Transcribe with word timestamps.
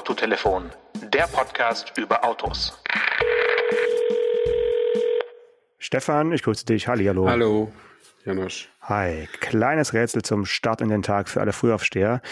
Autotelefon, 0.00 0.70
der 1.12 1.24
Podcast 1.24 1.92
über 1.98 2.24
Autos. 2.24 2.82
Stefan, 5.78 6.32
ich 6.32 6.42
grüße 6.42 6.64
dich. 6.64 6.88
Hallihallo. 6.88 7.28
Hallo, 7.28 7.70
Janosch. 8.24 8.70
Hi. 8.80 9.28
Kleines 9.40 9.92
Rätsel 9.92 10.22
zum 10.22 10.46
Start 10.46 10.80
in 10.80 10.88
den 10.88 11.02
Tag 11.02 11.28
für 11.28 11.42
alle 11.42 11.52
Frühaufsteher. 11.52 12.22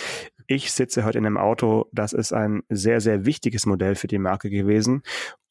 Ich 0.47 0.73
sitze 0.73 1.05
heute 1.05 1.19
in 1.19 1.27
einem 1.27 1.37
Auto, 1.37 1.91
das 1.93 2.15
ist 2.15 2.33
ein 2.33 2.63
sehr, 2.71 3.03
sehr 3.03 3.27
wichtiges 3.27 3.67
Modell 3.67 3.97
für 3.97 4.07
die 4.07 4.19
Marke 4.19 4.49
gewesen. 4.49 5.03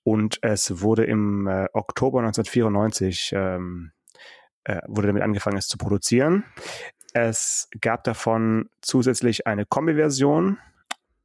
Und 0.01 0.39
es 0.41 0.81
wurde 0.81 1.05
im 1.05 1.45
äh, 1.45 1.67
Oktober 1.73 2.21
1994 2.21 3.31
ähm, 3.35 3.91
äh, 4.63 4.81
wurde 4.87 5.09
damit 5.09 5.21
angefangen, 5.21 5.57
es 5.57 5.67
zu 5.67 5.77
produzieren. 5.77 6.45
Es 7.13 7.69
gab 7.79 8.03
davon 8.05 8.71
zusätzlich 8.81 9.45
eine 9.45 9.67
Kombi-Version 9.67 10.57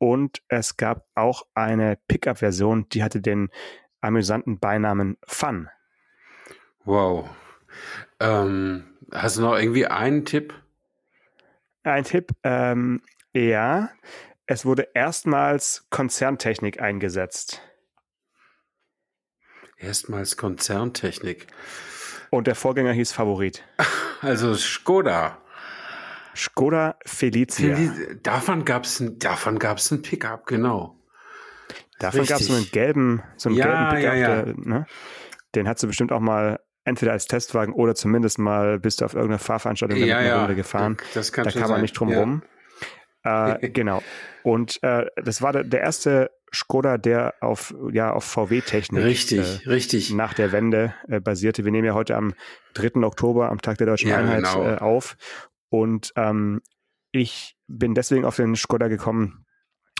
und 0.02 0.42
es 0.48 0.76
gab 0.76 1.06
auch 1.14 1.46
eine 1.54 1.96
Pickup-Version, 2.08 2.88
die 2.88 3.04
hatte 3.04 3.20
den 3.20 3.50
amüsanten 4.00 4.58
Beinamen 4.58 5.16
Fun. 5.24 5.68
Wow. 6.84 7.30
Ähm, 8.18 8.82
hast 9.12 9.36
du 9.36 9.42
noch 9.42 9.56
irgendwie 9.56 9.86
einen 9.86 10.24
Tipp? 10.24 10.54
Ein 11.84 12.02
Tipp, 12.02 12.32
ähm, 12.42 13.00
ja. 13.32 13.90
Es 14.46 14.66
wurde 14.66 14.88
erstmals 14.92 15.86
Konzerntechnik 15.90 16.82
eingesetzt. 16.82 17.62
Erstmals 19.78 20.36
Konzerntechnik. 20.36 21.46
Und 22.30 22.48
der 22.48 22.56
Vorgänger 22.56 22.92
hieß 22.92 23.12
Favorit. 23.12 23.62
Also 24.20 24.54
Skoda. 24.54 25.41
Skoda 26.34 26.96
Felicia. 27.04 27.74
Feli 27.76 27.90
davon 28.22 28.64
gab 28.64 28.84
es 28.84 29.00
ein, 29.00 29.18
davon 29.18 29.58
gab's 29.58 29.90
ein 29.90 30.02
Pickup, 30.02 30.46
genau. 30.46 30.96
Davon 31.98 32.24
gab 32.26 32.40
es 32.40 32.46
so 32.46 32.54
einen 32.54 32.68
gelben, 32.70 33.22
so 33.36 33.48
einen 33.48 33.58
Ja, 33.58 33.66
gelben 33.92 34.02
Pickup, 34.02 34.14
ja, 34.14 34.36
ja. 34.36 34.42
Der, 34.42 34.54
ne? 34.56 34.86
den 35.54 35.68
hast 35.68 35.82
du 35.82 35.86
bestimmt 35.86 36.12
auch 36.12 36.20
mal 36.20 36.58
entweder 36.84 37.12
als 37.12 37.26
Testwagen 37.26 37.74
oder 37.74 37.94
zumindest 37.94 38.38
mal 38.38 38.80
bist 38.80 39.00
du 39.00 39.04
auf 39.04 39.14
irgendeiner 39.14 39.38
Fahrveranstaltung 39.38 39.98
Ja, 39.98 40.18
eine 40.18 40.28
ja. 40.28 40.38
Runde 40.40 40.56
gefahren. 40.56 40.96
Das 41.14 41.32
kann 41.32 41.44
da 41.44 41.50
kann 41.52 41.60
man 41.62 41.70
sein. 41.70 41.80
nicht 41.82 41.92
drum 41.98 42.08
Ja. 42.08 42.18
rum. 42.20 42.42
Äh, 43.22 43.68
genau. 43.70 44.02
Und 44.42 44.82
äh, 44.82 45.06
das 45.22 45.42
war 45.42 45.52
der, 45.52 45.62
der 45.64 45.80
erste 45.80 46.30
Skoda, 46.52 46.98
der 46.98 47.34
auf, 47.40 47.72
ja, 47.92 48.12
auf 48.12 48.24
VW-Technik 48.24 49.04
Richtig, 49.04 49.64
äh, 49.64 49.68
richtig. 49.70 50.12
nach 50.12 50.34
der 50.34 50.50
Wende 50.52 50.92
äh, 51.08 51.20
basierte. 51.20 51.64
Wir 51.64 51.70
nehmen 51.72 51.86
ja 51.86 51.94
heute 51.94 52.16
am 52.16 52.34
3. 52.74 53.00
Oktober, 53.04 53.48
am 53.50 53.62
Tag 53.62 53.78
der 53.78 53.86
Deutschen 53.86 54.10
Ja, 54.10 54.18
Einheit, 54.18 54.38
genau. 54.44 54.68
äh, 54.68 54.76
auf. 54.78 55.16
Und 55.72 56.12
ähm, 56.16 56.60
ich 57.12 57.56
bin 57.66 57.94
deswegen 57.94 58.26
auf 58.26 58.36
den 58.36 58.54
Skoda 58.56 58.88
gekommen, 58.88 59.46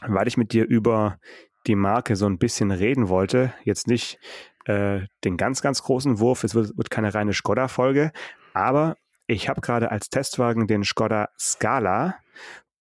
weil 0.07 0.29
ich 0.29 0.37
mit 0.37 0.53
dir 0.53 0.67
über 0.67 1.19
die 1.67 1.77
Marke 1.77 2.15
so 2.15 2.27
ein 2.27 2.37
bisschen 2.39 2.71
reden 2.71 3.09
wollte. 3.09 3.55
Jetzt 3.65 3.87
nicht 3.87 4.19
äh, 4.67 5.01
den 5.25 5.39
ganz, 5.39 5.63
ganz 5.63 5.83
großen 5.83 6.19
Wurf, 6.19 6.45
es 6.45 6.55
wird, 6.55 6.77
wird 6.77 6.91
keine 6.91 7.15
reine 7.15 7.33
Skoda-Folge, 7.33 8.13
aber 8.53 8.97
ich 9.27 9.49
habe 9.49 9.63
gerade 9.63 9.91
als 9.91 10.11
Testwagen 10.11 10.67
den 10.67 10.85
Skoda 10.85 11.31
Scala 11.39 12.17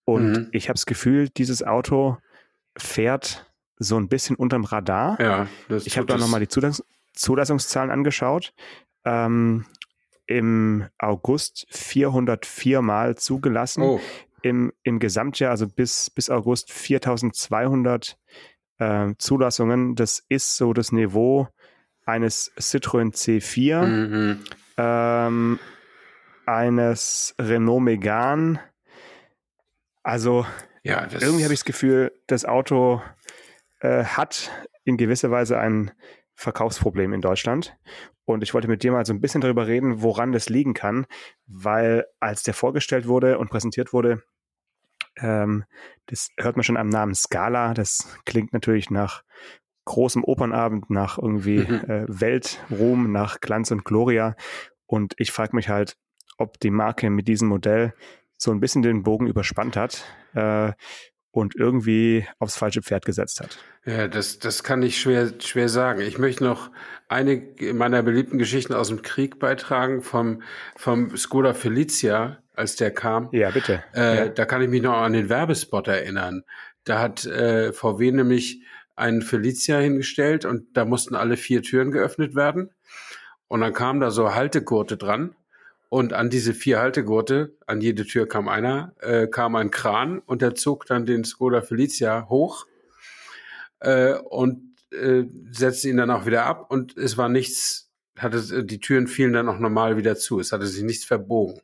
und 0.03 0.31
Mhm. 0.31 0.47
ich 0.51 0.67
habe 0.67 0.75
das 0.75 0.85
Gefühl, 0.85 1.29
dieses 1.29 1.63
Auto 1.63 2.17
fährt 2.77 3.49
so 3.77 3.97
ein 3.97 4.09
bisschen 4.09 4.35
unterm 4.35 4.65
Radar. 4.65 5.19
Ja, 5.21 5.47
Ich 5.85 5.97
habe 5.97 6.07
da 6.07 6.17
nochmal 6.17 6.41
die 6.41 6.47
Zulass 6.49 6.83
Zulassungszahlen 7.13 7.89
angeschaut. 7.91 8.53
Ähm, 9.05 9.65
Im 10.31 10.87
August 10.97 11.67
404 11.71 12.81
Mal 12.81 13.15
zugelassen. 13.17 13.83
Oh, 13.83 13.99
Im, 14.41 14.71
Im 14.83 14.99
Gesamtjahr, 14.99 15.51
also 15.51 15.67
bis, 15.67 16.09
bis 16.09 16.29
August 16.29 16.71
4200 16.71 18.17
äh, 18.79 19.13
Zulassungen. 19.17 19.95
Das 19.95 20.23
ist 20.29 20.55
so 20.55 20.71
das 20.71 20.93
Niveau 20.93 21.49
eines 22.05 22.51
Citroën 22.57 23.13
C4, 23.13 23.85
mhm. 23.85 24.39
ähm, 24.77 25.59
eines 26.45 27.35
Renault 27.37 27.83
Megane. 27.83 28.61
Also 30.01 30.45
ja, 30.83 31.07
irgendwie 31.11 31.43
habe 31.43 31.53
ich 31.53 31.59
das 31.59 31.65
Gefühl, 31.65 32.13
das 32.27 32.45
Auto 32.45 33.01
äh, 33.81 34.05
hat 34.05 34.49
in 34.85 34.95
gewisser 34.95 35.29
Weise 35.29 35.59
ein 35.59 35.91
Verkaufsproblem 36.41 37.13
in 37.13 37.21
Deutschland. 37.21 37.77
Und 38.25 38.41
ich 38.43 38.53
wollte 38.53 38.67
mit 38.67 38.83
dir 38.83 38.91
mal 38.91 39.05
so 39.05 39.13
ein 39.13 39.21
bisschen 39.21 39.41
darüber 39.41 39.67
reden, 39.67 40.01
woran 40.01 40.31
das 40.31 40.49
liegen 40.49 40.73
kann, 40.73 41.05
weil 41.45 42.05
als 42.19 42.43
der 42.43 42.53
vorgestellt 42.53 43.07
wurde 43.07 43.37
und 43.37 43.49
präsentiert 43.49 43.93
wurde, 43.93 44.23
ähm, 45.17 45.65
das 46.07 46.29
hört 46.37 46.55
man 46.55 46.63
schon 46.63 46.77
am 46.77 46.89
Namen 46.89 47.13
Scala. 47.13 47.73
Das 47.73 48.17
klingt 48.25 48.53
natürlich 48.53 48.89
nach 48.89 49.23
großem 49.85 50.23
Opernabend, 50.23 50.89
nach 50.89 51.17
irgendwie 51.17 51.59
Mhm. 51.59 51.89
äh, 51.89 52.05
Weltruhm, 52.07 53.11
nach 53.11 53.39
Glanz 53.39 53.71
und 53.71 53.83
Gloria. 53.85 54.35
Und 54.85 55.13
ich 55.17 55.31
frage 55.31 55.55
mich 55.55 55.69
halt, 55.69 55.97
ob 56.37 56.59
die 56.59 56.71
Marke 56.71 57.09
mit 57.09 57.27
diesem 57.27 57.47
Modell 57.49 57.93
so 58.37 58.51
ein 58.51 58.59
bisschen 58.59 58.81
den 58.81 59.03
Bogen 59.03 59.27
überspannt 59.27 59.77
hat 59.77 60.05
äh, 60.33 60.71
und 61.31 61.55
irgendwie 61.55 62.27
aufs 62.39 62.57
falsche 62.57 62.81
Pferd 62.81 63.05
gesetzt 63.05 63.39
hat. 63.39 63.57
Ja, 63.85 64.07
das, 64.07 64.39
das 64.39 64.63
kann 64.63 64.83
ich 64.83 64.99
schwer, 64.99 65.31
schwer 65.39 65.69
sagen. 65.69 66.01
Ich 66.01 66.17
möchte 66.17 66.43
noch 66.43 66.69
eine 67.07 67.41
meiner 67.73 68.03
beliebten 68.03 68.37
Geschichten 68.37 68.73
aus 68.73 68.89
dem 68.89 69.01
Krieg 69.01 69.39
beitragen 69.39 70.01
vom, 70.01 70.41
vom 70.75 71.15
Skoda 71.15 71.53
Felicia, 71.53 72.39
als 72.53 72.75
der 72.75 72.91
kam. 72.91 73.29
Ja, 73.31 73.51
bitte. 73.51 73.83
Äh, 73.95 74.17
ja. 74.17 74.27
Da 74.27 74.45
kann 74.45 74.61
ich 74.61 74.69
mich 74.69 74.81
noch 74.81 74.97
an 74.97 75.13
den 75.13 75.29
Werbespot 75.29 75.87
erinnern. 75.87 76.43
Da 76.83 76.99
hat 76.99 77.25
äh, 77.25 77.71
VW 77.71 78.11
nämlich 78.11 78.61
einen 78.95 79.21
Felicia 79.21 79.77
hingestellt 79.77 80.45
und 80.45 80.75
da 80.75 80.85
mussten 80.85 81.15
alle 81.15 81.37
vier 81.37 81.63
Türen 81.63 81.91
geöffnet 81.91 82.35
werden. 82.35 82.71
Und 83.47 83.61
dann 83.61 83.73
kam 83.73 83.99
da 83.99 84.11
so 84.11 84.35
Haltegurte 84.35 84.97
dran. 84.97 85.35
Und 85.93 86.13
an 86.13 86.29
diese 86.29 86.53
vier 86.53 86.79
Haltegurte, 86.79 87.57
an 87.67 87.81
jede 87.81 88.05
Tür 88.05 88.25
kam 88.25 88.47
einer, 88.47 88.95
äh, 89.01 89.27
kam 89.27 89.57
ein 89.57 89.71
Kran 89.71 90.19
und 90.19 90.41
der 90.41 90.55
zog 90.55 90.85
dann 90.85 91.05
den 91.05 91.25
Skoda 91.25 91.61
Felicia 91.61 92.29
hoch 92.29 92.65
äh, 93.81 94.13
und 94.13 94.77
äh, 94.93 95.25
setzte 95.51 95.89
ihn 95.89 95.97
dann 95.97 96.09
auch 96.09 96.25
wieder 96.25 96.45
ab. 96.45 96.71
Und 96.71 96.97
es 96.97 97.17
war 97.17 97.27
nichts, 97.27 97.90
hatte 98.17 98.63
die 98.63 98.79
Türen 98.79 99.07
fielen 99.07 99.33
dann 99.33 99.47
auch 99.47 99.57
normal 99.57 99.97
wieder 99.97 100.15
zu. 100.15 100.39
Es 100.39 100.51
hatte 100.51 100.67
sich 100.67 100.83
nichts 100.83 101.05
verbogen. 101.05 101.61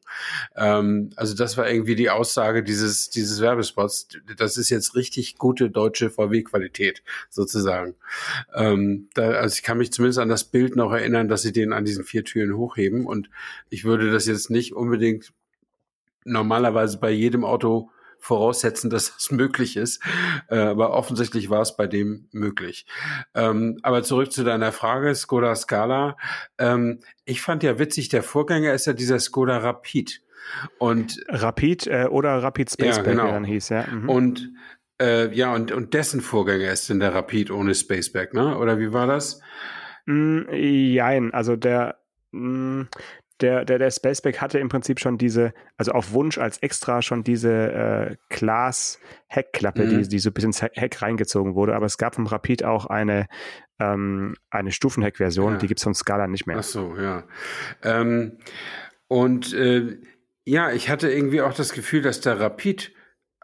Ähm, 0.56 1.09
also 1.16 1.35
das 1.35 1.58
war 1.58 1.69
irgendwie 1.69 1.96
die 1.96 2.09
Aussage 2.09 2.63
dieses 2.63 3.09
dieses 3.09 3.41
Werbespots. 3.41 4.08
Das 4.38 4.58
ist 4.58 4.69
jetzt 4.69 4.96
richtig 4.96 5.38
gute 5.38 5.69
deutsche 5.69 6.09
VW-Qualität 6.09 7.03
sozusagen. 7.30 7.96
Ähm, 8.56 9.09
da, 9.13 9.31
also 9.31 9.56
ich 9.56 9.63
kann 9.63 9.78
mich 9.78 9.91
zumindest 9.91 10.19
an 10.19 10.30
das 10.30 10.46
Bild 10.46 10.75
noch 10.75 10.91
erinnern, 10.91 11.28
dass 11.28 11.41
sie 11.41 11.52
den 11.52 11.74
an 11.74 11.85
diesen 11.85 12.06
vier 12.06 12.24
Türen 12.24 12.56
hochheben 12.56 13.06
und 13.06 13.29
ich 13.69 13.84
würde 13.84 14.12
das 14.12 14.25
jetzt 14.25 14.50
nicht 14.50 14.74
unbedingt 14.74 15.34
normalerweise 16.24 16.97
bei 16.97 17.12
jedem 17.12 17.44
Auto 17.44 17.90
voraussetzen, 18.19 18.89
dass 18.91 19.13
das 19.13 19.31
möglich 19.31 19.78
ist. 19.78 20.01
Äh, 20.50 20.57
aber 20.57 20.91
offensichtlich 20.91 21.50
war 21.50 21.61
es 21.61 21.75
bei 21.75 21.88
dem 21.88 22.28
möglich. 22.31 22.85
Ähm, 23.33 23.79
aber 23.83 24.03
zurück 24.03 24.31
zu 24.31 24.44
deiner 24.44 24.72
Frage, 24.72 25.13
Skoda 25.16 25.55
Scala. 25.55 26.17
Ähm, 26.57 27.00
ich 27.25 27.41
fand 27.41 27.63
ja 27.63 27.79
witzig, 27.79 28.09
der 28.09 28.23
Vorgänger 28.23 28.73
ist 28.73 28.88
ja 28.88 28.94
dieser 28.94 29.19
Skoda 29.19 29.57
Rapid. 29.57 30.22
Und, 30.78 31.19
Rapid 31.28 31.88
äh, 31.88 32.07
oder 32.09 32.41
Rapid 32.41 32.72
Spaceback, 32.72 33.05
Ja, 33.05 33.11
genau. 33.11 33.28
wie 33.28 33.31
dann 33.31 33.44
hieß, 33.44 33.69
ja. 33.69 33.85
Mhm. 33.85 34.09
und 34.09 34.51
äh, 34.99 35.34
ja, 35.35 35.53
und, 35.53 35.72
und 35.72 35.94
dessen 35.94 36.22
Vorgänger 36.22 36.72
ist 36.72 36.89
denn 36.89 36.99
der 36.99 37.13
Rapid 37.13 37.51
ohne 37.51 37.75
Spaceback, 37.75 38.34
ne? 38.34 38.57
Oder 38.57 38.79
wie 38.79 38.94
war 38.94 39.05
das? 39.05 39.41
Mm, 40.05 40.41
jein, 40.51 41.34
also 41.34 41.55
der, 41.55 41.99
mm, 42.31 42.84
der, 43.41 43.65
der, 43.65 43.77
der 43.79 43.91
Spaceback 43.91 44.41
hatte 44.41 44.59
im 44.59 44.69
Prinzip 44.69 44.99
schon 44.99 45.17
diese, 45.17 45.53
also 45.78 45.91
auf 45.91 46.11
Wunsch 46.13 46.37
als 46.37 46.57
extra 46.59 47.01
schon 47.01 47.23
diese 47.23 47.51
äh, 47.51 48.16
Glas-Heckklappe, 48.29 49.85
Mhm. 49.85 49.89
die, 50.03 50.07
die 50.07 50.19
so 50.19 50.31
bis 50.31 50.43
ins 50.43 50.61
He- 50.61 50.69
Heck 50.73 51.01
reingezogen 51.01 51.55
wurde. 51.55 51.75
Aber 51.75 51.85
es 51.85 51.97
gab 51.97 52.16
vom 52.16 52.28
Rapid 52.28 52.63
auch 52.63 52.85
eine, 52.87 53.28
ähm, 53.79 54.35
eine 54.49 54.72
Stufenheck-Version, 54.72 55.53
Ja. 55.53 55.57
die 55.59 55.67
gibt's 55.67 55.84
von 55.84 55.93
Scala 55.93 56.28
nicht 56.28 56.47
mehr. 56.47 56.57
Ach 56.59 56.63
so, 56.63 56.95
ja. 56.97 57.23
Ähm, 57.84 58.37
und 59.07 59.53
äh, 59.53 59.97
ja, 60.45 60.72
ich 60.72 60.90
hatte 60.90 61.11
irgendwie 61.11 61.41
auch 61.41 61.53
das 61.53 61.73
Gefühl, 61.73 62.01
dass 62.01 62.22
der 62.22 62.40
Rapid 62.40 62.93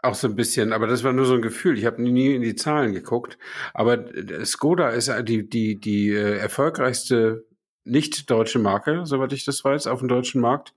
auch 0.02 0.14
so 0.14 0.28
ein 0.28 0.36
bisschen, 0.36 0.72
aber 0.72 0.86
das 0.86 1.02
war 1.04 1.12
nur 1.12 1.24
so 1.24 1.34
ein 1.34 1.42
Gefühl. 1.42 1.78
Ich 1.78 1.86
habe 1.86 2.02
nie 2.02 2.34
in 2.34 2.42
die 2.42 2.56
Zahlen 2.56 2.92
geguckt. 2.92 3.38
Aber 3.72 4.14
äh, 4.14 4.44
Skoda 4.44 4.90
ist 4.90 5.08
ja 5.08 5.22
die 5.22 5.48
die 5.48 5.80
die 5.80 6.10
äh, 6.10 6.36
erfolgreichste 6.36 7.44
nicht 7.84 8.30
deutsche 8.30 8.58
Marke, 8.58 9.04
soweit 9.04 9.32
ich 9.32 9.44
das 9.44 9.64
weiß, 9.64 9.86
auf 9.86 10.00
dem 10.00 10.08
deutschen 10.08 10.40
Markt. 10.40 10.74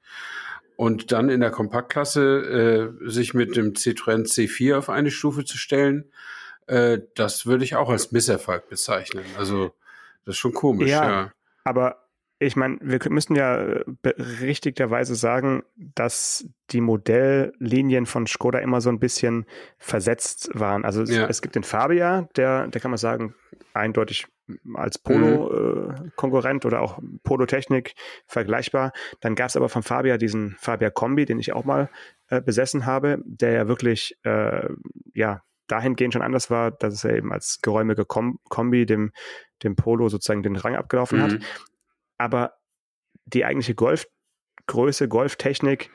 Und 0.75 1.12
dann 1.12 1.30
in 1.30 1.39
der 1.39 1.50
Kompaktklasse 1.50 2.94
äh, 3.04 3.09
sich 3.09 3.33
mit 3.33 3.56
dem 3.56 3.74
Citroën 3.74 4.25
C4 4.27 4.77
auf 4.77 4.89
eine 4.89 5.09
Stufe 5.09 5.44
zu 5.44 5.57
stellen, 5.57 6.12
äh, 6.68 7.00
das 7.15 7.45
würde 7.45 7.63
ich 7.63 7.75
auch 7.75 7.89
als 7.89 8.12
Misserfolg 8.12 8.69
bezeichnen. 8.69 9.25
Also 9.38 9.74
das 10.25 10.36
ist 10.36 10.39
schon 10.39 10.54
komisch, 10.54 10.89
Ja. 10.92 11.09
ja. 11.09 11.31
Aber 11.63 12.06
ich 12.39 12.55
meine, 12.55 12.77
wir 12.81 12.99
müssen 13.09 13.35
ja 13.35 13.57
äh, 13.57 13.83
richtigerweise 14.41 15.15
sagen, 15.15 15.63
dass 15.75 16.47
die 16.69 16.81
Modelllinien 16.81 18.05
von 18.05 18.27
Skoda 18.27 18.59
immer 18.59 18.79
so 18.79 18.89
ein 18.89 18.99
bisschen 18.99 19.45
versetzt 19.79 20.49
waren. 20.53 20.85
Also 20.85 21.01
es, 21.01 21.09
ja. 21.09 21.27
es 21.27 21.41
gibt 21.41 21.55
den 21.55 21.63
Fabia, 21.63 22.29
der, 22.35 22.67
der 22.67 22.79
kann 22.79 22.91
man 22.91 22.99
sagen, 22.99 23.33
eindeutig 23.73 24.27
als 24.75 24.99
Polo-Konkurrent 24.99 26.63
mhm. 26.63 26.67
äh, 26.67 26.73
oder 26.73 26.81
auch 26.81 26.99
Polo-Technik 27.23 27.95
vergleichbar. 28.27 28.91
Dann 29.19 29.35
gab 29.35 29.49
es 29.49 29.55
aber 29.55 29.67
von 29.67 29.83
Fabia 29.83 30.17
diesen 30.17 30.55
Fabia 30.59 30.89
Kombi, 30.89 31.25
den 31.25 31.39
ich 31.39 31.53
auch 31.53 31.65
mal 31.65 31.89
äh, 32.29 32.39
besessen 32.39 32.85
habe, 32.85 33.19
der 33.25 33.51
ja 33.51 33.67
wirklich 33.67 34.15
äh, 34.23 34.69
ja 35.13 35.41
dahingehend 35.67 36.13
schon 36.13 36.21
anders 36.21 36.49
war, 36.49 36.71
dass 36.71 36.93
es 36.93 37.03
ja 37.03 37.13
eben 37.15 37.33
als 37.33 37.59
geräumige 37.61 38.05
Kom 38.05 38.39
Kombi 38.47 38.85
dem, 38.85 39.11
dem 39.63 39.75
Polo 39.75 40.07
sozusagen 40.07 40.43
den 40.43 40.55
Rang 40.55 40.75
abgelaufen 40.75 41.17
mhm. 41.17 41.23
hat 41.23 41.39
aber 42.17 42.53
die 43.25 43.45
eigentliche 43.45 43.75
Golfgröße, 43.75 45.07
Golftechnik 45.07 45.91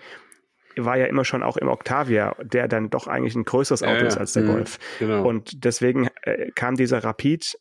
war 0.76 0.96
ja 0.96 1.06
immer 1.06 1.24
schon 1.24 1.42
auch 1.42 1.56
im 1.56 1.68
Octavia, 1.68 2.34
der 2.42 2.68
dann 2.68 2.90
doch 2.90 3.06
eigentlich 3.06 3.34
ein 3.34 3.44
größeres 3.44 3.82
Auto 3.82 4.00
ja, 4.00 4.06
ist 4.06 4.16
als 4.16 4.32
der 4.32 4.44
mhm, 4.44 4.52
Golf. 4.52 4.78
Genau. 4.98 5.26
Und 5.26 5.64
deswegen 5.64 6.08
äh, 6.22 6.50
kam 6.54 6.76
dieser 6.76 7.04
Rapid, 7.04 7.58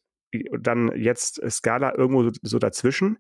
dann 0.58 0.92
jetzt 0.96 1.42
Scala 1.50 1.94
irgendwo 1.96 2.24
so, 2.24 2.32
so 2.42 2.60
dazwischen. 2.60 3.18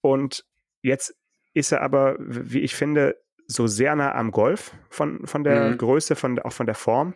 Und 0.00 0.44
jetzt 0.82 1.16
ist 1.52 1.72
er 1.72 1.82
aber, 1.82 2.16
wie 2.18 2.60
ich 2.60 2.74
finde, 2.74 3.16
so 3.46 3.66
sehr 3.66 3.94
nah 3.96 4.14
am 4.14 4.30
Golf 4.30 4.72
von, 4.88 5.26
von 5.26 5.44
der 5.44 5.70
mhm. 5.70 5.78
Größe, 5.78 6.16
von, 6.16 6.38
auch 6.38 6.52
von 6.52 6.66
der 6.66 6.74
Form, 6.74 7.14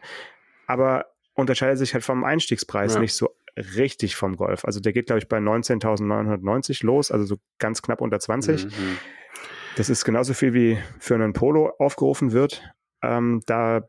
aber 0.67 1.07
unterscheidet 1.35 1.79
sich 1.79 1.95
halt 1.95 2.05
vom 2.05 2.25
Einstiegspreis 2.25 2.95
ja. 2.95 3.01
nicht 3.01 3.15
so 3.15 3.31
richtig 3.77 4.17
vom 4.17 4.37
Golf. 4.37 4.65
Also 4.65 4.81
der 4.81 4.93
geht, 4.93 5.07
glaube 5.07 5.19
ich, 5.19 5.29
bei 5.29 5.39
19.990 5.39 6.85
los, 6.85 7.11
also 7.11 7.25
so 7.25 7.37
ganz 7.59 7.83
knapp 7.83 8.01
unter 8.01 8.21
20. 8.21 8.67
Mhm. 8.67 8.99
Das 9.77 9.89
ist 9.89 10.05
genauso 10.05 10.35
viel 10.35 10.55
wie 10.55 10.79
für 10.99 11.15
einen 11.15 11.33
Polo 11.33 11.73
aufgerufen 11.79 12.33
wird. 12.33 12.63
Ähm, 13.03 13.43
da, 13.47 13.83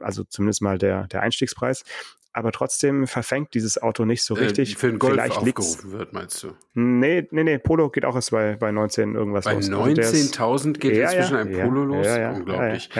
also 0.00 0.24
zumindest 0.24 0.62
mal 0.62 0.78
der, 0.78 1.06
der 1.08 1.22
Einstiegspreis. 1.22 1.84
Aber 2.36 2.52
trotzdem 2.52 3.06
verfängt 3.06 3.54
dieses 3.54 3.80
Auto 3.80 4.04
nicht 4.04 4.22
so 4.22 4.36
äh, 4.36 4.40
richtig. 4.40 4.74
Äh, 4.74 4.76
für 4.76 4.90
den 4.90 4.98
Golf 4.98 5.14
Vielleicht 5.14 5.38
aufgerufen 5.38 5.92
wird, 5.92 6.12
meinst 6.12 6.42
du? 6.42 6.52
Nee, 6.74 7.26
nee, 7.30 7.44
nee, 7.44 7.56
Polo 7.56 7.88
geht 7.88 8.04
auch 8.04 8.14
erst 8.14 8.30
bei, 8.30 8.56
bei 8.56 8.70
19 8.70 9.14
irgendwas 9.14 9.46
bei 9.46 9.54
los. 9.54 9.70
Bei 9.70 9.74
19.000 9.74 10.74
geht 10.74 10.96
ja, 10.96 11.10
inzwischen 11.10 11.34
ja, 11.34 11.40
ein 11.40 11.66
Polo 11.66 11.80
ja, 11.80 11.86
los? 11.86 12.06
Ja, 12.06 12.32
Unglaublich. 12.32 12.90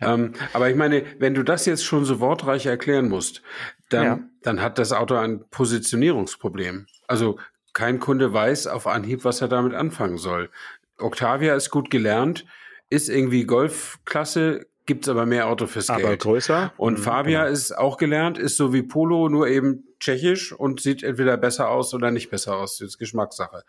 Ähm, 0.00 0.34
aber 0.52 0.70
ich 0.70 0.76
meine, 0.76 1.02
wenn 1.18 1.34
du 1.34 1.42
das 1.42 1.66
jetzt 1.66 1.84
schon 1.84 2.04
so 2.04 2.20
wortreich 2.20 2.66
erklären 2.66 3.08
musst, 3.08 3.42
dann, 3.88 4.30
dann 4.42 4.62
hat 4.62 4.78
das 4.78 4.92
Auto 4.92 5.16
ein 5.16 5.44
Positionierungsproblem. 5.50 6.86
Also 7.08 7.40
kein 7.72 7.98
Kunde 7.98 8.32
weiß 8.32 8.68
auf 8.68 8.86
Anhieb, 8.86 9.24
was 9.24 9.40
er 9.40 9.48
damit 9.48 9.74
anfangen 9.74 10.18
soll. 10.18 10.50
Octavia 10.98 11.56
ist 11.56 11.70
gut 11.70 11.90
gelernt, 11.90 12.46
ist 12.90 13.08
irgendwie 13.08 13.44
Golfklasse, 13.44 14.66
gibt's 14.86 15.08
aber 15.08 15.26
mehr 15.26 15.48
Auto 15.48 15.66
fürs 15.66 15.90
aber 15.90 16.02
Geld. 16.02 16.22
größer. 16.22 16.72
Und 16.76 16.98
mhm, 16.98 17.02
Fabia 17.02 17.42
genau. 17.42 17.52
ist 17.52 17.76
auch 17.76 17.96
gelernt, 17.96 18.38
ist 18.38 18.56
so 18.56 18.72
wie 18.72 18.82
Polo, 18.82 19.28
nur 19.28 19.48
eben 19.48 19.84
tschechisch 20.00 20.52
und 20.52 20.80
sieht 20.80 21.02
entweder 21.02 21.36
besser 21.36 21.70
aus 21.70 21.94
oder 21.94 22.10
nicht 22.10 22.30
besser 22.30 22.56
aus. 22.56 22.78
Das 22.78 22.88
ist 22.88 22.98
Geschmackssache. 22.98 23.64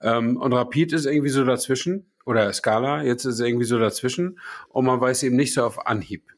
Ähm, 0.00 0.36
und 0.36 0.52
Rapid 0.52 0.92
ist 0.92 1.06
irgendwie 1.06 1.28
so 1.28 1.44
dazwischen. 1.44 2.10
Oder 2.24 2.52
Scala, 2.52 3.02
jetzt 3.02 3.24
ist 3.24 3.34
es 3.34 3.40
irgendwie 3.40 3.66
so 3.66 3.78
dazwischen. 3.78 4.40
Und 4.68 4.86
man 4.86 5.00
weiß 5.00 5.22
eben 5.24 5.36
nicht 5.36 5.52
so 5.52 5.64
auf 5.64 5.86
Anhieb 5.86 6.34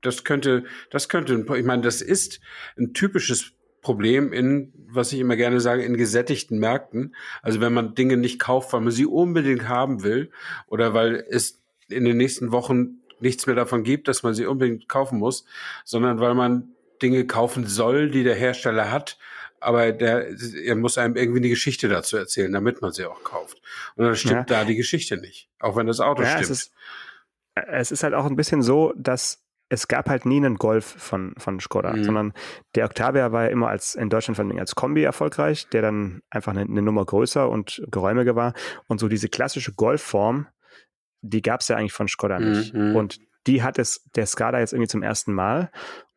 das 0.00 0.24
könnte, 0.24 0.64
das 0.90 1.08
könnte, 1.08 1.44
ich 1.56 1.64
meine, 1.64 1.82
das 1.82 2.02
ist 2.02 2.40
ein 2.76 2.94
typisches 2.94 3.52
Problem 3.80 4.32
in, 4.32 4.72
was 4.90 5.12
ich 5.12 5.20
immer 5.20 5.36
gerne 5.36 5.60
sage, 5.60 5.82
in 5.82 5.96
gesättigten 5.96 6.58
Märkten. 6.58 7.14
Also 7.42 7.60
wenn 7.60 7.72
man 7.72 7.94
Dinge 7.94 8.16
nicht 8.16 8.38
kauft, 8.38 8.72
weil 8.72 8.80
man 8.80 8.92
sie 8.92 9.06
unbedingt 9.06 9.68
haben 9.68 10.02
will 10.02 10.30
oder 10.66 10.94
weil 10.94 11.24
es 11.28 11.62
in 11.88 12.04
den 12.04 12.16
nächsten 12.16 12.52
Wochen 12.52 12.97
nichts 13.20 13.46
mehr 13.46 13.56
davon 13.56 13.82
gibt, 13.82 14.08
dass 14.08 14.22
man 14.22 14.34
sie 14.34 14.46
unbedingt 14.46 14.88
kaufen 14.88 15.18
muss, 15.18 15.44
sondern 15.84 16.20
weil 16.20 16.34
man 16.34 16.70
Dinge 17.02 17.26
kaufen 17.26 17.66
soll, 17.66 18.10
die 18.10 18.24
der 18.24 18.34
Hersteller 18.34 18.90
hat, 18.90 19.18
aber 19.60 19.92
der, 19.92 20.28
er 20.64 20.76
muss 20.76 20.98
einem 20.98 21.16
irgendwie 21.16 21.40
eine 21.40 21.48
Geschichte 21.48 21.88
dazu 21.88 22.16
erzählen, 22.16 22.52
damit 22.52 22.82
man 22.82 22.92
sie 22.92 23.06
auch 23.06 23.22
kauft. 23.24 23.60
Und 23.96 24.04
dann 24.04 24.16
stimmt 24.16 24.50
ja. 24.50 24.58
da 24.58 24.64
die 24.64 24.76
Geschichte 24.76 25.16
nicht, 25.16 25.48
auch 25.60 25.76
wenn 25.76 25.86
das 25.86 26.00
Auto 26.00 26.22
ja, 26.22 26.30
stimmt. 26.30 26.44
Es 26.44 26.50
ist, 26.50 26.72
es 27.54 27.90
ist 27.90 28.02
halt 28.02 28.14
auch 28.14 28.26
ein 28.26 28.36
bisschen 28.36 28.62
so, 28.62 28.92
dass 28.96 29.44
es 29.70 29.88
gab 29.88 30.08
halt 30.08 30.24
nie 30.24 30.38
einen 30.38 30.56
Golf 30.56 30.86
von, 30.86 31.34
von 31.36 31.60
Skoda, 31.60 31.92
mhm. 31.92 32.04
sondern 32.04 32.32
der 32.74 32.86
Octavia 32.86 33.32
war 33.32 33.44
ja 33.44 33.50
immer 33.50 33.68
als 33.68 33.94
in 33.94 34.08
Deutschland 34.08 34.36
vor 34.36 34.44
allem 34.44 34.58
als 34.58 34.74
Kombi 34.74 35.02
erfolgreich, 35.02 35.68
der 35.68 35.82
dann 35.82 36.22
einfach 36.30 36.52
eine, 36.52 36.62
eine 36.62 36.82
Nummer 36.82 37.04
größer 37.04 37.48
und 37.48 37.82
geräumiger 37.90 38.34
war. 38.34 38.54
Und 38.86 38.98
so 38.98 39.08
diese 39.08 39.28
klassische 39.28 39.72
Golfform, 39.72 40.46
die 41.22 41.42
gab 41.42 41.60
es 41.60 41.68
ja 41.68 41.76
eigentlich 41.76 41.92
von 41.92 42.08
Skoda 42.08 42.38
nicht. 42.38 42.74
Mhm. 42.74 42.96
Und 42.96 43.18
die 43.46 43.62
hat 43.62 43.78
es 43.78 44.04
der 44.14 44.26
Skada 44.26 44.58
jetzt 44.58 44.72
irgendwie 44.72 44.88
zum 44.88 45.02
ersten 45.02 45.32
Mal. 45.32 45.70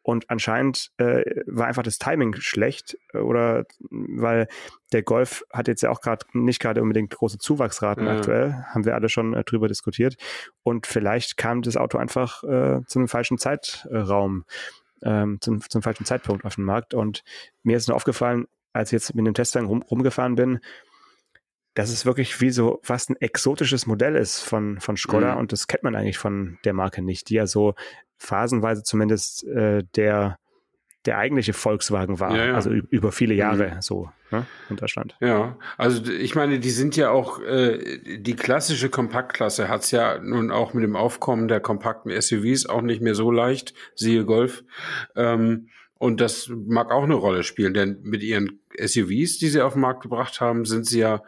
Und 0.03 0.29
anscheinend 0.31 0.91
äh, 0.97 1.23
war 1.45 1.67
einfach 1.67 1.83
das 1.83 1.99
Timing 1.99 2.35
schlecht 2.39 2.97
äh, 3.13 3.19
oder 3.19 3.65
weil 3.91 4.47
der 4.91 5.03
Golf 5.03 5.43
hat 5.53 5.67
jetzt 5.67 5.83
ja 5.83 5.91
auch 5.91 6.01
gerade 6.01 6.25
nicht 6.33 6.59
gerade 6.59 6.81
unbedingt 6.81 7.11
große 7.11 7.37
Zuwachsraten 7.37 8.07
ja. 8.07 8.17
aktuell, 8.17 8.65
haben 8.69 8.83
wir 8.83 8.95
alle 8.95 9.09
schon 9.09 9.35
äh, 9.35 9.43
drüber 9.43 9.67
diskutiert. 9.67 10.15
Und 10.63 10.87
vielleicht 10.87 11.37
kam 11.37 11.61
das 11.61 11.77
Auto 11.77 11.99
einfach 11.99 12.43
äh, 12.43 12.81
zu 12.87 12.99
einem 12.99 13.07
falschen 13.07 13.37
Zeitraum, 13.37 14.45
ähm, 15.03 15.37
zum, 15.39 15.61
zum 15.61 15.83
falschen 15.83 16.05
Zeitpunkt 16.05 16.45
auf 16.45 16.55
den 16.55 16.65
Markt. 16.65 16.95
Und 16.95 17.23
mir 17.61 17.77
ist 17.77 17.87
nur 17.87 17.95
aufgefallen, 17.95 18.47
als 18.73 18.89
ich 18.89 18.93
jetzt 18.93 19.13
mit 19.13 19.27
dem 19.27 19.35
Testwagen 19.35 19.67
rum, 19.67 19.83
rumgefahren 19.83 20.35
bin, 20.35 20.61
dass 21.73 21.89
es 21.89 22.05
wirklich 22.05 22.39
wie 22.41 22.49
so 22.49 22.79
fast 22.83 23.09
ein 23.09 23.15
exotisches 23.19 23.85
Modell 23.85 24.15
ist 24.15 24.41
von, 24.41 24.79
von 24.79 24.97
Skoda 24.97 25.33
mhm. 25.33 25.39
und 25.39 25.51
das 25.51 25.67
kennt 25.67 25.83
man 25.83 25.95
eigentlich 25.95 26.17
von 26.17 26.57
der 26.65 26.73
Marke 26.73 27.01
nicht, 27.01 27.29
die 27.29 27.35
ja 27.35 27.47
so 27.47 27.75
phasenweise 28.17 28.83
zumindest 28.83 29.45
äh, 29.47 29.83
der, 29.95 30.37
der 31.05 31.17
eigentliche 31.17 31.53
Volkswagen 31.53 32.19
war, 32.19 32.35
ja, 32.35 32.47
ja. 32.47 32.53
also 32.55 32.69
über 32.69 33.11
viele 33.11 33.33
Jahre 33.33 33.75
mhm. 33.75 33.81
so 33.81 34.09
ne, 34.31 34.45
in 34.69 34.75
Deutschland. 34.75 35.15
Ja, 35.21 35.57
also 35.77 36.11
ich 36.11 36.35
meine, 36.35 36.59
die 36.59 36.69
sind 36.69 36.95
ja 36.97 37.09
auch, 37.09 37.41
äh, 37.41 38.19
die 38.19 38.35
klassische 38.35 38.89
Kompaktklasse 38.89 39.69
hat 39.69 39.81
es 39.81 39.91
ja 39.91 40.19
nun 40.19 40.51
auch 40.51 40.73
mit 40.73 40.83
dem 40.83 40.95
Aufkommen 40.95 41.47
der 41.47 41.61
kompakten 41.61 42.11
SUVs 42.19 42.65
auch 42.65 42.81
nicht 42.81 43.01
mehr 43.01 43.15
so 43.15 43.31
leicht, 43.31 43.73
siehe 43.95 44.25
Golf. 44.25 44.63
Ähm, 45.15 45.69
und 45.97 46.19
das 46.19 46.49
mag 46.49 46.91
auch 46.91 47.03
eine 47.03 47.13
Rolle 47.13 47.43
spielen, 47.43 47.75
denn 47.75 47.99
mit 48.01 48.23
ihren 48.23 48.59
SUVs, 48.75 49.37
die 49.37 49.49
sie 49.49 49.61
auf 49.61 49.73
den 49.73 49.81
Markt 49.81 50.01
gebracht 50.01 50.41
haben, 50.41 50.65
sind 50.65 50.87
sie 50.87 50.99
ja 50.99 51.21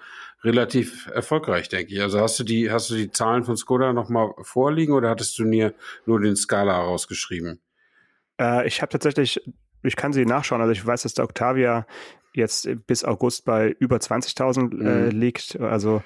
relativ 0.43 1.07
erfolgreich, 1.07 1.69
denke 1.69 1.93
ich. 1.93 2.01
Also 2.01 2.19
hast 2.19 2.39
du 2.39 2.43
die, 2.43 2.71
hast 2.71 2.89
du 2.89 2.95
die 2.95 3.11
Zahlen 3.11 3.43
von 3.43 3.55
Skoda 3.55 3.93
nochmal 3.93 4.33
vorliegen 4.41 4.93
oder 4.93 5.09
hattest 5.09 5.39
du 5.39 5.45
mir 5.45 5.73
nur 6.05 6.19
den 6.19 6.35
Skala 6.35 6.77
rausgeschrieben? 6.77 7.59
Äh, 8.39 8.67
ich 8.67 8.81
habe 8.81 8.91
tatsächlich, 8.91 9.41
ich 9.83 9.95
kann 9.95 10.13
sie 10.13 10.25
nachschauen. 10.25 10.61
Also 10.61 10.73
ich 10.73 10.85
weiß, 10.85 11.03
dass 11.03 11.13
der 11.13 11.25
Octavia 11.25 11.87
jetzt 12.33 12.67
bis 12.87 13.03
August 13.03 13.45
bei 13.45 13.69
über 13.79 13.97
20.000 13.97 14.59
äh, 14.59 14.75
mhm. 14.75 14.87
äh, 14.87 15.09
liegt. 15.09 15.59
Also 15.59 16.03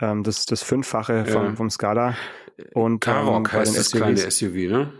ähm, 0.00 0.22
das 0.22 0.46
das 0.46 0.62
Fünffache 0.62 1.24
vom, 1.26 1.44
ja. 1.44 1.54
vom 1.54 1.70
Skala. 1.70 2.16
Und 2.72 3.00
Karoq 3.00 3.52
ähm, 3.52 3.52
heißt 3.52 3.76
das 3.76 3.92
kleine 3.92 4.16
SUV, 4.16 4.54
ne? 4.70 4.92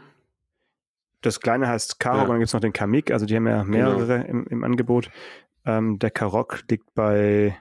Das 1.23 1.41
kleine 1.41 1.67
heißt 1.67 1.99
Karoq 1.99 2.19
ja. 2.19 2.23
und 2.25 2.31
dann 2.31 2.39
gibt 2.39 2.49
es 2.49 2.55
noch 2.55 2.61
den 2.61 2.73
Kamik. 2.73 3.11
Also 3.11 3.27
die 3.27 3.35
haben 3.35 3.47
ja 3.47 3.65
mehrere 3.65 4.21
genau. 4.21 4.29
im, 4.29 4.47
im 4.47 4.65
Angebot. 4.65 5.11
Ähm, 5.65 5.99
der 5.99 6.11
Karoq 6.11 6.63
liegt 6.69 6.95
bei 6.95 7.57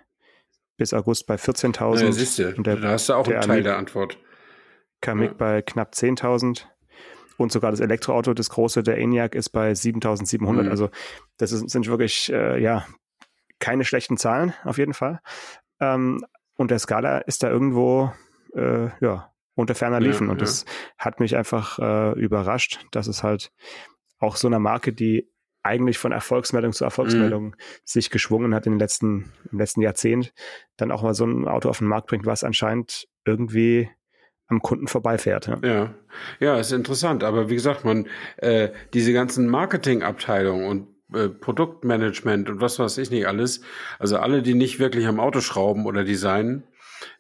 bis 0.78 0.94
August 0.94 1.28
bei 1.28 1.36
14.000. 1.36 2.04
Ja, 2.04 2.12
siehst 2.12 2.40
du, 2.40 2.52
da 2.62 2.82
hast 2.82 3.10
du 3.10 3.14
auch 3.14 3.28
einen 3.28 3.42
Teil 3.42 3.64
der 3.64 3.78
Antwort. 3.78 4.18
Kamik 5.02 5.32
ja. 5.32 5.38
bei 5.38 5.62
knapp 5.62 5.94
10.000 5.94 6.66
und 7.38 7.52
sogar 7.52 7.72
das 7.72 7.80
Elektroauto, 7.80 8.34
das 8.34 8.50
große, 8.50 8.84
der 8.84 8.98
ENIAC, 8.98 9.36
ist 9.36 9.50
bei 9.50 9.72
7.700. 9.72 10.64
Mhm. 10.64 10.70
Also 10.70 10.90
das 11.38 11.52
ist, 11.52 11.70
sind 11.70 11.88
wirklich, 11.88 12.32
äh, 12.32 12.62
ja, 12.62 12.86
keine 13.60 13.86
schlechten 13.86 14.18
Zahlen 14.18 14.54
auf 14.64 14.78
jeden 14.78 14.94
Fall. 14.94 15.22
Ähm, 15.80 16.26
und 16.56 16.72
der 16.72 16.80
Skala 16.80 17.20
ist 17.20 17.44
da 17.44 17.50
irgendwo, 17.50 18.12
äh, 18.54 18.90
ja, 19.02 19.34
unter 19.56 19.76
ferner 19.76 20.00
liefen. 20.00 20.28
Ja, 20.28 20.32
und 20.32 20.42
das 20.42 20.66
hat 20.98 21.20
mich 21.20 21.36
einfach 21.36 21.80
äh, 21.80 22.20
überrascht, 22.20 22.86
dass 22.92 23.08
es 23.08 23.24
halt 23.24 23.52
auch 24.20 24.36
so 24.36 24.48
eine 24.48 24.60
Marke, 24.60 24.94
die 24.94 25.30
eigentlich 25.66 25.98
von 25.98 26.12
Erfolgsmeldung 26.12 26.74
zu 26.74 26.84
Erfolgsmeldung 26.84 27.46
mhm. 27.48 27.56
sich 27.84 28.10
geschwungen 28.10 28.54
hat 28.54 28.66
in 28.66 28.74
den 28.74 28.80
letzten, 28.80 29.32
im 29.52 29.60
letzten 29.60 29.82
Jahrzehnt, 29.82 30.34
dann 30.78 30.92
auch 30.92 31.02
mal 31.02 31.14
so 31.14 31.26
ein 31.26 31.48
Auto 31.48 31.70
auf 31.70 31.80
den 31.80 31.88
Markt 31.88 32.08
bringt, 32.08 32.26
was 32.26 32.44
anscheinend 32.44 33.08
irgendwie 33.26 33.90
am 34.48 34.62
Kunden 34.62 34.88
vorbeifährt. 34.88 35.48
Ja, 35.48 35.60
ja, 35.64 35.94
ja 36.40 36.60
ist 36.60 36.72
interessant. 36.72 37.24
Aber 37.24 37.50
wie 37.50 37.56
gesagt, 37.56 37.84
man, 37.84 38.08
äh, 38.38 38.70
diese 38.94 39.12
ganzen 39.12 39.48
Marketingabteilungen 39.48 40.68
und 40.68 40.88
äh, 41.14 41.30
Produktmanagement 41.30 42.50
und 42.50 42.62
was 42.62 42.80
weiß 42.80 42.98
ich 43.00 43.10
nicht 43.10 43.28
alles, 43.28 43.62
also 44.00 44.18
alle, 44.18 44.42
die 44.42 44.54
nicht 44.54 44.80
wirklich 44.80 45.08
am 45.08 45.20
Auto 45.20 45.42
schrauben 45.42 45.86
oder 45.86 46.04
designen, 46.04 46.64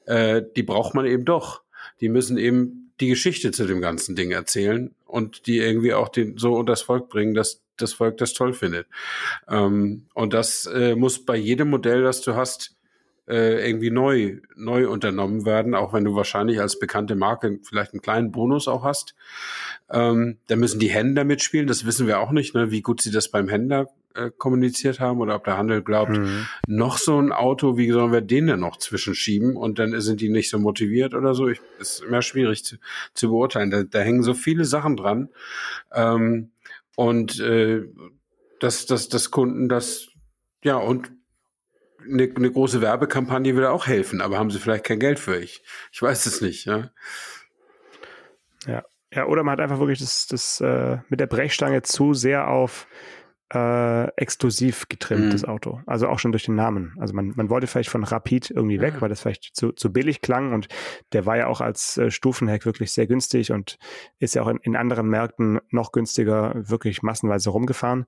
äh, 0.06 0.44
die 0.56 0.64
braucht 0.64 0.94
man 0.94 1.06
eben 1.06 1.25
doch. 1.25 1.64
Die 2.02 2.10
müssen 2.10 2.38
eben 2.38 2.94
die 3.00 3.08
Geschichte 3.08 3.52
zu 3.52 3.66
dem 3.66 3.82
ganzen 3.82 4.16
Ding 4.16 4.32
erzählen 4.32 4.94
und 5.06 5.48
die 5.48 5.58
irgendwie 5.58 5.94
auch 5.94 6.10
den, 6.10 6.38
so 6.38 6.56
unter 6.56 6.74
das 6.74 6.82
Volk 6.82 7.10
bringen, 7.10 7.34
dass 7.34 7.65
das 7.77 7.94
Volk 7.94 8.17
das 8.17 8.34
toll 8.34 8.53
findet. 8.53 8.88
Ähm, 9.48 10.08
und 10.13 10.34
das 10.34 10.65
äh, 10.65 10.96
muss 10.96 11.25
bei 11.25 11.36
jedem 11.36 11.70
Modell, 11.70 12.03
das 12.03 12.22
du 12.22 12.36
hast, 12.36 12.75
äh, 13.27 13.67
irgendwie 13.67 13.89
neu, 13.89 14.38
neu 14.55 14.88
unternommen 14.88 15.46
werden, 15.46 15.74
auch 15.74 15.94
wenn 15.94 16.03
du 16.03 16.15
wahrscheinlich 16.15 16.60
als 16.60 16.79
bekannte 16.79 17.15
Marke 17.15 17.60
vielleicht 17.63 17.94
einen 17.94 18.01
kleinen 18.01 18.32
Bonus 18.32 18.67
auch 18.67 18.84
hast. 18.84 19.15
Ähm, 19.89 20.38
da 20.48 20.55
müssen 20.55 20.79
die 20.79 20.89
Händler 20.89 21.24
mitspielen, 21.24 21.67
das 21.67 21.86
wissen 21.86 22.08
wir 22.08 22.20
auch 22.20 22.32
nicht, 22.32 22.53
ne, 22.53 22.72
wie 22.72 22.82
gut 22.82 23.01
sie 23.01 23.12
das 23.12 23.29
beim 23.29 23.48
Händler 23.48 23.88
äh, 24.15 24.32
kommuniziert 24.38 25.00
haben 25.00 25.20
oder 25.20 25.36
ob 25.36 25.44
der 25.44 25.58
Handel 25.58 25.82
glaubt, 25.82 26.17
mhm. 26.17 26.46
noch 26.67 26.98
so 26.98 27.20
ein 27.20 27.32
Auto, 27.32 27.77
wie 27.77 27.91
sollen 27.91 28.12
wir 28.12 28.22
den 28.22 28.48
denn 28.48 28.60
noch 28.60 28.77
zwischenschieben 28.77 29.55
und 29.55 29.79
dann 29.79 30.00
sind 30.01 30.22
die 30.22 30.29
nicht 30.29 30.50
so 30.50 30.60
motiviert 30.60 31.13
oder 31.15 31.34
so. 31.34 31.48
Ich, 31.48 31.62
ist 31.79 32.03
immer 32.03 32.22
schwierig 32.22 32.63
zu, 32.63 32.77
zu 33.13 33.29
beurteilen. 33.29 33.72
Da, 33.72 33.84
da 33.84 34.00
hängen 34.00 34.24
so 34.24 34.34
viele 34.34 34.65
Sachen 34.65 34.98
dran. 34.98 35.29
Ähm, 35.91 36.51
und 36.96 37.40
äh, 37.40 37.84
dass, 38.60 38.86
dass, 38.86 39.10
dass 39.10 39.32
Kunden 39.32 39.70
das, 39.70 40.08
ja, 40.64 40.78
und 40.78 41.12
eine, 42.04 42.32
eine 42.36 42.52
große 42.52 42.82
Werbekampagne 42.82 43.56
würde 43.56 43.72
auch 43.72 43.88
helfen, 43.88 44.22
aber 44.22 44.38
haben 44.38 44.52
sie 44.52 44.60
vielleicht 44.60 44.86
kein 44.86 45.00
Geld 45.00 45.20
für 45.20 45.38
ich. 45.38 45.64
Ich 45.92 46.02
weiß 46.02 46.25
es 46.25 46.42
nicht, 46.42 46.66
ja. 46.66 46.92
Ja. 48.68 48.84
Ja, 49.14 49.28
oder 49.28 49.44
man 49.44 49.54
hat 49.54 49.62
einfach 49.62 49.80
wirklich 49.80 50.00
das, 50.00 50.28
das 50.28 50.60
äh, 50.60 50.98
mit 51.08 51.22
der 51.22 51.28
Brechstange 51.28 51.84
zu 51.84 52.14
sehr 52.14 52.50
auf 52.50 52.86
äh, 53.54 54.08
exklusiv 54.16 54.88
getrimmt, 54.90 55.25
mhm. 55.25 55.32
das 55.32 55.46
Auto. 55.46 55.80
Also 55.86 56.08
auch 56.08 56.20
schon 56.20 56.32
durch 56.32 56.46
den 56.46 56.56
Namen. 56.56 56.96
Also 57.00 57.14
man, 57.14 57.34
man 57.36 57.50
wollte 57.50 57.68
vielleicht 57.68 57.90
von 57.90 58.04
Rapid 58.04 58.50
irgendwie 58.50 58.82
weg, 58.82 58.96
ja. 58.96 59.02
weil 59.02 59.10
das 59.10 59.22
vielleicht 59.22 59.56
zu, 59.56 59.72
zu 59.72 59.94
billig 59.94 60.22
klang 60.22 60.54
und 60.54 60.68
der 61.14 61.25
war 61.25 61.38
ja 61.38 61.48
auch 61.48 61.62
als 61.62 61.98
äh, 61.98 62.10
Stufenheck 62.10 62.66
wirklich 62.66 62.92
sehr 62.92 63.08
günstig 63.08 63.52
und 63.52 63.78
ist 64.20 64.36
ja 64.36 64.42
auch 64.42 64.48
in, 64.48 64.58
in 64.64 64.75
anderen 64.75 65.08
Märkten 65.08 65.60
noch 65.70 65.92
günstiger 65.92 66.54
wirklich 66.56 67.04
massenweise 67.04 67.52
rumgefahren. 67.52 68.06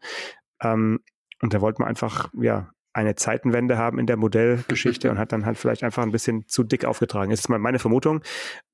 Ähm, 0.61 0.99
und 1.41 1.53
da 1.53 1.61
wollte 1.61 1.81
man 1.81 1.89
einfach, 1.89 2.29
ja, 2.39 2.71
eine 2.93 3.13
Zeitenwende 3.13 3.77
haben 3.77 3.99
in 3.99 4.07
der 4.07 4.17
Modellgeschichte 4.17 5.09
und 5.11 5.19
hat 5.19 5.31
dann 5.31 5.45
halt 5.45 5.59
vielleicht 5.59 5.83
einfach 5.83 6.01
ein 6.01 6.11
bisschen 6.11 6.47
zu 6.47 6.63
dick 6.63 6.83
aufgetragen. 6.83 7.29
Das 7.29 7.41
ist 7.41 7.49
mal 7.49 7.59
meine 7.59 7.77
Vermutung. 7.77 8.23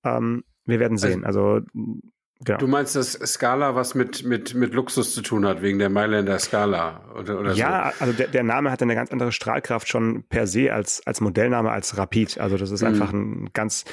Ähm, 0.06 0.46
wir 0.66 0.80
werden 0.80 0.98
sehen. 0.98 1.26
Also, 1.26 1.56
also 1.56 1.68
Genau. 2.46 2.58
Du 2.58 2.68
meinst, 2.68 2.96
dass 2.96 3.14
Scala 3.14 3.76
was 3.76 3.96
mit, 3.96 4.24
mit, 4.24 4.54
mit 4.54 4.74
Luxus 4.74 5.14
zu 5.14 5.22
tun 5.22 5.46
hat, 5.46 5.62
wegen 5.62 5.80
der 5.80 5.90
Mailänder 5.90 6.38
Scala 6.40 7.02
oder, 7.18 7.40
oder 7.40 7.54
Ja, 7.54 7.92
so. 7.96 8.06
also 8.06 8.18
der, 8.18 8.28
der 8.28 8.44
Name 8.44 8.72
hat 8.72 8.82
eine 8.82 8.96
ganz 8.96 9.12
andere 9.12 9.32
Strahlkraft 9.32 9.88
schon 9.88 10.24
per 10.24 10.48
se 10.48 10.74
als, 10.74 11.02
als 11.06 11.22
Modellname 11.22 11.72
als 11.72 11.98
Rapid. 11.98 12.40
Also 12.40 12.58
das 12.58 12.72
ist 12.72 12.82
mhm. 12.82 12.88
einfach 12.88 13.14
ein 13.14 13.50
ganz, 13.54 13.86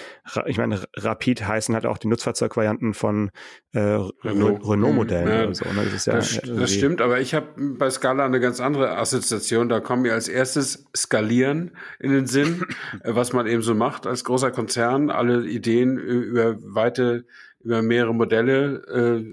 ich 0.47 0.59
meine, 0.59 0.83
Rapid 0.97 1.47
heißen 1.47 1.75
halt 1.75 1.87
auch 1.87 1.99
die 1.99 2.09
Nutzfahrzeugvarianten 2.09 2.95
von 2.95 3.31
äh, 3.73 3.79
Renault, 3.79 4.67
Renault-Modellen 4.67 5.25
mhm. 5.27 5.33
ja, 5.33 5.45
oder 5.45 5.55
so. 5.55 5.65
Ne? 5.67 5.87
Das, 5.93 6.07
ja 6.07 6.15
das, 6.15 6.41
das 6.45 6.73
stimmt, 6.73 7.01
aber 7.01 7.21
ich 7.21 7.35
habe 7.35 7.47
bei 7.57 7.91
Scala 7.91 8.25
eine 8.25 8.41
ganz 8.41 8.61
andere 8.61 8.97
Assoziation. 8.97 9.69
Da 9.69 9.81
kommen 9.81 10.03
mir 10.03 10.15
als 10.15 10.29
erstes 10.29 10.87
Skalieren 10.97 11.77
in 12.01 12.11
den 12.13 12.27
Sinn, 12.27 12.65
was 13.05 13.33
man 13.33 13.47
eben 13.47 13.63
so 13.63 13.75
macht 13.75 14.07
als 14.07 14.25
großer 14.25 14.51
Konzern, 14.51 15.11
alle 15.11 15.47
Ideen 15.47 15.99
über 15.99 16.57
weite 16.63 17.25
über 17.63 17.83
mehrere 17.83 18.15
Modelle 18.15 19.33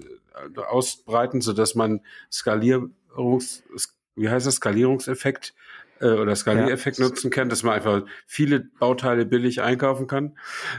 äh, 0.54 0.60
ausbreiten, 0.60 1.40
so 1.40 1.52
dass 1.52 1.74
man 1.74 2.00
Skalierungs, 2.30 3.62
wie 4.14 4.28
heißt 4.28 4.46
das, 4.46 4.56
Skalierungseffekt 4.56 5.54
äh, 6.00 6.10
oder 6.10 6.36
Skaliereffekt 6.36 6.98
ja. 6.98 7.06
nutzen 7.06 7.30
kann, 7.30 7.48
dass 7.48 7.62
man 7.62 7.74
einfach 7.74 8.02
viele 8.26 8.60
Bauteile 8.60 9.26
billig 9.26 9.62
einkaufen 9.62 10.06
kann. 10.06 10.38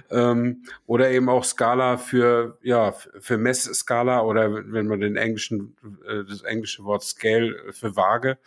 Ähm, 0.10 0.64
oder 0.86 1.12
eben 1.12 1.30
auch 1.30 1.44
Skala 1.44 1.98
für, 1.98 2.58
ja, 2.62 2.92
für 2.92 3.38
Messskala 3.38 4.22
oder 4.22 4.72
wenn 4.72 4.88
man 4.88 5.02
den 5.02 5.16
englischen, 5.16 5.76
äh, 6.08 6.24
das 6.28 6.44
englische 6.44 6.84
Wort 6.84 7.04
Scale 7.04 7.56
für 7.72 7.96
Waage 7.96 8.38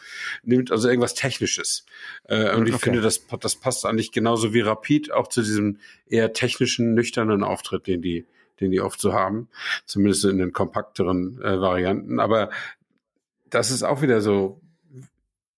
nimmt, 0.42 0.70
also 0.72 0.88
irgendwas 0.88 1.14
Technisches. 1.14 1.84
Äh, 2.24 2.54
und 2.54 2.68
ich 2.68 2.74
okay. 2.74 2.84
finde, 2.84 3.00
das, 3.00 3.26
das 3.40 3.56
passt 3.56 3.84
eigentlich 3.84 4.12
genauso 4.12 4.54
wie 4.54 4.60
Rapid 4.60 5.12
auch 5.12 5.28
zu 5.28 5.42
diesem 5.42 5.78
eher 6.08 6.32
technischen, 6.32 6.94
nüchternen 6.94 7.42
Auftritt, 7.42 7.86
den 7.86 8.02
die 8.02 8.26
den 8.62 8.70
die 8.70 8.80
oft 8.80 9.00
so 9.00 9.12
haben, 9.12 9.48
zumindest 9.84 10.24
in 10.24 10.38
den 10.38 10.52
kompakteren 10.52 11.40
äh, 11.42 11.60
Varianten. 11.60 12.20
Aber 12.20 12.50
das 13.50 13.70
ist 13.70 13.82
auch 13.82 14.02
wieder 14.02 14.20
so, 14.20 14.60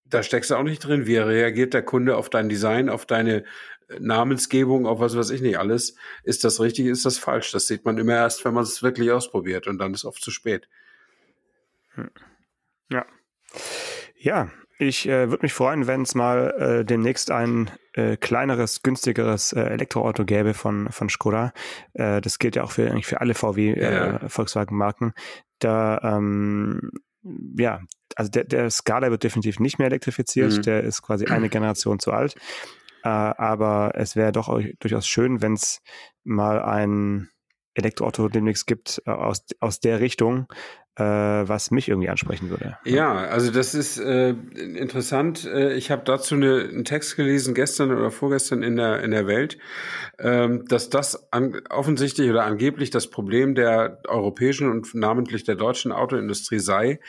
da 0.04 0.22
steckst 0.22 0.50
du 0.50 0.56
auch 0.56 0.62
nicht 0.62 0.80
drin. 0.80 1.06
Wie 1.06 1.16
reagiert 1.16 1.74
der 1.74 1.82
Kunde 1.82 2.16
auf 2.16 2.30
dein 2.30 2.48
Design, 2.48 2.88
auf 2.88 3.06
deine 3.06 3.44
äh, 3.88 4.00
Namensgebung, 4.00 4.86
auf 4.86 5.00
was 5.00 5.16
weiß 5.16 5.30
ich 5.30 5.40
nicht 5.40 5.58
alles? 5.58 5.96
Ist 6.22 6.44
das 6.44 6.60
richtig, 6.60 6.86
ist 6.86 7.04
das 7.04 7.18
falsch? 7.18 7.52
Das 7.52 7.66
sieht 7.66 7.84
man 7.84 7.98
immer 7.98 8.14
erst, 8.14 8.44
wenn 8.44 8.54
man 8.54 8.64
es 8.64 8.82
wirklich 8.82 9.10
ausprobiert 9.10 9.66
und 9.66 9.78
dann 9.78 9.94
ist 9.94 10.04
oft 10.04 10.22
zu 10.22 10.30
spät. 10.30 10.68
Hm. 11.94 12.10
Ja. 12.90 13.06
Ja, 14.16 14.50
ich 14.84 15.08
äh, 15.08 15.30
würde 15.30 15.42
mich 15.42 15.52
freuen, 15.52 15.86
wenn 15.86 16.02
es 16.02 16.14
mal 16.14 16.54
äh, 16.58 16.84
demnächst 16.84 17.30
ein 17.30 17.70
äh, 17.92 18.16
kleineres, 18.16 18.82
günstigeres 18.82 19.52
äh, 19.52 19.60
Elektroauto 19.60 20.24
gäbe 20.24 20.54
von, 20.54 20.90
von 20.90 21.08
Skoda. 21.08 21.52
Äh, 21.94 22.20
das 22.20 22.38
gilt 22.38 22.56
ja 22.56 22.62
auch 22.62 22.72
für, 22.72 22.90
eigentlich 22.90 23.06
für 23.06 23.20
alle 23.20 23.34
VW, 23.34 23.72
äh, 23.72 23.82
ja. 23.82 24.16
äh, 24.16 24.28
Volkswagen-Marken. 24.28 25.12
Da, 25.58 26.00
ähm, 26.02 26.90
ja, 27.58 27.80
also 28.16 28.30
der, 28.30 28.44
der 28.44 28.70
Scala 28.70 29.10
wird 29.10 29.24
definitiv 29.24 29.60
nicht 29.60 29.78
mehr 29.78 29.86
elektrifiziert. 29.86 30.52
Mhm. 30.58 30.62
Der 30.62 30.82
ist 30.82 31.02
quasi 31.02 31.26
eine 31.26 31.48
Generation 31.48 31.98
zu 31.98 32.12
alt. 32.12 32.34
Äh, 33.02 33.08
aber 33.08 33.92
es 33.94 34.16
wäre 34.16 34.32
doch 34.32 34.60
durchaus 34.80 35.06
schön, 35.06 35.42
wenn 35.42 35.54
es 35.54 35.80
mal 36.22 36.62
ein 36.62 37.28
Elektroauto 37.74 38.28
demnächst 38.28 38.66
gibt 38.66 39.02
äh, 39.06 39.10
aus, 39.10 39.44
aus 39.60 39.80
der 39.80 40.00
Richtung, 40.00 40.46
äh, 40.96 41.02
was 41.02 41.70
mich 41.70 41.88
irgendwie 41.88 42.08
ansprechen 42.08 42.50
würde. 42.50 42.78
Ja, 42.84 43.14
also 43.14 43.50
das 43.50 43.74
ist 43.74 43.98
äh, 43.98 44.30
interessant. 44.30 45.44
Äh, 45.44 45.74
ich 45.74 45.90
habe 45.90 46.02
dazu 46.04 46.36
eine, 46.36 46.68
einen 46.68 46.84
Text 46.84 47.16
gelesen 47.16 47.54
gestern 47.54 47.90
oder 47.90 48.10
vorgestern 48.10 48.62
in 48.62 48.76
der 48.76 49.02
in 49.02 49.10
der 49.10 49.26
Welt, 49.26 49.58
ähm, 50.18 50.64
dass 50.68 50.90
das 50.90 51.32
an, 51.32 51.60
offensichtlich 51.68 52.30
oder 52.30 52.44
angeblich 52.44 52.90
das 52.90 53.08
Problem 53.10 53.54
der 53.54 54.00
europäischen 54.06 54.70
und 54.70 54.94
namentlich 54.94 55.44
der 55.44 55.56
deutschen 55.56 55.90
Autoindustrie 55.90 56.60
sei, 56.60 57.00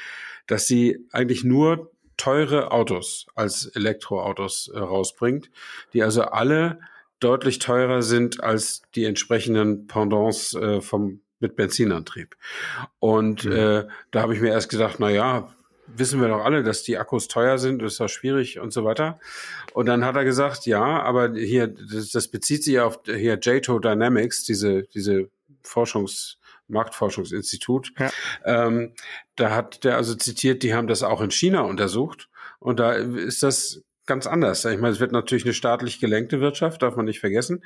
dass 0.48 0.66
sie 0.68 1.06
eigentlich 1.12 1.44
nur 1.44 1.92
teure 2.18 2.72
Autos 2.72 3.28
als 3.36 3.68
Elektroautos 3.68 4.72
äh, 4.74 4.80
rausbringt, 4.80 5.52
die 5.94 6.02
also 6.02 6.24
alle 6.24 6.80
deutlich 7.26 7.60
teurer 7.60 8.04
sind 8.04 8.44
als 8.44 8.84
die 8.94 9.06
entsprechenden 9.06 9.88
Pendants 9.88 10.54
äh, 10.54 10.80
vom 10.80 11.22
mit 11.40 11.56
Benzinantrieb. 11.56 12.36
Und 13.00 13.46
mhm. 13.46 13.52
äh, 13.52 13.88
da 14.12 14.22
habe 14.22 14.34
ich 14.34 14.42
mir 14.42 14.52
erst 14.52 14.70
gedacht, 14.70 14.98
na 15.00 15.10
ja, 15.10 15.54
wissen 15.88 16.22
wir 16.22 16.28
doch 16.28 16.44
alle, 16.44 16.64
dass 16.64 16.84
die 16.84 16.98
Akkus 16.98 17.28
teuer 17.28 17.58
sind, 17.58 17.82
das 17.82 17.94
ist 17.94 18.00
doch 18.00 18.08
schwierig 18.08 18.60
und 18.60 18.72
so 18.72 18.84
weiter. 18.84 19.20
Und 19.74 19.88
dann 19.88 20.06
hat 20.06 20.16
er 20.16 20.24
gesagt, 20.24 20.66
ja, 20.66 21.02
aber 21.02 21.34
hier, 21.34 21.68
das, 21.68 22.12
das 22.12 22.28
bezieht 22.30 22.64
sich 22.64 22.80
auf 22.80 23.00
hier 23.06 23.38
JATO 23.42 23.80
Dynamics, 23.80 24.44
diese, 24.44 24.84
diese 24.84 25.30
Forschungs, 25.64 26.38
Marktforschungsinstitut. 26.68 27.92
Ja. 28.00 28.12
Ähm, 28.46 28.94
da 29.36 29.52
hat 29.52 29.84
der 29.84 29.98
also 29.98 30.16
zitiert, 30.16 30.64
die 30.64 30.74
haben 30.74 30.88
das 30.88 31.04
auch 31.04 31.22
in 31.22 31.32
China 31.32 31.62
untersucht. 31.62 32.30
Und 32.60 32.80
da 32.80 32.94
ist 32.94 33.44
das 33.44 33.84
ganz 34.06 34.28
anders. 34.28 34.66
Ich 34.66 34.80
meine, 34.80 34.94
es 34.94 35.00
wird 35.00 35.12
natürlich 35.12 35.46
eine 35.46 35.54
staatlich 35.54 36.00
gelenkte 36.00 36.40
Wirtschaft, 36.42 36.82
darf 36.82 36.96
man 36.96 37.06
nicht 37.06 37.20
vergessen. 37.20 37.64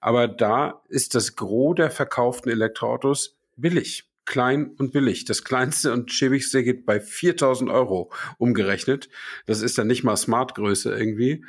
Aber 0.00 0.28
da 0.28 0.82
ist 0.88 1.14
das 1.14 1.36
Gros 1.36 1.76
der 1.76 1.90
verkauften 1.90 2.50
Elektroautos 2.50 3.36
billig. 3.56 4.10
Klein 4.24 4.72
und 4.78 4.90
billig. 4.92 5.24
Das 5.24 5.44
kleinste 5.44 5.92
und 5.92 6.10
schäbigste 6.10 6.64
geht 6.64 6.84
bei 6.84 6.98
4000 6.98 7.70
Euro 7.70 8.10
umgerechnet. 8.38 9.08
Das 9.46 9.62
ist 9.62 9.78
dann 9.78 9.86
nicht 9.86 10.02
mal 10.02 10.16
Smart-Größe 10.16 10.92
irgendwie. 10.92 11.44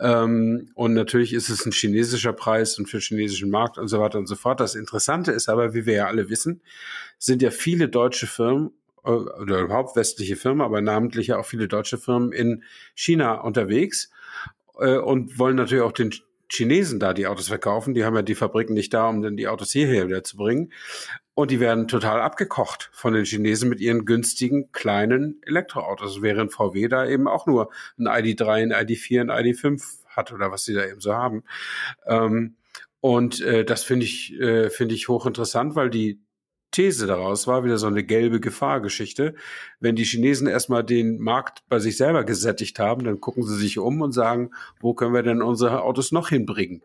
Ähm, 0.00 0.70
und 0.74 0.94
natürlich 0.94 1.34
ist 1.34 1.50
es 1.50 1.66
ein 1.66 1.72
chinesischer 1.72 2.32
Preis 2.32 2.78
und 2.78 2.86
für 2.86 2.96
den 2.96 3.02
chinesischen 3.02 3.50
Markt 3.50 3.76
und 3.76 3.88
so 3.88 4.00
weiter 4.00 4.18
und 4.18 4.28
so 4.28 4.34
fort. 4.34 4.60
Das 4.60 4.74
Interessante 4.74 5.30
ist 5.30 5.50
aber, 5.50 5.74
wie 5.74 5.84
wir 5.84 5.92
ja 5.92 6.06
alle 6.06 6.30
wissen, 6.30 6.62
sind 7.18 7.42
ja 7.42 7.50
viele 7.50 7.90
deutsche 7.90 8.26
Firmen 8.26 8.70
oder 9.04 9.60
überhaupt 9.60 9.96
westliche 9.96 10.36
Firmen, 10.36 10.62
aber 10.62 10.80
namentlich 10.80 11.28
ja 11.28 11.38
auch 11.38 11.46
viele 11.46 11.68
deutsche 11.68 11.98
Firmen 11.98 12.32
in 12.32 12.62
China 12.94 13.40
unterwegs 13.40 14.10
äh, 14.78 14.96
und 14.96 15.38
wollen 15.38 15.56
natürlich 15.56 15.82
auch 15.82 15.92
den 15.92 16.12
Chinesen 16.48 17.00
da 17.00 17.14
die 17.14 17.26
Autos 17.26 17.48
verkaufen. 17.48 17.94
Die 17.94 18.04
haben 18.04 18.14
ja 18.14 18.22
die 18.22 18.34
Fabriken 18.34 18.74
nicht 18.74 18.92
da, 18.92 19.08
um 19.08 19.22
dann 19.22 19.36
die 19.36 19.48
Autos 19.48 19.72
hierher 19.72 20.06
wieder 20.06 20.22
zu 20.22 20.36
bringen. 20.36 20.72
Und 21.34 21.50
die 21.50 21.60
werden 21.60 21.88
total 21.88 22.20
abgekocht 22.20 22.90
von 22.92 23.14
den 23.14 23.24
Chinesen 23.24 23.70
mit 23.70 23.80
ihren 23.80 24.04
günstigen 24.04 24.70
kleinen 24.72 25.40
Elektroautos, 25.42 26.20
während 26.20 26.52
VW 26.52 26.88
da 26.88 27.06
eben 27.06 27.26
auch 27.26 27.46
nur 27.46 27.70
ein 27.98 28.06
ID3, 28.06 28.64
ein 28.64 28.72
ID4, 28.72 29.22
ein 29.22 29.30
ID5 29.30 29.82
hat 30.08 30.30
oder 30.30 30.50
was 30.50 30.64
sie 30.64 30.74
da 30.74 30.84
eben 30.84 31.00
so 31.00 31.14
haben. 31.14 31.44
Ähm, 32.06 32.56
und 33.00 33.40
äh, 33.40 33.64
das 33.64 33.82
finde 33.82 34.04
ich, 34.04 34.38
äh, 34.38 34.68
finde 34.68 34.94
ich 34.94 35.08
hochinteressant, 35.08 35.74
weil 35.74 35.88
die 35.88 36.20
These 36.72 37.06
daraus 37.06 37.46
war 37.46 37.64
wieder 37.64 37.78
so 37.78 37.86
eine 37.86 38.02
gelbe 38.02 38.40
Gefahrgeschichte. 38.40 39.34
Wenn 39.78 39.94
die 39.94 40.04
Chinesen 40.04 40.46
erstmal 40.46 40.82
den 40.82 41.18
Markt 41.18 41.62
bei 41.68 41.78
sich 41.78 41.96
selber 41.96 42.24
gesättigt 42.24 42.78
haben, 42.78 43.04
dann 43.04 43.20
gucken 43.20 43.44
sie 43.44 43.56
sich 43.56 43.78
um 43.78 44.00
und 44.00 44.12
sagen, 44.12 44.50
wo 44.80 44.94
können 44.94 45.14
wir 45.14 45.22
denn 45.22 45.42
unsere 45.42 45.82
Autos 45.82 46.12
noch 46.12 46.30
hinbringen? 46.30 46.82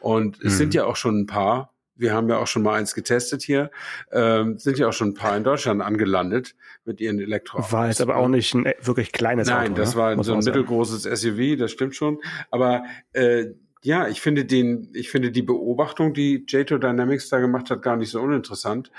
Und 0.00 0.42
es 0.42 0.56
sind 0.56 0.68
mhm. 0.68 0.72
ja 0.72 0.84
auch 0.86 0.96
schon 0.96 1.20
ein 1.20 1.26
paar. 1.26 1.72
Wir 1.94 2.12
haben 2.12 2.28
ja 2.28 2.38
auch 2.38 2.46
schon 2.46 2.62
mal 2.62 2.74
eins 2.74 2.94
getestet 2.94 3.42
hier. 3.42 3.70
Ähm, 4.10 4.58
sind 4.58 4.78
ja 4.78 4.88
auch 4.88 4.92
schon 4.92 5.08
ein 5.08 5.14
paar 5.14 5.36
in 5.36 5.44
Deutschland 5.44 5.80
angelandet 5.80 6.54
mit 6.84 7.00
ihren 7.00 7.18
Elektroautos. 7.18 7.72
War 7.72 7.88
jetzt 7.88 8.00
aber 8.00 8.16
auch 8.16 8.28
nicht 8.28 8.54
ein 8.54 8.66
äh, 8.66 8.74
wirklich 8.82 9.12
kleines 9.12 9.48
Nein, 9.48 9.56
Auto. 9.56 9.64
Nein, 9.64 9.74
das 9.76 9.94
ne? 9.94 10.00
war 10.00 10.16
Muss 10.16 10.26
so 10.26 10.34
ein 10.34 10.44
mittelgroßes 10.44 11.02
SUV, 11.02 11.58
das 11.58 11.70
stimmt 11.72 11.94
schon. 11.94 12.18
Aber 12.50 12.84
äh, 13.12 13.46
Ja, 13.86 14.08
ich 14.08 14.20
finde 14.20 14.44
den, 14.44 14.90
ich 14.94 15.10
finde 15.10 15.30
die 15.30 15.42
Beobachtung, 15.42 16.12
die 16.12 16.44
Jato 16.48 16.76
Dynamics 16.76 17.28
da 17.28 17.38
gemacht 17.38 17.70
hat, 17.70 17.82
gar 17.82 17.94
nicht 17.94 18.10
so 18.10 18.20
uninteressant. 18.20 18.90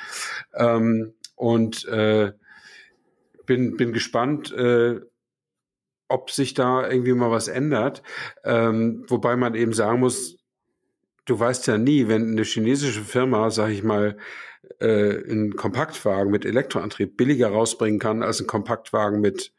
Ähm, 0.53 1.13
und 1.36 1.84
äh, 1.89 2.32
bin, 3.46 3.75
bin 3.75 3.91
gespannt, 3.91 4.53
äh, 4.53 5.01
ob 6.08 6.32
sich 6.32 6.53
da 6.53 6.89
irgendwie 6.89 7.12
mal 7.12 7.29
was 7.29 7.50
ändert. 7.50 8.01
Ähm, 8.46 9.03
wobei 9.10 9.36
man 9.36 9.56
eben 9.56 9.74
sagen 9.74 10.00
muss, 10.00 10.38
du 11.25 11.38
weißt 11.38 11.67
ja 11.67 11.77
nie, 11.77 12.08
wenn 12.08 12.32
eine 12.32 12.44
chinesische 12.44 13.01
Firma, 13.01 13.50
sag 13.50 13.72
ich 13.72 13.84
mal, 13.84 14.15
äh, 14.79 15.22
einen 15.29 15.58
Kompaktwagen 15.58 16.32
mit 16.32 16.46
Elektroantrieb 16.46 17.17
billiger 17.17 17.50
rausbringen 17.50 18.00
kann 18.00 18.24
als 18.24 18.39
ein 18.39 18.48
Kompaktwagen 18.48 19.20
mit 19.20 19.51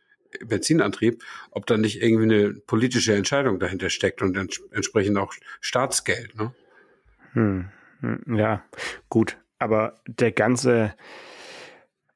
Benzinantrieb, 0.45 1.23
ob 1.51 1.67
da 1.67 1.77
nicht 1.77 2.03
irgendwie 2.03 2.25
eine 2.25 2.55
politische 2.55 3.15
Entscheidung 3.15 3.59
dahinter 3.59 3.91
steckt 3.91 4.23
und 4.23 4.37
ents 4.37 4.61
entsprechend 4.71 5.19
auch 5.19 5.33
Staatsgeld. 5.61 6.37
Ne? 6.37 6.55
Hm, 7.33 7.69
hm 8.01 8.37
ja, 8.37 8.63
gut. 9.09 9.39
Aber 9.59 9.95
der 10.07 10.33
ganze 10.33 10.95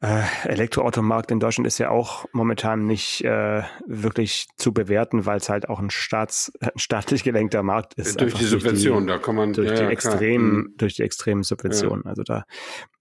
äh, 0.02 0.22
Elektroautomarkt 0.44 1.30
in 1.30 1.38
Deutschland 1.38 1.66
ist 1.66 1.78
ja 1.78 1.90
auch 1.90 2.26
momentan 2.32 2.86
nicht 2.86 3.24
äh, 3.24 3.62
wirklich 3.86 4.48
zu 4.56 4.72
bewerten, 4.72 5.26
weil 5.26 5.38
es 5.38 5.48
halt 5.48 5.68
auch 5.68 5.78
ein, 5.78 5.90
Staats, 5.90 6.52
ein 6.60 6.70
staatlich 6.76 7.22
gelenkter 7.22 7.62
Markt 7.62 7.94
ist. 7.94 8.20
Durch 8.20 8.34
die 8.34 8.44
Subvention, 8.44 9.06
da 9.06 9.18
kann 9.18 9.36
man 9.36 9.52
durch 9.52 9.68
ja, 9.68 9.76
die 9.76 9.82
ja, 9.82 9.90
extremen, 9.90 10.54
mhm. 10.54 10.74
durch 10.76 10.94
die 10.94 11.02
extremen 11.02 11.44
Subventionen. 11.44 12.02
Ja. 12.04 12.10
Also 12.10 12.22
da 12.24 12.44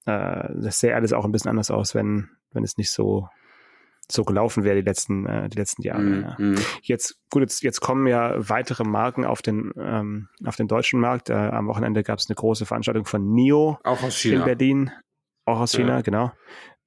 äh, 0.05 0.53
das 0.61 0.79
sähe 0.79 0.95
alles 0.95 1.11
auch 1.11 1.25
ein 1.25 1.31
bisschen 1.31 1.49
anders 1.49 1.71
aus, 1.71 1.95
wenn 1.95 2.29
wenn 2.53 2.63
es 2.63 2.77
nicht 2.77 2.91
so 2.91 3.27
so 4.13 4.23
gelaufen 4.23 4.63
wäre 4.63 4.75
die 4.75 4.81
letzten 4.81 5.25
äh, 5.25 5.49
die 5.49 5.57
letzten 5.57 5.81
Jahre. 5.81 6.01
Mhm. 6.01 6.21
Ja. 6.23 6.35
mhm. 6.37 6.55
Jetzt 6.83 7.17
gut, 7.29 7.41
jetzt, 7.43 7.63
jetzt 7.63 7.79
kommen 7.81 8.07
ja 8.07 8.33
weitere 8.37 8.83
Marken 8.83 9.25
auf 9.25 9.41
den 9.41 9.71
ähm, 9.77 10.27
auf 10.45 10.55
den 10.55 10.67
deutschen 10.67 10.99
Markt. 10.99 11.29
Äh, 11.29 11.33
am 11.33 11.67
Wochenende 11.67 12.03
gab 12.03 12.19
es 12.19 12.29
eine 12.29 12.35
große 12.35 12.65
Veranstaltung 12.65 13.05
von 13.05 13.31
Nio 13.33 13.77
Auch 13.83 14.03
aus 14.03 14.17
China. 14.17 14.39
in 14.39 14.45
Berlin, 14.45 14.91
auch 15.45 15.59
aus 15.59 15.71
China, 15.73 15.95
Ja. 15.97 16.01
genau. 16.01 16.31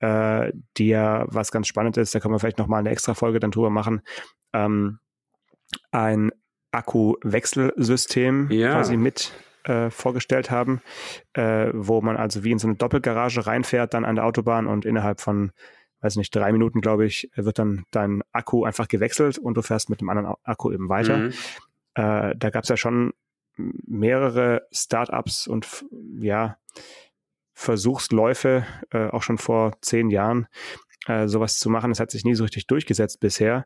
Äh, 0.00 0.52
die 0.76 0.88
ja 0.88 1.25
was 1.28 1.50
ganz 1.52 1.66
spannend 1.69 1.97
ist. 1.97 2.14
Da 2.14 2.21
können 2.21 2.35
wir 2.35 2.38
vielleicht 2.38 2.59
noch 2.59 2.66
mal 2.66 2.78
eine 2.78 2.90
extra 2.90 3.14
Folge 3.14 3.40
dann 3.40 3.50
drüber 3.52 3.71
machen. 3.71 4.02
Ähm, 4.52 4.99
ein 5.93 6.31
Akkuwechselsystem 6.73 8.49
Ja. 8.50 8.73
quasi 8.73 8.97
mit 8.97 9.33
äh, 9.64 9.90
vorgestellt 9.90 10.50
haben, 10.50 10.83
äh, 11.33 11.71
wo 11.73 12.00
man 12.02 12.16
also 12.16 12.45
wie 12.45 12.50
in 12.50 12.59
so 12.59 12.66
eine 12.69 12.76
Doppelgarage 12.76 13.47
reinfährt, 13.47 13.95
dann 13.95 14.04
an 14.04 14.16
der 14.16 14.26
Autobahn 14.26 14.66
und 14.66 14.85
innerhalb 14.85 15.21
von, 15.21 15.52
weiß 16.05 16.17
nicht, 16.17 16.35
drei 16.37 16.53
Minuten, 16.53 16.83
glaube 16.83 17.07
ich, 17.07 17.31
wird 17.35 17.59
dann 17.59 17.85
dein 17.91 18.23
Akku 18.33 18.65
einfach 18.65 18.89
gewechselt 18.89 19.39
und 19.39 19.57
du 19.57 19.63
fährst 19.63 19.89
mit 19.89 20.03
dem 20.03 20.11
anderen 20.11 20.37
Akku 20.45 20.71
eben 20.71 20.89
weiter. 20.91 21.17
Mhm. 21.17 21.33
Äh, 21.95 22.37
da 22.37 22.51
gab 22.51 22.65
es 22.65 22.69
ja 22.69 22.77
schon 22.77 23.15
mehrere 23.57 24.67
Startups 24.71 25.47
und 25.47 25.87
ja, 26.19 26.59
Versuchsläufe, 27.55 28.67
äh, 28.91 29.09
auch 29.09 29.23
schon 29.23 29.39
vor 29.39 29.73
zehn 29.81 30.11
Jahren, 30.11 30.47
äh, 31.07 31.27
sowas 31.27 31.59
zu 31.59 31.71
machen. 31.71 31.91
Es 31.91 32.01
hat 32.01 32.11
sich 32.11 32.25
nie 32.25 32.35
so 32.35 32.45
richtig 32.45 32.67
durchgesetzt 32.67 33.21
bisher. 33.21 33.65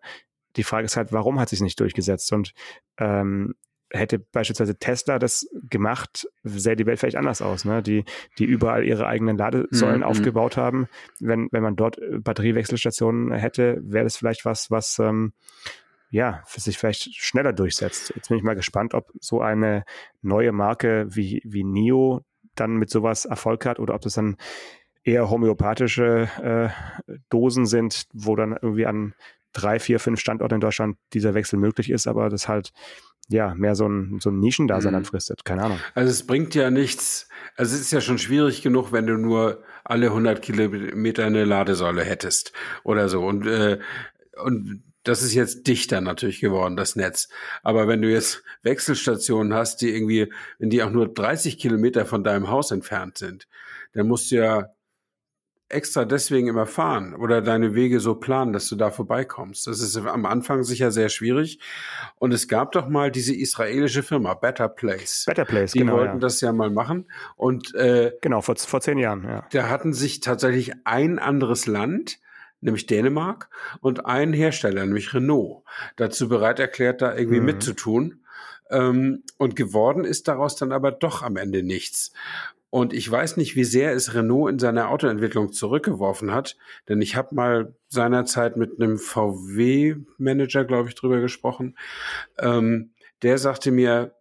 Die 0.57 0.62
Frage 0.62 0.85
ist 0.85 0.97
halt, 0.97 1.12
warum 1.12 1.40
hat 1.40 1.49
sich 1.49 1.61
nicht 1.61 1.80
durchgesetzt? 1.80 2.33
Und 2.33 2.52
ähm, 2.99 3.54
hätte 3.90 4.18
beispielsweise 4.18 4.78
Tesla 4.78 5.18
das 5.18 5.49
gemacht, 5.71 6.28
sähe 6.42 6.76
die 6.76 6.87
Welt 6.87 6.99
vielleicht 6.99 7.16
anders 7.16 7.40
aus, 7.42 7.64
ne? 7.64 7.83
Die, 7.83 8.04
die 8.38 8.45
überall 8.45 8.85
ihre 8.85 9.07
eigenen 9.07 9.38
Ladesäulen 9.38 9.99
Mhm. 9.99 10.04
aufgebaut 10.07 10.57
haben. 10.57 10.88
Wenn, 11.21 11.49
wenn 11.52 11.62
man 11.62 11.76
dort 11.76 11.99
Batteriewechselstationen 12.23 13.33
hätte, 13.33 13.80
wäre 13.83 14.04
das 14.04 14.16
vielleicht 14.16 14.45
was, 14.45 14.71
was 14.71 14.99
ähm, 14.99 15.33
ja, 16.11 16.42
sich 16.47 16.78
vielleicht 16.78 17.14
schneller 17.16 17.52
durchsetzt. 17.52 18.12
Jetzt 18.14 18.28
bin 18.28 18.38
ich 18.38 18.45
mal 18.45 18.54
gespannt, 18.57 18.95
ob 18.95 19.12
so 19.21 19.40
eine 19.40 19.85
neue 20.23 20.52
Marke 20.52 21.07
wie, 21.11 21.42
wie 21.45 21.64
NIO 21.64 22.23
dann 22.54 22.76
mit 22.76 22.90
sowas 22.90 23.25
Erfolg 23.25 23.66
hat 23.66 23.78
oder 23.78 23.95
ob 23.95 24.00
das 24.00 24.14
dann 24.14 24.37
eher 25.04 25.30
homöopathische 25.30 26.28
äh, 27.07 27.14
Dosen 27.29 27.66
sind, 27.66 28.07
wo 28.12 28.37
dann 28.37 28.53
irgendwie 28.61 28.87
an 28.87 29.14
drei, 29.53 29.79
vier, 29.79 30.01
fünf 30.01 30.20
Standorten 30.20 30.57
in 30.57 30.61
Deutschland 30.61 30.96
dieser 31.12 31.35
Wechsel 31.35 31.59
möglich 31.59 31.90
ist, 31.90 32.07
aber 32.07 32.29
das 32.29 32.48
halt 32.48 32.72
ja 33.28 33.54
mehr 33.54 33.74
so 33.74 33.86
ein, 33.86 34.18
so 34.20 34.30
ein 34.30 34.40
Nischendasein 34.40 34.94
Mhm. 34.94 35.04
fristet. 35.04 35.44
Keine 35.44 35.62
Ahnung. 35.64 35.78
Also 35.94 36.10
es 36.10 36.26
bringt 36.26 36.54
ja 36.54 36.70
nichts. 36.70 37.28
Also 37.56 37.74
es 37.74 37.80
ist 37.82 37.92
ja 37.92 38.00
schon 38.00 38.18
schwierig 38.18 38.62
genug, 38.62 38.92
wenn 38.92 39.06
du 39.06 39.16
nur 39.16 39.62
alle 39.84 40.10
100 40.10 40.42
Kilometer 40.42 41.26
eine 41.26 41.44
Ladesäule 41.44 42.02
hättest 42.04 42.52
oder 42.84 43.08
so. 43.08 43.24
Und, 43.24 43.46
äh, 43.46 43.78
und 44.42 44.82
das 45.04 45.22
ist 45.22 45.34
jetzt 45.34 45.66
dichter 45.66 46.00
natürlich 46.00 46.40
geworden, 46.40 46.76
das 46.76 46.96
Netz. 46.96 47.28
Aber 47.62 47.88
wenn 47.88 48.02
du 48.02 48.10
jetzt 48.10 48.42
Wechselstationen 48.62 49.54
hast, 49.54 49.80
die 49.80 49.90
irgendwie, 49.94 50.32
wenn 50.58 50.70
die 50.70 50.82
auch 50.82 50.90
nur 50.90 51.08
30 51.12 51.58
Kilometer 51.58 52.04
von 52.04 52.24
deinem 52.24 52.48
Haus 52.50 52.70
entfernt 52.70 53.16
sind, 53.18 53.48
dann 53.94 54.06
musst 54.06 54.30
du 54.30 54.36
ja 54.36 54.68
extra 55.70 56.04
deswegen 56.04 56.48
immer 56.48 56.66
fahren 56.66 57.14
oder 57.14 57.42
deine 57.42 57.74
Wege 57.74 58.00
so 58.00 58.14
planen, 58.14 58.52
dass 58.52 58.68
du 58.68 58.76
da 58.76 58.90
vorbeikommst. 58.90 59.66
Das 59.66 59.81
ist 59.81 59.96
am 59.96 60.24
Anfang 60.24 60.62
sicher 60.64 60.90
sehr 60.90 61.09
schwierig. 61.11 61.61
Und 62.16 62.33
es 62.33 62.48
gab 62.48 62.72
doch 62.72 62.88
mal 62.88 63.11
diese 63.11 63.35
israelische 63.35 64.02
Firma, 64.02 64.35
Better 64.35 64.68
Place. 64.68 65.24
Better 65.26 65.44
Place, 65.44 65.72
Die 65.72 65.81
genau. 65.81 65.94
wollten 65.94 66.14
ja. 66.14 66.20
das 66.20 66.40
ja 66.40 66.52
mal 66.52 66.70
machen. 66.70 67.07
Und 67.37 67.74
äh, 67.74 68.12
Genau, 68.22 68.40
vor, 68.40 68.57
vor 68.57 68.81
zehn 68.81 68.98
Jahren, 68.98 69.24
ja. 69.24 69.46
da 69.52 69.68
hatten 69.68 69.92
sich 69.92 70.20
tatsächlich 70.20 70.72
ein 70.85 71.18
anderes 71.18 71.66
Land, 71.66 72.18
nämlich 72.61 72.87
Dänemark, 72.87 73.50
und 73.81 74.07
ein 74.07 74.33
Hersteller, 74.33 74.85
nämlich 74.87 75.12
Renault, 75.12 75.64
dazu 75.96 76.28
bereit 76.28 76.59
erklärt, 76.61 77.02
da 77.02 77.14
irgendwie 77.14 77.40
Mhm. 77.40 77.46
mitzutun. 77.46 78.20
Ähm, 78.70 79.22
und 79.38 79.57
geworden 79.57 80.04
ist 80.04 80.28
daraus 80.28 80.57
dann 80.57 80.72
aber 80.72 80.92
doch 80.92 81.22
am 81.22 81.37
Ende 81.37 81.62
nichts. 81.62 82.12
Und 82.70 82.92
ich 82.92 83.11
weiß 83.11 83.38
nicht, 83.38 83.57
wie 83.57 83.64
sehr 83.64 83.92
es 83.92 84.14
Renault 84.14 84.52
in 84.52 84.59
seiner 84.59 84.90
Autoentwicklung 84.90 85.52
zurückgeworfen 85.52 86.33
hat, 86.33 86.57
denn 86.88 87.00
ich 87.00 87.16
habe 87.16 87.35
mal 87.35 87.74
seinerzeit 87.88 88.57
mit 88.57 88.78
einem 88.78 88.98
VW-Manager, 88.98 90.64
glaube 90.64 90.88
ich, 90.90 90.94
drüber 90.94 91.20
gesprochen. 91.20 91.78
Ähm, 92.38 92.90
der 93.22 93.38
sagte 93.38 93.70
mir, 93.70 94.14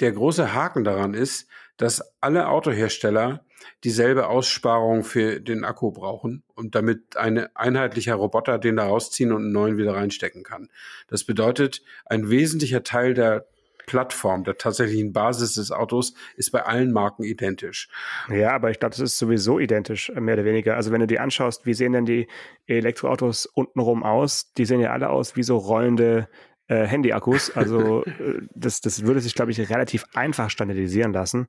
der 0.00 0.12
große 0.12 0.54
Haken 0.54 0.84
daran 0.84 1.14
ist, 1.14 1.48
dass 1.76 2.14
alle 2.20 2.48
Autohersteller 2.48 3.44
dieselbe 3.82 4.28
Aussparung 4.28 5.04
für 5.04 5.40
den 5.40 5.64
Akku 5.64 5.90
brauchen 5.90 6.42
und 6.54 6.74
damit 6.74 7.16
ein 7.16 7.48
einheitlicher 7.56 8.14
Roboter 8.14 8.58
den 8.58 8.76
da 8.76 8.86
rausziehen 8.86 9.32
und 9.32 9.42
einen 9.42 9.52
neuen 9.52 9.78
wieder 9.78 9.94
reinstecken 9.94 10.42
kann. 10.42 10.68
Das 11.08 11.24
bedeutet, 11.24 11.82
ein 12.06 12.30
wesentlicher 12.30 12.82
Teil 12.82 13.14
der 13.14 13.46
Plattform, 13.86 14.44
der 14.44 14.56
tatsächlichen 14.58 15.12
Basis 15.12 15.54
des 15.54 15.70
Autos, 15.70 16.14
ist 16.36 16.50
bei 16.50 16.64
allen 16.64 16.92
Marken 16.92 17.24
identisch. 17.24 17.88
Ja, 18.28 18.52
aber 18.52 18.70
ich 18.70 18.80
glaube, 18.80 18.90
das 18.90 19.00
ist 19.00 19.18
sowieso 19.18 19.58
identisch, 19.58 20.10
äh, 20.10 20.20
mehr 20.20 20.34
oder 20.34 20.44
weniger. 20.44 20.76
Also 20.76 20.92
wenn 20.92 21.00
du 21.00 21.06
dir 21.06 21.22
anschaust, 21.22 21.66
wie 21.66 21.74
sehen 21.74 21.92
denn 21.92 22.06
die 22.06 22.28
Elektroautos 22.66 23.46
untenrum 23.46 24.02
aus? 24.02 24.52
Die 24.54 24.64
sehen 24.64 24.80
ja 24.80 24.92
alle 24.92 25.10
aus 25.10 25.36
wie 25.36 25.42
so 25.42 25.56
rollende 25.56 26.28
äh, 26.68 26.86
Handy-Akkus. 26.86 27.54
Also 27.56 28.04
äh, 28.04 28.40
das, 28.54 28.80
das 28.80 29.04
würde 29.04 29.20
sich, 29.20 29.34
glaube 29.34 29.50
ich, 29.50 29.58
relativ 29.70 30.04
einfach 30.14 30.48
standardisieren 30.50 31.12
lassen. 31.12 31.48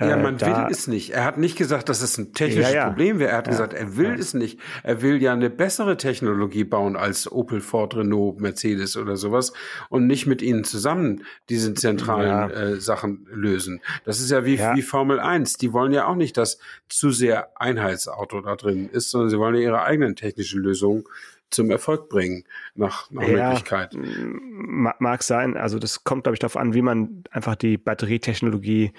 Ja, 0.00 0.16
Äh, 0.16 0.22
man 0.22 0.38
da- 0.38 0.66
will 0.66 0.72
es 0.72 0.86
nicht. 0.88 1.10
Er 1.10 1.24
hat 1.24 1.38
nicht 1.38 1.56
gesagt, 1.56 1.88
dass 1.88 2.02
es 2.02 2.18
ein 2.18 2.32
technisches 2.32 2.72
Ja, 2.72 2.76
ja. 2.76 2.86
Problem 2.88 3.18
wäre. 3.20 3.30
Er 3.30 3.36
hat 3.38 3.46
Ja, 3.46 3.52
gesagt, 3.52 3.74
er 3.74 3.96
will 3.96 4.08
ja. 4.08 4.14
es 4.14 4.34
nicht. 4.34 4.58
Er 4.82 5.02
will 5.02 5.22
ja 5.22 5.32
eine 5.32 5.50
bessere 5.50 5.96
Technologie 5.96 6.64
bauen 6.64 6.96
als 6.96 7.30
Opel, 7.30 7.60
Ford, 7.60 7.94
Renault, 7.96 8.40
Mercedes 8.40 8.96
oder 8.96 9.16
sowas 9.16 9.52
und 9.88 10.06
nicht 10.08 10.26
mit 10.26 10.42
ihnen 10.42 10.64
zusammen 10.64 11.22
diese 11.48 11.72
zentralen 11.74 12.26
Ja. 12.28 12.48
äh, 12.50 12.80
Sachen 12.80 13.26
lösen. 13.30 13.80
Das 14.04 14.20
ist 14.20 14.30
ja 14.30 14.44
wie, 14.44 14.56
Ja. 14.56 14.74
wie 14.74 14.82
Formel 14.82 15.20
1. 15.20 15.54
Die 15.58 15.72
wollen 15.72 15.92
ja 15.92 16.06
auch 16.06 16.16
nicht, 16.16 16.36
dass 16.36 16.58
zu 16.88 17.10
sehr 17.10 17.50
Einheitsauto 17.60 18.40
da 18.40 18.56
drin 18.56 18.88
ist, 18.90 19.10
sondern 19.10 19.30
sie 19.30 19.38
wollen 19.38 19.54
ja 19.54 19.60
ihre 19.60 19.82
eigenen 19.82 20.16
technischen 20.16 20.60
Lösungen 20.60 21.04
zum 21.50 21.70
Erfolg 21.70 22.08
bringen, 22.08 22.44
nach, 22.74 23.10
nach 23.10 23.22
Ja, 23.22 23.48
Möglichkeit. 23.50 23.94
ma- 23.94 24.94
mag 24.98 25.22
sein. 25.22 25.56
Also 25.56 25.78
das 25.78 26.04
kommt, 26.04 26.24
glaube 26.24 26.34
ich, 26.34 26.40
darauf 26.40 26.56
an, 26.56 26.74
wie 26.74 26.82
man 26.82 27.24
einfach 27.30 27.54
die 27.54 27.76
Batterietechnologie 27.78 28.92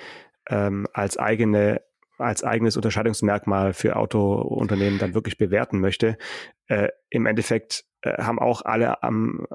ähm, 0.49 0.87
als 0.93 1.17
eigene 1.17 1.81
als 2.19 2.43
eigenes 2.43 2.75
Unterscheidungsmerkmal 2.75 3.73
für 3.73 3.95
Autounternehmen 3.95 4.97
dann 4.97 5.13
wirklich 5.13 5.37
bewerten 5.37 5.79
möchte. 5.79 6.17
Äh, 6.65 6.89
Im 7.11 7.27
Endeffekt 7.27 7.85
äh, 8.01 8.23
haben 8.23 8.39
auch 8.39 8.63
alle 8.63 9.03
am, 9.03 9.45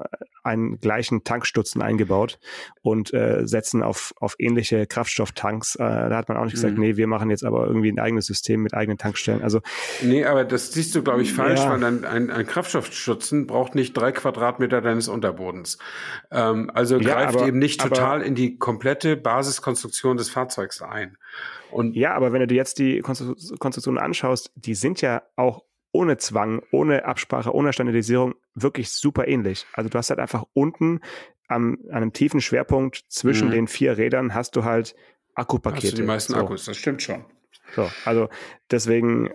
einen 0.43 0.79
gleichen 0.79 1.23
Tankstutzen 1.23 1.81
eingebaut 1.81 2.39
und 2.81 3.13
äh, 3.13 3.47
setzen 3.47 3.81
auf, 3.83 4.13
auf 4.19 4.35
ähnliche 4.39 4.85
Kraftstofftanks. 4.87 5.75
Äh, 5.75 5.79
da 5.79 6.15
hat 6.17 6.27
man 6.29 6.37
auch 6.37 6.43
nicht 6.43 6.53
gesagt, 6.53 6.75
Mhm. 6.75 6.79
nee, 6.81 6.97
wir 6.97 7.07
machen 7.07 7.29
jetzt 7.29 7.43
aber 7.43 7.65
irgendwie 7.67 7.91
ein 7.91 7.99
eigenes 7.99 8.25
System 8.25 8.61
mit 8.63 8.73
eigenen 8.73 8.97
Tankstellen. 8.97 9.41
Also 9.41 9.61
Nee, 10.01 10.25
aber 10.25 10.43
das 10.45 10.71
siehst 10.73 10.93
du, 10.95 11.03
glaube 11.03 11.21
ich, 11.21 11.33
falsch, 11.33 11.59
Ja. 11.61 11.71
weil 11.71 11.83
ein, 11.83 12.05
ein, 12.05 12.29
ein 12.29 12.45
Kraftstoffschützen 12.45 13.47
braucht 13.47 13.75
nicht 13.75 13.93
drei 13.95 14.11
Quadratmeter 14.11 14.81
deines 14.81 15.07
Unterbodens. 15.07 15.77
Ähm, 16.31 16.69
also 16.73 16.97
Ja, 16.97 17.13
greift 17.15 17.37
aber- 17.37 17.47
eben 17.47 17.59
nicht 17.59 17.81
aber- 17.81 17.95
total 17.95 18.21
in 18.21 18.35
die 18.35 18.57
komplette 18.57 19.15
Basiskonstruktion 19.17 20.17
des 20.17 20.29
Fahrzeugs 20.29 20.81
ein. 20.81 21.17
Und 21.71 21.95
Ja, 21.95 22.13
aber 22.13 22.33
wenn 22.33 22.41
du 22.41 22.47
dir 22.47 22.55
jetzt 22.55 22.77
die 22.79 23.01
Konstru- 23.01 23.57
Konstruktionen 23.57 23.97
anschaust, 23.99 24.51
die 24.55 24.75
sind 24.75 25.01
ja 25.01 25.23
auch 25.35 25.63
ohne 25.93 26.17
Zwang, 26.17 26.61
ohne 26.71 27.05
Absprache, 27.05 27.53
ohne 27.53 27.71
Standardisierung 27.71 28.35
wirklich 28.55 28.91
super 28.91 29.27
ähnlich. 29.27 29.65
Also 29.73 29.89
du 29.89 29.97
hast 29.97 30.09
halt 30.09 30.19
einfach 30.19 30.43
unten 30.53 30.99
am, 31.47 31.77
an 31.89 31.97
einem 31.97 32.13
tiefen 32.13 32.41
Schwerpunkt 32.41 33.05
zwischen 33.07 33.47
mhm. 33.47 33.51
den 33.51 33.67
vier 33.67 33.97
Rädern 33.97 34.33
hast 34.33 34.57
du 34.57 34.65
halt 34.65 34.95
Akkupakete. 35.35 35.87
Hast 35.87 35.93
du 35.93 36.01
die 36.01 36.07
meisten 36.07 36.33
so. 36.33 36.39
Akkus, 36.39 36.65
das 36.65 36.77
stimmt 36.77 37.01
schon. 37.01 37.23
So, 37.75 37.89
also 38.05 38.29
deswegen 38.69 39.29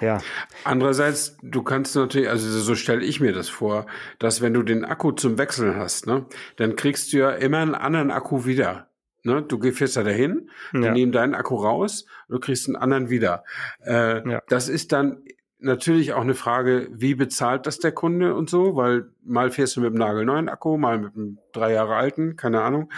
ja. 0.00 0.22
Andererseits, 0.64 1.36
du 1.42 1.62
kannst 1.62 1.94
natürlich, 1.94 2.30
also 2.30 2.48
so 2.58 2.74
stelle 2.74 3.04
ich 3.04 3.20
mir 3.20 3.32
das 3.32 3.50
vor, 3.50 3.86
dass 4.18 4.40
wenn 4.40 4.54
du 4.54 4.62
den 4.62 4.82
Akku 4.84 5.12
zum 5.12 5.36
Wechseln 5.36 5.76
hast, 5.76 6.06
ne, 6.06 6.24
dann 6.56 6.74
kriegst 6.74 7.12
du 7.12 7.18
ja 7.18 7.30
immer 7.32 7.58
einen 7.58 7.74
anderen 7.74 8.10
Akku 8.10 8.46
wieder. 8.46 8.88
Ne? 9.24 9.42
Du 9.42 9.60
fährst 9.72 9.96
da 9.96 10.04
dahin, 10.04 10.50
ja. 10.72 10.80
die 10.80 10.90
nehmen 10.90 11.12
deinen 11.12 11.34
Akku 11.34 11.56
raus 11.56 12.06
und 12.28 12.34
du 12.36 12.40
kriegst 12.40 12.66
einen 12.66 12.76
anderen 12.76 13.10
wieder. 13.10 13.44
Äh, 13.84 14.26
ja. 14.28 14.42
Das 14.48 14.68
ist 14.68 14.92
dann 14.92 15.22
natürlich 15.58 16.12
auch 16.12 16.22
eine 16.22 16.34
Frage, 16.34 16.88
wie 16.90 17.14
bezahlt 17.14 17.66
das 17.66 17.78
der 17.78 17.92
Kunde 17.92 18.34
und 18.34 18.48
so, 18.48 18.76
weil 18.76 19.10
mal 19.24 19.50
fährst 19.50 19.76
du 19.76 19.80
mit 19.80 19.88
einem 19.88 19.98
nagelneuen 19.98 20.48
Akku, 20.48 20.76
mal 20.76 20.98
mit 20.98 21.14
einem 21.14 21.38
drei 21.52 21.72
Jahre 21.72 21.96
alten, 21.96 22.36
keine 22.36 22.62
Ahnung. 22.62 22.90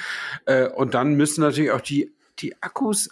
Äh, 0.45 0.69
und 0.69 0.95
dann 0.95 1.15
müssen 1.15 1.41
natürlich 1.41 1.71
auch 1.71 1.81
die 1.81 2.13
die 2.41 2.61
Akkus 2.63 3.09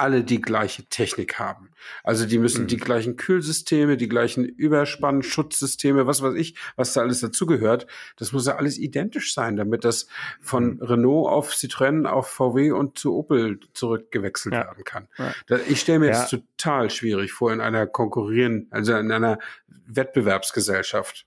alle 0.00 0.24
die 0.24 0.40
gleiche 0.40 0.84
Technik 0.84 1.38
haben. 1.38 1.70
Also 2.02 2.26
die 2.26 2.38
müssen 2.38 2.62
mhm. 2.62 2.68
die 2.68 2.76
gleichen 2.76 3.16
Kühlsysteme, 3.16 3.96
die 3.96 4.08
gleichen 4.08 4.44
Überspannschutzsysteme, 4.44 6.06
was 6.06 6.22
weiß 6.22 6.34
ich, 6.34 6.56
was 6.76 6.92
da 6.92 7.02
alles 7.02 7.20
dazugehört. 7.20 7.86
Das 8.16 8.32
muss 8.32 8.46
ja 8.46 8.56
alles 8.56 8.78
identisch 8.78 9.34
sein, 9.34 9.56
damit 9.56 9.84
das 9.84 10.08
von 10.40 10.76
mhm. 10.76 10.82
Renault 10.82 11.30
auf 11.30 11.52
Citroën, 11.52 12.06
auf 12.06 12.28
VW 12.28 12.72
und 12.72 12.98
zu 12.98 13.14
Opel 13.14 13.60
zurückgewechselt 13.74 14.54
ja. 14.54 14.64
werden 14.64 14.84
kann. 14.84 15.08
Ja. 15.18 15.58
ich 15.68 15.80
stelle 15.80 16.00
mir 16.00 16.06
ja. 16.06 16.12
das 16.12 16.30
total 16.30 16.90
schwierig 16.90 17.32
vor 17.32 17.52
in 17.52 17.60
einer 17.60 17.86
konkurrierenden, 17.86 18.68
also 18.70 18.96
in 18.96 19.12
einer 19.12 19.38
Wettbewerbsgesellschaft. 19.86 21.26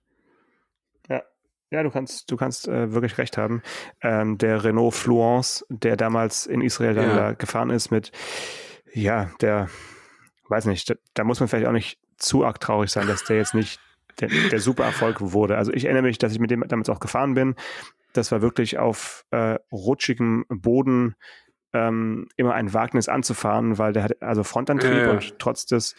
Ja, 1.74 1.82
du 1.82 1.90
kannst, 1.90 2.30
du 2.30 2.38
kannst 2.38 2.68
äh, 2.68 2.94
wirklich 2.94 3.18
recht 3.18 3.36
haben. 3.36 3.64
Ähm, 4.02 4.38
der 4.38 4.64
Renault 4.64 4.94
Fluence, 4.94 5.66
der 5.70 5.98
damals 5.98 6.46
in 6.46 6.62
Israel 6.62 6.94
dann 6.94 7.10
ja. 7.10 7.16
da 7.16 7.32
gefahren 7.34 7.72
ist 7.72 7.90
mit, 7.90 8.12
ja, 8.94 9.32
der, 9.42 9.70
weiß 10.50 10.66
nicht, 10.66 10.92
da, 10.92 10.94
da, 11.16 11.24
muss 11.24 11.40
man 11.40 11.50
vielleicht 11.50 11.66
auch 11.66 11.72
nicht 11.72 11.98
zu 12.18 12.46
arg 12.46 12.60
traurig 12.60 12.92
sein, 12.92 13.08
dass 13.08 13.24
der 13.24 13.38
jetzt 13.38 13.56
nicht 13.56 13.80
der, 14.20 14.30
der 14.52 14.60
super 14.60 14.84
Erfolg 14.84 15.20
wurde. 15.20 15.58
Also 15.58 15.74
ich 15.74 15.86
erinnere 15.86 16.04
mich, 16.04 16.20
dass 16.20 16.32
ich 16.32 16.38
mit 16.38 16.52
dem 16.52 16.64
damals 16.68 16.90
auch 16.90 17.00
gefahren 17.00 17.34
bin. 17.34 17.56
Das 18.14 18.32
war 18.32 18.44
wirklich 18.44 18.78
auf 18.78 19.26
äh, 19.32 19.58
rutschigem 19.72 20.46
Boden 20.50 21.16
ähm, 21.74 22.28
immer 22.36 22.54
ein 22.54 22.72
Wagnis 22.76 23.10
anzufahren, 23.10 23.80
weil 23.80 23.94
der 23.94 24.04
hat 24.04 24.22
also 24.22 24.44
Frontantrieb 24.44 24.92
ja, 24.92 25.06
ja. 25.06 25.12
und 25.14 25.40
trotz 25.40 25.66
des 25.66 25.96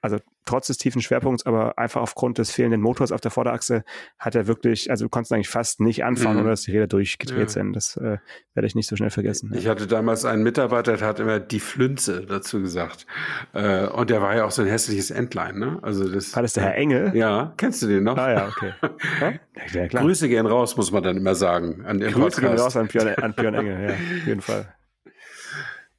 also 0.00 0.18
trotz 0.44 0.68
des 0.68 0.78
tiefen 0.78 1.02
Schwerpunkts, 1.02 1.44
aber 1.44 1.78
einfach 1.78 2.00
aufgrund 2.00 2.38
des 2.38 2.50
fehlenden 2.50 2.80
Motors 2.80 3.12
auf 3.12 3.20
der 3.20 3.30
Vorderachse 3.30 3.84
hat 4.18 4.34
er 4.34 4.46
wirklich, 4.46 4.90
also 4.90 5.04
du 5.04 5.08
konntest 5.08 5.32
eigentlich 5.32 5.48
fast 5.48 5.80
nicht 5.80 6.04
anfahren, 6.04 6.36
mhm. 6.36 6.42
ohne 6.42 6.50
dass 6.50 6.62
die 6.62 6.72
Räder 6.72 6.86
durchgedreht 6.86 7.38
ja. 7.38 7.48
sind. 7.48 7.74
Das 7.74 7.96
äh, 7.96 8.18
werde 8.54 8.66
ich 8.66 8.74
nicht 8.74 8.88
so 8.88 8.96
schnell 8.96 9.10
vergessen. 9.10 9.52
Ich 9.54 9.64
ja. 9.64 9.72
hatte 9.72 9.86
damals 9.86 10.24
einen 10.24 10.42
Mitarbeiter, 10.42 10.96
der 10.96 11.06
hat 11.06 11.20
immer 11.20 11.40
die 11.40 11.60
Flünze 11.60 12.24
dazu 12.24 12.60
gesagt. 12.60 13.06
Äh, 13.52 13.86
und 13.88 14.10
der 14.10 14.22
war 14.22 14.36
ja 14.36 14.44
auch 14.44 14.50
so 14.50 14.62
ein 14.62 14.68
hässliches 14.68 15.10
Entlein, 15.10 15.58
ne? 15.58 15.78
Also 15.82 16.08
das. 16.08 16.34
War 16.34 16.42
das 16.42 16.54
der 16.54 16.64
Herr 16.64 16.74
Engel? 16.76 17.12
Ja, 17.14 17.52
kennst 17.56 17.82
du 17.82 17.86
den 17.86 18.04
noch? 18.04 18.16
Ah 18.16 18.32
ja, 18.32 18.48
okay. 18.48 18.72
ja. 19.72 19.86
Grüße 19.88 20.28
gehen 20.28 20.46
raus, 20.46 20.76
muss 20.76 20.92
man 20.92 21.02
dann 21.02 21.16
immer 21.16 21.34
sagen. 21.34 21.84
An 21.84 22.00
Grüße 22.00 22.12
Podcast. 22.18 22.40
gehen 22.40 22.58
raus 22.58 22.76
an 22.76 22.86
Björn, 22.86 23.14
an 23.16 23.34
Björn 23.34 23.54
Engel, 23.54 23.80
ja, 23.82 23.94
auf 23.94 24.26
jeden 24.26 24.40
Fall. 24.40 24.74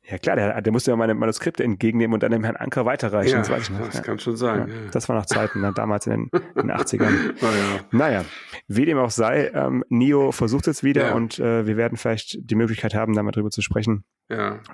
Ja 0.10 0.18
klar, 0.18 0.36
der, 0.36 0.62
der 0.62 0.72
musste 0.72 0.92
ja 0.92 0.98
meine 0.98 1.14
Manuskripte 1.14 1.64
entgegennehmen 1.64 2.14
und 2.14 2.24
dann 2.24 2.32
dem 2.32 2.44
Herrn 2.44 2.56
Anker 2.56 2.86
weiterreichen. 2.86 3.32
Ja, 3.32 3.38
das, 3.40 3.50
weiß 3.50 3.64
ich 3.64 3.70
noch. 3.70 3.86
das 3.86 3.96
ja. 3.96 4.02
kann 4.02 4.20
schon 4.20 4.36
sein. 4.36 4.68
Ja, 4.68 4.74
ja. 4.74 4.90
Das 4.92 5.08
war 5.08 5.16
noch 5.16 5.26
Zeiten, 5.26 5.62
ne, 5.62 5.72
damals 5.74 6.08
in 6.08 6.30
den, 6.30 6.42
in 6.56 6.68
den 6.68 6.72
80ern. 6.72 7.12
naja. 7.42 7.80
naja, 7.92 8.26
wie 8.68 8.86
dem 8.86 8.98
auch 8.98 9.12
sei, 9.12 9.52
ähm, 9.54 9.84
Nio 9.90 10.32
versucht 10.32 10.68
es 10.68 10.84
wieder 10.84 11.16
und 11.16 11.40
äh, 11.40 11.68
wir 11.68 11.78
werden 11.78 11.98
vielleicht 11.98 12.38
die 12.50 12.56
Möglichkeit 12.56 12.96
haben, 12.96 13.14
da 13.14 13.24
mal 13.24 13.32
drüber 13.32 13.52
zu 13.52 13.62
sprechen, 13.62 14.04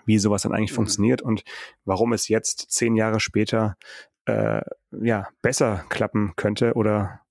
wie 0.05 0.17
sowas 0.17 0.41
dann 0.41 0.53
eigentlich 0.53 0.71
mhm. 0.71 0.75
funktioniert 0.75 1.21
und 1.21 1.43
warum 1.85 2.13
es 2.13 2.27
jetzt 2.27 2.71
zehn 2.71 2.95
Jahre 2.95 3.19
später 3.21 3.77
äh, 4.25 4.61
ja 4.91 5.27
besser 5.41 5.85
klappen 5.89 6.33
könnte 6.35 6.73
oder 6.73 7.21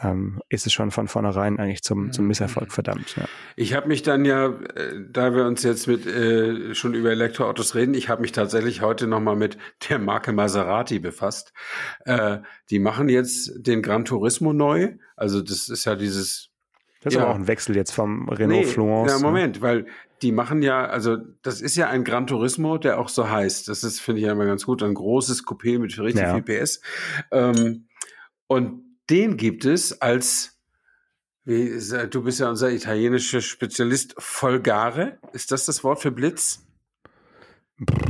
ähm, 0.00 0.40
ist 0.48 0.66
es 0.66 0.72
schon 0.72 0.90
von 0.90 1.08
vornherein 1.08 1.58
eigentlich 1.58 1.82
zum, 1.82 2.12
zum 2.12 2.24
mhm. 2.24 2.28
Misserfolg 2.28 2.72
verdammt. 2.72 3.16
Ja. 3.16 3.24
Ich 3.56 3.74
habe 3.74 3.88
mich 3.88 4.02
dann 4.02 4.24
ja, 4.24 4.46
äh, 4.46 5.04
da 5.10 5.34
wir 5.34 5.44
uns 5.44 5.62
jetzt 5.62 5.88
mit 5.88 6.06
äh, 6.06 6.74
schon 6.74 6.94
über 6.94 7.10
Elektroautos 7.10 7.74
reden, 7.74 7.94
ich 7.94 8.08
habe 8.08 8.22
mich 8.22 8.32
tatsächlich 8.32 8.80
heute 8.80 9.06
nochmal 9.06 9.36
mit 9.36 9.58
der 9.88 9.98
Marke 9.98 10.32
Maserati 10.32 11.00
befasst. 11.00 11.52
Äh, 12.04 12.38
die 12.70 12.78
machen 12.78 13.08
jetzt 13.08 13.66
den 13.66 13.82
Gran 13.82 14.04
Turismo 14.04 14.52
neu. 14.52 14.94
Also 15.16 15.42
das 15.42 15.68
ist 15.68 15.84
ja 15.84 15.96
dieses. 15.96 16.50
Das 17.00 17.12
ist 17.12 17.16
ja, 17.16 17.24
aber 17.24 17.32
auch 17.32 17.38
ein 17.38 17.46
Wechsel 17.46 17.76
jetzt 17.76 17.92
vom 17.92 18.28
Renault 18.28 18.66
nee, 18.66 18.66
Fluence. 18.66 19.12
Ja, 19.12 19.18
ne? 19.18 19.24
Moment, 19.24 19.62
weil 19.62 19.86
die 20.22 20.32
machen 20.32 20.62
ja, 20.62 20.84
also 20.84 21.16
das 21.42 21.60
ist 21.60 21.76
ja 21.76 21.88
ein 21.88 22.02
Gran 22.02 22.26
Turismo, 22.26 22.76
der 22.78 22.98
auch 22.98 23.08
so 23.08 23.28
heißt. 23.28 23.68
Das 23.68 23.84
ist, 23.84 24.00
finde 24.00 24.20
ich 24.20 24.26
ja 24.26 24.32
immer 24.32 24.46
ganz 24.46 24.64
gut, 24.66 24.82
ein 24.82 24.94
großes 24.94 25.44
Coupé 25.44 25.78
mit 25.78 25.96
richtig 25.98 26.22
ja. 26.22 26.34
viel 26.34 26.42
PS. 26.42 26.80
Ähm, 27.30 27.86
und 28.48 28.87
den 29.10 29.36
gibt 29.36 29.64
es 29.64 30.00
als, 30.00 30.58
wie, 31.44 31.78
du 32.10 32.22
bist 32.22 32.40
ja 32.40 32.48
unser 32.48 32.70
italienischer 32.70 33.40
Spezialist, 33.40 34.14
Folgare. 34.18 35.18
Ist 35.32 35.52
das 35.52 35.66
das 35.66 35.84
Wort 35.84 36.00
für 36.00 36.10
Blitz? 36.10 36.64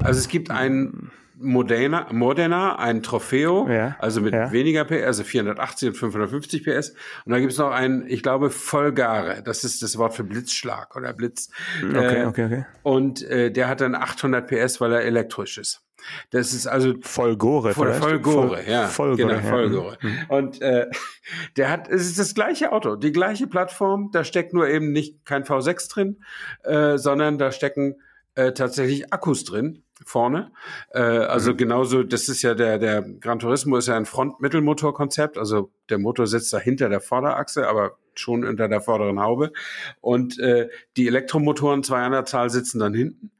Also 0.02 0.18
es 0.18 0.28
gibt 0.28 0.50
einen 0.50 1.10
Modena, 1.40 2.08
Modena, 2.10 2.76
ein 2.76 3.02
Trofeo, 3.02 3.68
ja, 3.68 3.96
also 4.00 4.20
mit 4.20 4.34
ja. 4.34 4.50
weniger 4.50 4.84
PS, 4.84 5.04
also 5.04 5.24
480 5.24 5.88
und 5.90 5.94
550 5.94 6.64
PS. 6.64 6.90
Und 7.24 7.32
dann 7.32 7.40
gibt 7.40 7.52
es 7.52 7.58
noch 7.58 7.70
einen, 7.70 8.06
ich 8.08 8.22
glaube, 8.22 8.50
Folgare. 8.50 9.42
Das 9.44 9.62
ist 9.62 9.82
das 9.82 9.98
Wort 9.98 10.14
für 10.14 10.24
Blitzschlag 10.24 10.96
oder 10.96 11.12
Blitz. 11.12 11.50
Okay, 11.80 12.22
äh, 12.22 12.26
okay, 12.26 12.44
okay. 12.44 12.66
Und 12.82 13.22
äh, 13.22 13.52
der 13.52 13.68
hat 13.68 13.80
dann 13.80 13.94
800 13.94 14.48
PS, 14.48 14.80
weil 14.80 14.92
er 14.92 15.02
elektrisch 15.02 15.58
ist. 15.58 15.87
Das 16.30 16.52
ist 16.52 16.66
also 16.66 16.94
Vollgore, 17.00 17.72
voll, 17.72 17.92
Vollgore, 17.94 18.62
ja, 18.68 18.86
Vollgore, 18.86 19.36
genau, 19.36 19.48
Vollgore. 19.48 19.98
Ja. 20.02 20.08
Mhm. 20.08 20.18
Und 20.28 20.62
äh, 20.62 20.86
der 21.56 21.70
hat, 21.70 21.88
es 21.88 22.06
ist 22.06 22.18
das 22.18 22.34
gleiche 22.34 22.72
Auto, 22.72 22.96
die 22.96 23.12
gleiche 23.12 23.46
Plattform. 23.46 24.10
Da 24.12 24.24
steckt 24.24 24.52
nur 24.52 24.68
eben 24.68 24.92
nicht 24.92 25.24
kein 25.24 25.44
V6 25.44 25.92
drin, 25.92 26.24
äh, 26.64 26.98
sondern 26.98 27.38
da 27.38 27.52
stecken 27.52 27.96
äh, 28.34 28.52
tatsächlich 28.52 29.12
Akkus 29.12 29.44
drin 29.44 29.82
vorne. 30.04 30.52
Äh, 30.90 31.00
also 31.00 31.52
mhm. 31.52 31.56
genauso, 31.56 32.02
das 32.02 32.28
ist 32.28 32.42
ja 32.42 32.54
der, 32.54 32.78
der 32.78 33.02
Gran 33.02 33.38
Turismo 33.38 33.76
ist 33.76 33.88
ja 33.88 33.96
ein 33.96 34.06
Front-Mittelmotor-Konzept. 34.06 35.38
Also 35.38 35.70
der 35.88 35.98
Motor 35.98 36.26
sitzt 36.26 36.52
da 36.52 36.58
hinter 36.58 36.88
der 36.88 37.00
Vorderachse, 37.00 37.68
aber 37.68 37.98
schon 38.18 38.44
unter 38.44 38.68
der 38.68 38.80
vorderen 38.80 39.20
Haube. 39.20 39.52
Und 40.00 40.38
äh, 40.38 40.68
die 40.96 41.06
Elektromotoren, 41.06 41.82
zwei 41.82 42.02
an 42.02 42.12
der 42.12 42.24
Zahl, 42.24 42.50
sitzen 42.50 42.78
dann 42.78 42.94
hinten. 42.94 43.30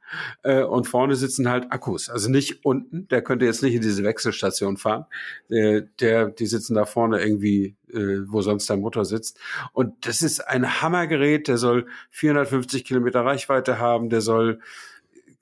Äh, 0.43 0.63
und 0.63 0.87
vorne 0.87 1.15
sitzen 1.15 1.49
halt 1.49 1.71
Akkus. 1.71 2.09
Also 2.09 2.29
nicht 2.29 2.65
unten, 2.65 3.07
der 3.09 3.21
könnte 3.21 3.45
jetzt 3.45 3.61
nicht 3.61 3.75
in 3.75 3.81
diese 3.81 4.03
Wechselstation 4.03 4.77
fahren. 4.77 5.05
Äh, 5.49 5.83
der, 5.99 6.29
die 6.29 6.47
sitzen 6.47 6.75
da 6.75 6.85
vorne 6.85 7.21
irgendwie, 7.21 7.75
äh, 7.93 8.19
wo 8.27 8.41
sonst 8.41 8.69
der 8.69 8.77
Motor 8.77 9.05
sitzt. 9.05 9.39
Und 9.73 10.07
das 10.07 10.21
ist 10.21 10.39
ein 10.39 10.81
Hammergerät, 10.81 11.47
der 11.47 11.57
soll 11.57 11.87
450 12.11 12.85
Kilometer 12.85 13.21
Reichweite 13.21 13.79
haben, 13.79 14.09
der 14.09 14.21
soll 14.21 14.59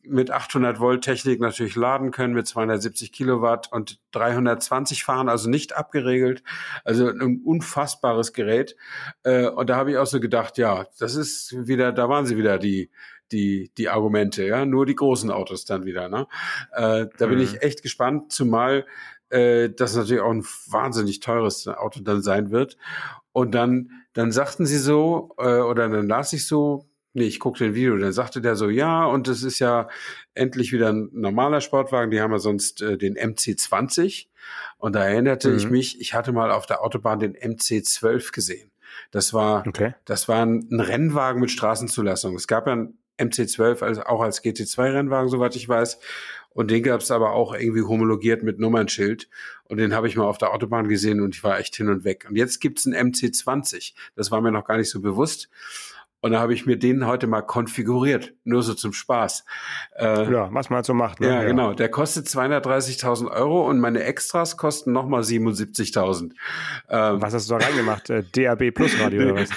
mit 0.09 0.31
800 0.31 0.79
Volt 0.79 1.03
Technik 1.03 1.39
natürlich 1.39 1.75
laden 1.75 2.11
können 2.11 2.33
mit 2.33 2.47
270 2.47 3.11
Kilowatt 3.11 3.71
und 3.71 3.99
320 4.11 5.03
fahren, 5.03 5.29
also 5.29 5.49
nicht 5.49 5.75
abgeregelt. 5.75 6.43
Also 6.83 7.07
ein 7.07 7.41
unfassbares 7.43 8.33
Gerät. 8.33 8.75
Äh, 9.23 9.47
und 9.47 9.69
da 9.69 9.75
habe 9.75 9.91
ich 9.91 9.97
auch 9.97 10.07
so 10.07 10.19
gedacht, 10.19 10.57
ja, 10.57 10.85
das 10.99 11.15
ist 11.15 11.67
wieder, 11.67 11.91
da 11.91 12.09
waren 12.09 12.25
sie 12.25 12.37
wieder 12.37 12.57
die 12.57 12.89
die, 13.31 13.71
die 13.77 13.89
Argumente, 13.89 14.45
ja, 14.45 14.65
nur 14.65 14.85
die 14.85 14.95
großen 14.95 15.31
Autos 15.31 15.65
dann 15.65 15.85
wieder. 15.85 16.07
Ne? 16.07 16.27
Äh, 16.71 17.07
da 17.17 17.25
mhm. 17.25 17.31
bin 17.31 17.39
ich 17.39 17.53
mhm. 17.53 17.59
echt 17.59 17.81
gespannt, 17.81 18.31
zumal 18.31 18.85
äh, 19.29 19.69
das 19.69 19.95
natürlich 19.95 20.21
auch 20.21 20.31
ein 20.31 20.45
wahnsinnig 20.69 21.19
teures 21.19 21.67
Auto 21.67 21.99
dann 22.01 22.21
sein 22.21 22.51
wird. 22.51 22.77
Und 23.31 23.53
dann, 23.53 23.91
dann 24.13 24.31
sagten 24.31 24.65
sie 24.65 24.77
so, 24.77 25.31
äh, 25.37 25.59
oder 25.59 25.89
dann 25.89 26.07
las 26.07 26.33
ich 26.33 26.47
so, 26.47 26.85
nee, 27.17 27.25
ich 27.25 27.39
guckte 27.39 27.65
ein 27.65 27.73
Video, 27.73 27.97
dann 27.97 28.13
sagte 28.13 28.41
der 28.41 28.55
so, 28.55 28.69
ja, 28.69 29.05
und 29.05 29.27
es 29.27 29.41
ist 29.41 29.57
ja 29.57 29.89
endlich 30.35 30.71
wieder 30.71 30.89
ein 30.89 31.09
normaler 31.13 31.61
Sportwagen, 31.61 32.11
die 32.11 32.21
haben 32.21 32.31
ja 32.31 32.37
sonst 32.37 32.81
äh, 32.83 32.97
den 32.97 33.17
MC20. 33.17 34.27
Und 34.77 34.93
da 34.93 35.03
erinnerte 35.03 35.49
mhm. 35.49 35.57
ich 35.57 35.69
mich, 35.69 35.99
ich 35.99 36.13
hatte 36.13 36.31
mal 36.31 36.51
auf 36.51 36.67
der 36.67 36.83
Autobahn 36.83 37.19
den 37.19 37.35
MC12 37.35 38.31
gesehen. 38.31 38.71
Das 39.09 39.33
war, 39.33 39.65
okay. 39.67 39.95
das 40.05 40.27
war 40.27 40.45
ein, 40.45 40.67
ein 40.71 40.79
Rennwagen 40.79 41.41
mit 41.41 41.49
Straßenzulassung. 41.49 42.35
Es 42.35 42.47
gab 42.47 42.67
ja 42.67 42.73
ein 42.73 42.97
MC12 43.17 43.81
als, 43.81 43.99
auch 43.99 44.21
als 44.21 44.43
GT2-Rennwagen, 44.43 45.29
soweit 45.29 45.55
ich 45.55 45.67
weiß. 45.67 45.99
Und 46.51 46.71
den 46.71 46.83
gab 46.83 47.01
es 47.01 47.09
aber 47.09 47.31
auch 47.33 47.53
irgendwie 47.53 47.81
homologiert 47.81 48.43
mit 48.43 48.59
Nummernschild. 48.59 49.27
Und 49.63 49.77
den 49.77 49.93
habe 49.93 50.07
ich 50.07 50.15
mal 50.15 50.25
auf 50.25 50.37
der 50.37 50.53
Autobahn 50.53 50.87
gesehen 50.87 51.21
und 51.21 51.35
ich 51.35 51.43
war 51.43 51.59
echt 51.59 51.75
hin 51.75 51.89
und 51.89 52.03
weg. 52.03 52.25
Und 52.29 52.35
jetzt 52.35 52.59
gibt's 52.61 52.85
einen 52.85 53.11
MC20. 53.11 53.93
Das 54.15 54.31
war 54.31 54.41
mir 54.41 54.51
noch 54.51 54.65
gar 54.65 54.77
nicht 54.77 54.89
so 54.89 55.01
bewusst. 55.01 55.49
Und 56.19 56.31
da 56.31 56.39
habe 56.39 56.53
ich 56.53 56.65
mir 56.65 56.77
den 56.77 57.05
heute 57.05 57.27
mal 57.27 57.41
konfiguriert, 57.41 58.33
nur 58.43 58.63
so 58.63 58.73
zum 58.73 58.91
Spaß. 58.91 59.45
Äh, 59.97 60.31
ja, 60.31 60.49
was 60.51 60.69
man 60.69 60.77
halt 60.77 60.85
so 60.85 60.95
macht. 60.95 61.19
Ne? 61.19 61.27
Ja, 61.27 61.33
ja, 61.41 61.43
genau. 61.43 61.73
Der 61.73 61.89
kostet 61.89 62.25
230.000 62.25 63.29
Euro 63.29 63.67
und 63.69 63.79
meine 63.79 64.03
Extras 64.03 64.57
kosten 64.57 64.91
nochmal 64.91 65.21
77.000. 65.21 66.31
Ähm, 66.89 67.21
was 67.21 67.33
hast 67.35 67.49
du 67.49 67.57
da 67.57 67.63
reingemacht? 67.63 68.09
Äh, 68.09 68.23
DAB 68.31 68.71
Plus 68.71 68.99
Radio 68.99 69.31
oder 69.31 69.35
was? 69.41 69.49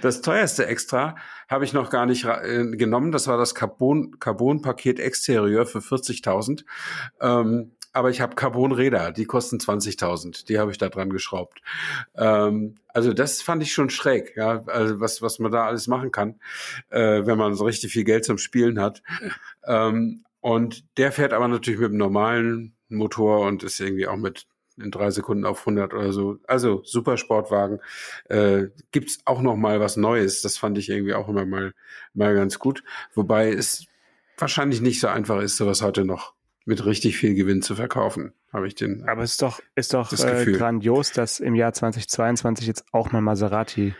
das 0.00 0.20
teuerste 0.22 0.66
Extra 0.66 1.16
habe 1.48 1.64
ich 1.64 1.72
noch 1.72 1.90
gar 1.90 2.06
nicht 2.06 2.24
äh, 2.24 2.64
genommen. 2.76 3.10
Das 3.10 3.26
war 3.26 3.36
das 3.36 3.56
Carbon, 3.56 4.18
Carbon-Paket 4.20 5.00
Exterieur 5.00 5.66
für 5.66 5.80
40.000. 5.80 6.64
Ähm, 7.20 7.72
aber 7.92 8.10
ich 8.10 8.20
habe 8.20 8.34
Carbonräder, 8.34 9.12
die 9.12 9.24
kosten 9.24 9.56
20.000. 9.56 10.46
Die 10.46 10.58
habe 10.58 10.70
ich 10.70 10.78
da 10.78 10.88
dran 10.88 11.10
geschraubt. 11.10 11.60
Ähm, 12.16 12.76
also 12.88 13.12
das 13.12 13.42
fand 13.42 13.62
ich 13.62 13.72
schon 13.72 13.90
schräg, 13.90 14.36
ja, 14.36 14.62
also 14.66 15.00
was 15.00 15.22
was 15.22 15.38
man 15.38 15.52
da 15.52 15.66
alles 15.66 15.86
machen 15.86 16.10
kann, 16.12 16.40
äh, 16.90 17.26
wenn 17.26 17.38
man 17.38 17.54
so 17.54 17.64
richtig 17.64 17.92
viel 17.92 18.04
Geld 18.04 18.24
zum 18.24 18.38
Spielen 18.38 18.80
hat. 18.80 19.02
Ähm, 19.64 20.24
und 20.40 20.84
der 20.96 21.12
fährt 21.12 21.32
aber 21.32 21.48
natürlich 21.48 21.80
mit 21.80 21.90
einem 21.90 21.98
normalen 21.98 22.74
Motor 22.88 23.40
und 23.46 23.62
ist 23.62 23.80
irgendwie 23.80 24.06
auch 24.06 24.16
mit 24.16 24.46
in 24.78 24.90
drei 24.90 25.10
Sekunden 25.10 25.44
auf 25.44 25.60
100 25.60 25.92
oder 25.92 26.12
so. 26.12 26.38
Also 26.46 26.82
super 26.84 27.16
Sportwagen. 27.16 27.80
Äh, 28.28 28.68
gibt's 28.92 29.18
auch 29.26 29.42
noch 29.42 29.56
mal 29.56 29.80
was 29.80 29.96
Neues. 29.96 30.42
Das 30.42 30.56
fand 30.56 30.78
ich 30.78 30.88
irgendwie 30.88 31.14
auch 31.14 31.28
immer 31.28 31.44
mal 31.44 31.74
mal 32.14 32.34
ganz 32.34 32.58
gut. 32.58 32.82
Wobei 33.14 33.52
es 33.52 33.86
wahrscheinlich 34.38 34.80
nicht 34.80 35.00
so 35.00 35.08
einfach 35.08 35.40
ist, 35.42 35.56
sowas 35.56 35.82
heute 35.82 36.04
noch 36.04 36.34
mit 36.70 36.86
richtig 36.86 37.18
viel 37.18 37.34
Gewinn 37.34 37.60
zu 37.60 37.74
verkaufen, 37.74 38.32
habe 38.52 38.66
ich 38.66 38.76
den. 38.76 39.04
Aber 39.06 39.22
es 39.22 39.32
ist 39.32 39.42
doch, 39.42 39.60
ist 39.74 39.92
doch 39.92 40.12
äh, 40.12 40.50
grandios, 40.52 41.12
dass 41.12 41.40
im 41.40 41.54
Jahr 41.54 41.72
2022 41.72 42.66
jetzt 42.66 42.84
auch 42.92 43.10
mal 43.12 43.20
Maserati 43.20 43.92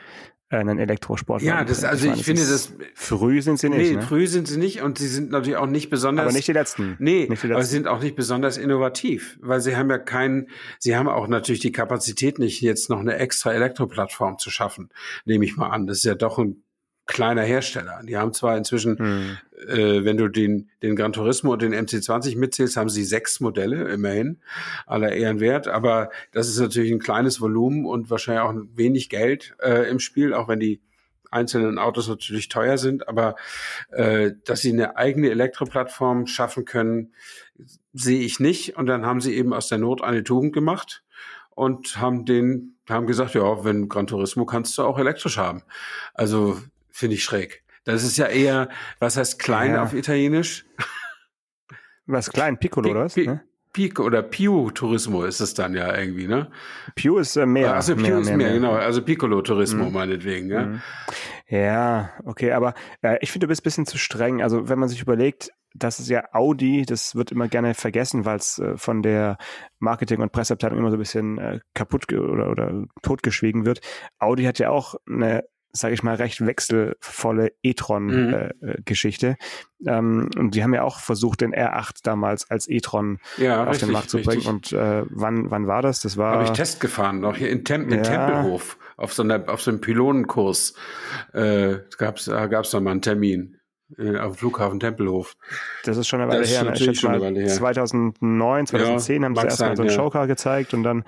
äh, 0.51 0.57
einen 0.57 0.79
Elektrosport. 0.79 1.43
Ja, 1.43 1.65
das, 1.65 1.83
also 1.83 2.09
ich, 2.09 2.21
ich 2.21 2.25
finde, 2.25 2.43
das 2.43 2.73
früh 2.95 3.43
sind 3.43 3.59
sie 3.59 3.69
nicht. 3.69 3.91
Nee, 3.91 3.97
ne? 3.97 4.03
früh 4.03 4.29
sind 4.29 4.47
sie 4.47 4.57
nicht 4.57 4.83
und 4.83 4.99
sie 4.99 5.09
sind 5.09 5.33
natürlich 5.33 5.57
auch 5.57 5.67
nicht 5.67 5.91
besonders. 5.91 6.27
Aber 6.27 6.33
nicht 6.33 6.47
die 6.47 6.53
letzten. 6.53 6.97
Nee, 7.01 7.27
nicht 7.29 7.43
die 7.43 7.49
letzten. 7.49 7.53
aber 7.53 7.65
sie 7.65 7.71
sind 7.73 7.89
auch 7.89 8.01
nicht 8.01 8.15
besonders 8.15 8.57
innovativ, 8.57 9.37
weil 9.43 9.61
sie 9.61 9.77
haben 9.77 9.91
ja 9.91 9.99
keinen, 9.99 10.49
sie 10.79 10.97
haben 10.97 11.09
auch 11.09 11.27
natürlich 11.27 11.61
die 11.61 11.73
Kapazität 11.73 12.39
nicht, 12.39 12.61
jetzt 12.61 12.89
noch 12.89 13.01
eine 13.01 13.17
extra 13.17 13.53
Elektroplattform 13.53 14.39
zu 14.39 14.51
schaffen, 14.51 14.91
nehme 15.25 15.45
ich 15.45 15.57
mal 15.57 15.71
an. 15.71 15.89
Das 15.89 15.99
ist 15.99 16.05
ja 16.05 16.15
doch 16.15 16.39
ein 16.39 16.63
kleiner 17.11 17.43
Hersteller. 17.43 18.01
Die 18.05 18.17
haben 18.17 18.33
zwar 18.33 18.57
inzwischen, 18.57 18.99
hm. 18.99 19.39
äh, 19.69 20.05
wenn 20.05 20.17
du 20.17 20.29
den, 20.29 20.71
den 20.83 20.95
Gran 20.95 21.13
Turismo 21.13 21.53
und 21.53 21.63
den 21.63 21.75
MC20 21.75 22.39
mitzählst, 22.39 22.77
haben 22.77 22.89
sie 22.89 23.05
sechs 23.05 23.41
Modelle, 23.41 23.89
immerhin, 23.89 24.39
aller 24.87 25.13
Ehren 25.13 25.41
wert, 25.41 25.67
aber 25.67 26.11
das 26.33 26.49
ist 26.49 26.61
natürlich 26.61 26.93
ein 26.93 27.01
kleines 27.01 27.41
Volumen 27.41 27.85
und 27.85 28.11
wahrscheinlich 28.11 28.43
auch 28.43 28.55
wenig 28.75 29.09
Geld 29.09 29.55
äh, 29.61 29.91
im 29.91 29.99
Spiel, 29.99 30.33
auch 30.33 30.49
wenn 30.49 30.61
die 30.61 30.81
einzelnen 31.33 31.79
Autos 31.79 32.09
natürlich 32.09 32.49
teuer 32.49 32.79
sind, 32.79 33.09
aber 33.09 33.37
äh, 33.91 34.33
dass 34.45 34.61
sie 34.61 34.73
eine 34.73 34.97
eigene 34.97 35.31
Elektroplattform 35.31 36.27
schaffen 36.27 36.65
können, 36.65 37.13
sehe 37.93 38.21
ich 38.21 38.41
nicht. 38.41 38.77
Und 38.77 38.87
dann 38.87 39.07
haben 39.07 39.21
sie 39.21 39.35
eben 39.37 39.53
aus 39.53 39.69
der 39.69 39.79
Not 39.79 40.03
eine 40.03 40.25
Tugend 40.25 40.53
gemacht 40.53 41.03
und 41.51 42.01
haben 42.01 42.25
den, 42.25 42.77
haben 42.89 43.07
gesagt, 43.07 43.35
ja, 43.35 43.65
wenn 43.65 43.89
Gran 43.89 44.07
Turismo 44.07 44.45
kannst 44.45 44.77
du 44.79 44.83
auch 44.83 44.99
elektrisch 44.99 45.39
haben. 45.39 45.63
Also 46.15 46.61
Finde 47.01 47.15
ich 47.15 47.25
schräg. 47.25 47.65
Das 47.85 48.05
ist 48.05 48.19
ja 48.19 48.27
eher, 48.27 48.69
was 48.99 49.17
heißt 49.17 49.39
klein 49.39 49.73
ja. 49.73 49.83
auf 49.83 49.95
Italienisch? 49.95 50.67
Was 52.05 52.31
klein? 52.31 52.59
Piccolo 52.59 52.89
Pi 52.89 52.91
oder 52.91 53.05
was? 53.07 53.17
Ne? 53.17 53.43
Pico 53.73 54.03
oder 54.03 54.23
Piu 54.23 54.71
Turismo 54.71 55.25
ist 55.25 55.41
es 55.41 55.55
dann 55.55 55.73
ja 55.73 55.97
irgendwie, 55.97 56.27
ne? 56.27 56.51
Piu 56.95 57.17
ist 57.17 57.37
äh, 57.37 57.47
mehr. 57.47 57.75
Also 57.75 57.97
Piu 57.97 58.19
ist 58.19 58.27
mehr, 58.27 58.37
mehr, 58.37 58.53
genau. 58.53 58.75
Also 58.75 59.01
Piccolo 59.01 59.41
Turismo 59.41 59.87
mhm. 59.87 59.93
meinetwegen, 59.95 60.51
ja. 60.51 60.67
Mhm. 60.67 60.83
Ja, 61.49 62.11
okay, 62.27 62.53
aber 62.53 62.75
äh, 63.01 63.17
ich 63.23 63.33
finde, 63.33 63.47
du 63.47 63.49
bist 63.49 63.63
ein 63.63 63.65
bisschen 63.65 63.87
zu 63.87 63.97
streng. 63.97 64.43
Also 64.43 64.69
wenn 64.69 64.79
man 64.79 64.91
sich 64.91 65.01
überlegt, 65.01 65.53
das 65.73 66.01
ist 66.01 66.11
ja 66.11 66.25
Audi, 66.33 66.85
das 66.85 67.15
wird 67.15 67.33
immer 67.33 67.49
gerne 67.49 67.73
vergessen, 67.73 68.27
weil 68.27 68.37
es 68.37 68.59
äh, 68.59 68.77
von 68.77 69.03
der 69.03 69.39
Marketing- 69.79 70.21
und 70.21 70.33
Presseabteilung 70.33 70.79
immer 70.79 70.91
so 70.91 70.97
ein 70.97 71.01
bisschen 71.01 71.39
äh, 71.39 71.61
kaputt 71.73 72.13
oder, 72.13 72.51
oder 72.51 72.85
totgeschwiegen 73.01 73.65
wird. 73.65 73.81
Audi 74.19 74.45
hat 74.45 74.59
ja 74.59 74.69
auch 74.69 74.97
eine 75.09 75.45
sage 75.73 75.95
ich 75.95 76.03
mal, 76.03 76.17
recht 76.17 76.45
wechselvolle 76.45 77.53
e-tron-Geschichte. 77.63 79.37
Mhm. 79.79 79.89
Äh, 79.89 79.93
ähm, 79.93 80.31
und 80.37 80.55
die 80.55 80.63
haben 80.63 80.75
ja 80.75 80.83
auch 80.83 81.01
versucht, 81.01 81.41
den 81.41 81.55
R8 81.55 82.01
damals 82.03 82.51
als 82.51 82.69
e-tron 82.69 83.19
ja, 83.39 83.63
auf 83.63 83.71
richtig, 83.71 83.89
den 83.89 83.93
Markt 83.93 84.11
zu 84.11 84.19
bringen. 84.19 84.47
Richtig. 84.47 84.49
Und 84.49 84.73
äh, 84.73 85.05
wann, 85.09 85.51
wann 85.51 85.67
war 85.67 85.83
das? 85.83 86.01
Das 86.03 86.17
war. 86.17 86.35
Habe 86.35 86.45
ich 86.45 86.51
Test 86.51 86.81
gefahren, 86.81 87.21
noch 87.21 87.37
hier 87.37 87.51
in, 87.51 87.65
Tem 87.65 87.89
in 87.89 87.99
ja. 87.99 88.03
Tempelhof 88.03 88.77
auf 89.01 89.15
so, 89.15 89.23
einer, 89.23 89.49
auf 89.49 89.63
so 89.63 89.71
einem 89.71 89.81
Pylonenkurs. 89.81 90.75
Äh, 91.33 91.79
gab's, 91.97 92.27
da 92.27 92.47
gab's 92.47 92.73
noch 92.73 92.81
mal 92.81 92.93
einen 92.93 93.03
Termin. 93.03 93.57
Äh, 93.99 94.19
auf 94.19 94.35
dem 94.35 94.39
Flughafen 94.39 94.79
Tempelhof. 94.79 95.37
Das 95.85 95.97
ist 95.97 96.07
schon 96.07 96.21
eine 96.21 96.31
Weile 96.31 96.47
her. 96.47 96.63
Ne? 96.65 96.73
Ich 96.75 96.85
schätze 96.85 97.09
mal, 97.09 97.21
her. 97.35 97.49
2009, 97.49 98.67
2010 98.67 99.23
ja, 99.23 99.27
haben 99.27 99.35
sie 99.35 99.43
erstmal 99.43 99.77
so 99.77 99.83
einen 99.83 99.91
ja. 99.91 99.97
Showcar 99.97 100.27
gezeigt 100.27 100.75
und 100.75 100.85
dann, 100.85 101.05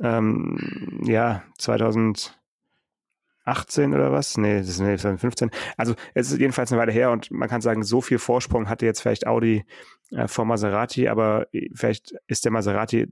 ähm, 0.00 1.00
ja, 1.04 1.44
2000, 1.58 2.38
18 3.46 3.94
oder 3.94 4.12
was? 4.12 4.36
Nee, 4.36 4.58
das 4.58 4.68
ist 4.68 4.80
nee, 4.80 4.96
2015. 4.96 5.50
Also 5.76 5.94
es 6.14 6.30
ist 6.30 6.38
jedenfalls 6.38 6.72
eine 6.72 6.80
Weile 6.80 6.92
her 6.92 7.10
und 7.10 7.30
man 7.30 7.48
kann 7.48 7.60
sagen, 7.60 7.82
so 7.82 8.00
viel 8.00 8.18
Vorsprung 8.18 8.68
hatte 8.68 8.86
jetzt 8.86 9.00
vielleicht 9.00 9.26
Audi 9.26 9.64
äh, 10.10 10.28
vor 10.28 10.44
Maserati, 10.44 11.08
aber 11.08 11.46
vielleicht 11.74 12.14
ist 12.26 12.44
der 12.44 12.52
Maserati 12.52 13.08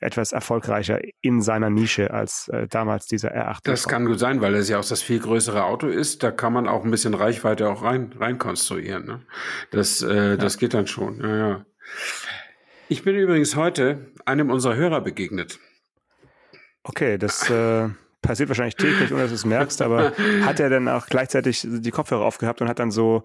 etwas 0.00 0.32
erfolgreicher 0.32 1.00
in 1.20 1.42
seiner 1.42 1.70
Nische 1.70 2.12
als 2.12 2.48
äh, 2.48 2.66
damals 2.68 3.06
dieser 3.06 3.34
R8. 3.34 3.60
Das 3.64 3.88
kann 3.88 4.06
gut 4.06 4.18
sein, 4.18 4.40
weil 4.40 4.54
es 4.54 4.68
ja 4.68 4.78
auch 4.78 4.84
das 4.84 5.02
viel 5.02 5.20
größere 5.20 5.64
Auto 5.64 5.86
ist. 5.86 6.22
Da 6.22 6.30
kann 6.30 6.52
man 6.52 6.68
auch 6.68 6.84
ein 6.84 6.90
bisschen 6.90 7.14
Reichweite 7.14 7.68
auch 7.68 7.82
rein, 7.82 8.12
rein 8.18 8.38
konstruieren. 8.38 9.06
Ne? 9.06 9.20
Das, 9.70 10.02
äh, 10.02 10.30
ja. 10.30 10.36
das 10.36 10.58
geht 10.58 10.74
dann 10.74 10.86
schon. 10.86 11.20
Ja, 11.20 11.36
ja. 11.36 11.66
Ich 12.88 13.04
bin 13.04 13.16
übrigens 13.16 13.56
heute 13.56 14.12
einem 14.26 14.50
unserer 14.50 14.76
Hörer 14.76 15.00
begegnet. 15.00 15.58
Okay, 16.84 17.16
das 17.16 17.48
äh, 17.48 17.88
passiert 18.22 18.48
wahrscheinlich 18.48 18.76
täglich, 18.76 19.12
ohne 19.12 19.22
dass 19.22 19.30
du 19.30 19.34
es 19.34 19.44
merkst, 19.44 19.82
aber 19.82 20.12
hat 20.44 20.60
er 20.60 20.70
dann 20.70 20.88
auch 20.88 21.06
gleichzeitig 21.06 21.66
die 21.68 21.90
Kopfhörer 21.90 22.24
aufgehabt 22.24 22.62
und 22.62 22.68
hat 22.68 22.78
dann 22.78 22.90
so 22.90 23.24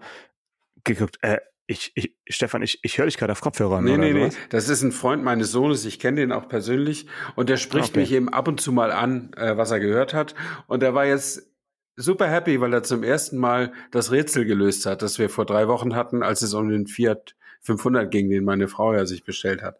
geguckt, 0.84 1.18
äh, 1.22 1.38
ich, 1.70 1.92
ich, 1.94 2.14
Stefan, 2.28 2.62
ich, 2.62 2.78
ich 2.82 2.96
höre 2.96 3.04
dich 3.04 3.18
gerade 3.18 3.32
auf 3.32 3.42
Kopfhörern. 3.42 3.84
Nee, 3.84 3.98
nee, 3.98 4.12
sowas. 4.12 4.34
nee. 4.34 4.40
Das 4.48 4.68
ist 4.70 4.82
ein 4.82 4.90
Freund 4.90 5.22
meines 5.22 5.52
Sohnes. 5.52 5.84
Ich 5.84 5.98
kenne 6.00 6.20
den 6.20 6.32
auch 6.32 6.48
persönlich. 6.48 7.06
Und 7.36 7.50
der 7.50 7.58
spricht 7.58 7.90
okay. 7.90 8.00
mich 8.00 8.12
eben 8.12 8.30
ab 8.30 8.48
und 8.48 8.58
zu 8.58 8.72
mal 8.72 8.90
an, 8.90 9.32
äh, 9.36 9.56
was 9.58 9.70
er 9.70 9.78
gehört 9.78 10.14
hat. 10.14 10.34
Und 10.66 10.82
er 10.82 10.94
war 10.94 11.04
jetzt 11.04 11.52
super 11.94 12.26
happy, 12.26 12.62
weil 12.62 12.72
er 12.72 12.84
zum 12.84 13.02
ersten 13.02 13.36
Mal 13.36 13.72
das 13.90 14.10
Rätsel 14.10 14.46
gelöst 14.46 14.86
hat, 14.86 15.02
das 15.02 15.18
wir 15.18 15.28
vor 15.28 15.44
drei 15.44 15.68
Wochen 15.68 15.94
hatten, 15.94 16.22
als 16.22 16.40
es 16.40 16.54
um 16.54 16.70
den 16.70 16.86
Fiat 16.86 17.34
500 17.60 18.10
ging, 18.10 18.30
den 18.30 18.44
meine 18.44 18.68
Frau 18.68 18.94
ja 18.94 19.04
sich 19.04 19.24
bestellt 19.24 19.62
hat. 19.62 19.78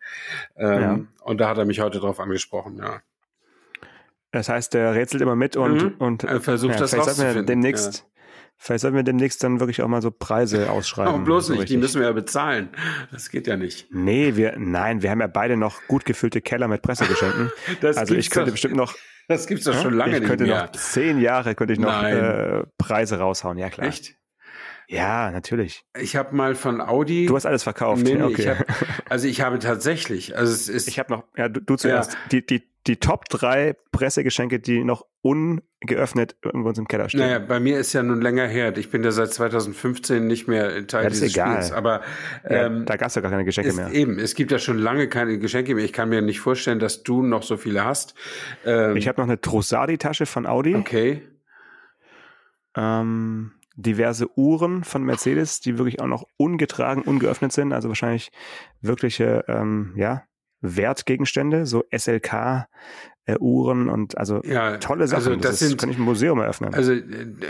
Ähm, 0.56 0.80
ja. 0.82 1.00
Und 1.22 1.40
da 1.40 1.48
hat 1.48 1.56
er 1.56 1.64
mich 1.64 1.80
heute 1.80 2.00
drauf 2.00 2.20
angesprochen, 2.20 2.76
ja. 2.76 3.00
Das 4.30 4.48
heißt, 4.48 4.74
der 4.74 4.94
rätselt 4.94 5.22
immer 5.22 5.36
mit 5.36 5.56
und, 5.56 5.82
mhm. 5.82 5.94
und 5.98 6.24
er 6.24 6.40
versucht 6.40 6.74
ja, 6.74 6.80
das 6.80 6.96
rauszufinden. 6.96 7.46
Demnächst, 7.46 7.98
ja. 7.98 8.18
Vielleicht 8.60 8.82
sollten 8.82 8.96
wir 8.96 9.04
demnächst 9.04 9.42
dann 9.44 9.60
wirklich 9.60 9.82
auch 9.82 9.88
mal 9.88 10.02
so 10.02 10.10
Preise 10.10 10.70
ausschreiben. 10.70 11.14
Aber 11.14 11.24
bloß 11.24 11.50
nicht, 11.50 11.60
so 11.60 11.64
die 11.64 11.76
müssen 11.76 12.00
wir 12.00 12.08
ja 12.08 12.12
bezahlen. 12.12 12.70
Das 13.12 13.30
geht 13.30 13.46
ja 13.46 13.56
nicht. 13.56 13.86
Nee, 13.90 14.34
wir, 14.34 14.56
nein, 14.58 15.00
wir 15.00 15.10
haben 15.10 15.20
ja 15.20 15.28
beide 15.28 15.56
noch 15.56 15.80
gut 15.86 16.04
gefüllte 16.04 16.40
Keller 16.40 16.66
mit 16.66 16.82
Pressegeschenken. 16.82 17.52
das 17.80 17.96
also 17.96 18.14
ich 18.14 18.30
könnte 18.30 18.50
doch, 18.50 18.54
bestimmt 18.54 18.76
noch. 18.76 18.94
Das 19.30 19.46
gibt's 19.46 19.64
doch 19.64 19.78
schon 19.82 19.92
lange 19.92 20.20
ich 20.20 20.24
könnte 20.24 20.44
nicht 20.44 20.54
mehr. 20.54 20.62
noch 20.62 20.72
zehn 20.72 21.20
Jahre 21.20 21.54
könnte 21.54 21.74
ich 21.74 21.78
noch 21.78 22.02
äh, 22.02 22.64
Preise 22.78 23.18
raushauen, 23.18 23.58
ja 23.58 23.68
klar. 23.68 23.88
Echt? 23.88 24.14
Ja, 24.90 25.30
natürlich. 25.30 25.84
Ich 26.00 26.16
habe 26.16 26.34
mal 26.34 26.54
von 26.54 26.80
Audi. 26.80 27.26
Du 27.26 27.36
hast 27.36 27.44
alles 27.44 27.62
verkauft. 27.62 28.04
Nee, 28.04 28.14
nee, 28.14 28.22
okay. 28.22 28.42
ich 28.42 28.48
hab, 28.48 29.10
also 29.10 29.28
ich 29.28 29.42
habe 29.42 29.58
tatsächlich, 29.58 30.36
also 30.36 30.50
es 30.50 30.68
ist. 30.68 30.88
Ich 30.88 30.98
habe 30.98 31.12
noch, 31.12 31.24
ja, 31.36 31.50
du, 31.50 31.60
du 31.60 31.76
zuerst. 31.76 32.14
Ja. 32.14 32.18
Die, 32.32 32.46
die, 32.46 32.62
die 32.86 32.96
Top 32.96 33.26
drei 33.26 33.76
Pressegeschenke, 33.92 34.60
die 34.60 34.82
noch 34.82 35.04
ungeöffnet 35.20 36.36
in 36.42 36.62
unserem 36.62 36.88
Keller 36.88 37.10
stehen. 37.10 37.20
Naja, 37.20 37.38
bei 37.38 37.60
mir 37.60 37.78
ist 37.78 37.92
ja 37.92 38.02
nun 38.02 38.22
länger 38.22 38.46
her. 38.46 38.74
Ich 38.78 38.90
bin 38.90 39.04
ja 39.04 39.10
seit 39.10 39.30
2015 39.30 40.26
nicht 40.26 40.48
mehr 40.48 40.86
Teil 40.86 41.04
ja, 41.04 41.10
dieses 41.10 41.34
egal. 41.34 41.56
Spiels. 41.56 41.72
Aber 41.72 42.00
ähm, 42.46 42.78
ja, 42.78 42.84
da 42.84 42.96
gab 42.96 43.08
es 43.08 43.14
ja 43.14 43.20
gar 43.20 43.30
keine 43.30 43.44
Geschenke 43.44 43.74
mehr. 43.74 43.92
Eben, 43.92 44.18
es 44.18 44.34
gibt 44.34 44.50
ja 44.52 44.58
schon 44.58 44.78
lange 44.78 45.08
keine 45.08 45.38
Geschenke 45.38 45.74
mehr. 45.74 45.84
Ich 45.84 45.92
kann 45.92 46.08
mir 46.08 46.22
nicht 46.22 46.40
vorstellen, 46.40 46.78
dass 46.78 47.02
du 47.02 47.22
noch 47.22 47.42
so 47.42 47.58
viele 47.58 47.84
hast. 47.84 48.14
Ähm, 48.64 48.96
ich 48.96 49.06
habe 49.06 49.20
noch 49.20 49.28
eine 49.28 49.38
Trussardi-Tasche 49.38 50.24
von 50.24 50.46
Audi. 50.46 50.74
Okay. 50.76 51.28
Ähm, 52.74 53.52
diverse 53.78 54.26
Uhren 54.36 54.82
von 54.82 55.04
Mercedes, 55.04 55.60
die 55.60 55.78
wirklich 55.78 56.00
auch 56.00 56.06
noch 56.08 56.24
ungetragen, 56.36 57.02
ungeöffnet 57.02 57.52
sind, 57.52 57.72
also 57.72 57.88
wahrscheinlich 57.88 58.30
wirkliche, 58.80 59.44
ähm, 59.46 59.92
ja, 59.96 60.24
Wertgegenstände, 60.60 61.66
so 61.66 61.84
SLK 61.96 62.66
äh, 63.28 63.36
Uhren 63.38 63.90
und 63.90 64.16
also 64.16 64.40
Ja, 64.44 64.78
tolle 64.78 65.06
Sachen. 65.06 65.32
also 65.32 65.36
das 65.36 65.60
ist, 65.60 65.68
sind- 65.68 65.78
kann 65.78 65.90
ich 65.90 65.98
ein 65.98 66.02
Museum 66.02 66.38
eröffnen. 66.40 66.72
Also 66.72 66.92
äh, 66.92 67.02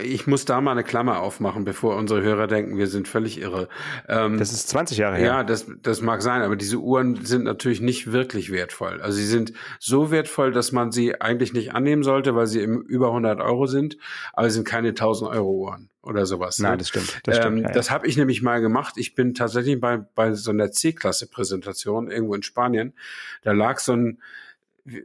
ich 0.03 0.27
muss 0.27 0.45
da 0.45 0.61
mal 0.61 0.73
eine 0.73 0.83
Klammer 0.83 1.21
aufmachen, 1.21 1.65
bevor 1.65 1.95
unsere 1.97 2.21
Hörer 2.23 2.49
denken, 2.49 2.77
wir 2.77 2.89
sind 2.89 3.07
völlig 3.07 3.41
irre. 3.41 3.69
Ähm, 4.09 4.39
das 4.39 4.53
ist 4.53 4.69
20 4.69 4.99
Jahre 4.99 5.17
her. 5.17 5.27
Ja, 5.27 5.45
das, 5.45 5.67
das 5.83 6.03
mag 6.03 6.21
sein, 6.23 6.43
aber 6.43 6.57
diese 6.57 6.79
Uhren 6.79 7.25
sind 7.25 7.45
natürlich 7.45 7.81
nicht 7.81 8.11
wirklich 8.11 8.51
wertvoll. 8.51 9.01
Also 9.01 9.19
sie 9.19 9.27
sind 9.27 9.53
so 9.79 10.11
wertvoll, 10.11 10.51
dass 10.51 10.73
man 10.73 10.91
sie 10.91 11.21
eigentlich 11.21 11.53
nicht 11.53 11.75
annehmen 11.75 12.03
sollte, 12.03 12.35
weil 12.35 12.49
sie 12.49 12.61
im 12.61 12.81
über 12.83 13.09
100 13.09 13.41
Euro 13.41 13.67
sind, 13.67 13.99
aber 14.33 14.51
sie 14.51 14.57
sind 14.57 14.67
keine 14.67 14.89
1000 14.89 15.31
Euro 15.31 15.53
Uhren 15.53 15.91
oder 16.03 16.27
sowas. 16.27 16.59
Nein, 16.59 16.73
ne? 16.73 16.79
das 16.79 16.89
stimmt. 16.89 17.21
Das, 17.25 17.37
stimmt 17.37 17.59
ähm, 17.59 17.63
ja, 17.63 17.69
ja. 17.69 17.75
das 17.75 17.91
habe 17.93 18.09
ich 18.09 18.17
nämlich 18.17 18.43
mal 18.43 18.61
gemacht. 18.61 18.95
Ich 18.97 19.15
bin 19.15 19.35
tatsächlich 19.35 19.79
bei, 19.81 19.99
bei 19.99 20.33
so 20.33 20.51
einer 20.51 20.73
C-Klasse-Präsentation 20.73 22.11
irgendwo 22.11 22.35
in 22.35 22.43
Spanien. 22.43 22.95
Da 23.43 23.53
lag 23.53 23.79
so 23.79 23.93
ein, 23.93 24.21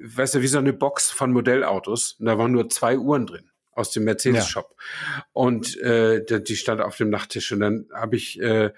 weißt 0.02 0.36
du, 0.36 0.42
wie 0.42 0.48
so 0.48 0.58
eine 0.58 0.74
Box 0.74 1.12
von 1.12 1.32
Modellautos. 1.32 2.18
Und 2.20 2.26
da 2.26 2.38
waren 2.38 2.52
nur 2.52 2.70
zwei 2.70 2.98
Uhren 2.98 3.26
drin 3.26 3.50
aus 3.72 3.92
dem 3.92 4.04
Mercedes-Shop. 4.04 4.76
Und 5.32 5.78
äh, 5.78 6.24
die 6.44 6.56
stand 6.56 6.82
auf 6.82 6.96
dem 6.98 7.10
Nachttisch. 7.10 7.52
Und 7.52 7.60
dann 7.60 7.88
habe 7.94 8.16
ich, 8.16 8.40
äh, 8.40 8.72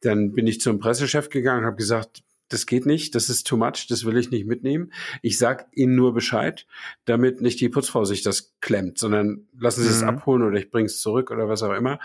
dann 0.00 0.32
bin 0.32 0.46
ich 0.46 0.60
zum 0.60 0.78
Pressechef 0.78 1.28
gegangen 1.28 1.60
und 1.60 1.66
habe 1.66 1.76
gesagt, 1.76 2.22
das 2.50 2.64
geht 2.64 2.86
nicht, 2.86 3.14
das 3.14 3.28
ist 3.28 3.46
too 3.46 3.58
much, 3.58 3.88
das 3.90 4.06
will 4.06 4.16
ich 4.16 4.30
nicht 4.30 4.46
mitnehmen. 4.46 4.90
Ich 5.20 5.36
sag 5.36 5.66
Ihnen 5.72 5.96
nur 5.96 6.14
Bescheid, 6.14 6.66
damit 7.04 7.42
nicht 7.42 7.60
die 7.60 7.68
Putzfrau 7.68 8.04
sich 8.06 8.22
das 8.22 8.54
klemmt, 8.62 8.96
sondern 8.98 9.46
lassen 9.58 9.82
Sie 9.82 9.90
es 9.90 10.00
Mhm. 10.00 10.08
abholen 10.08 10.42
oder 10.42 10.58
ich 10.58 10.70
bringe 10.70 10.86
es 10.86 11.00
zurück 11.00 11.30
oder 11.30 11.48
was 11.48 11.62
auch 11.62 11.74
immer. 11.74 11.98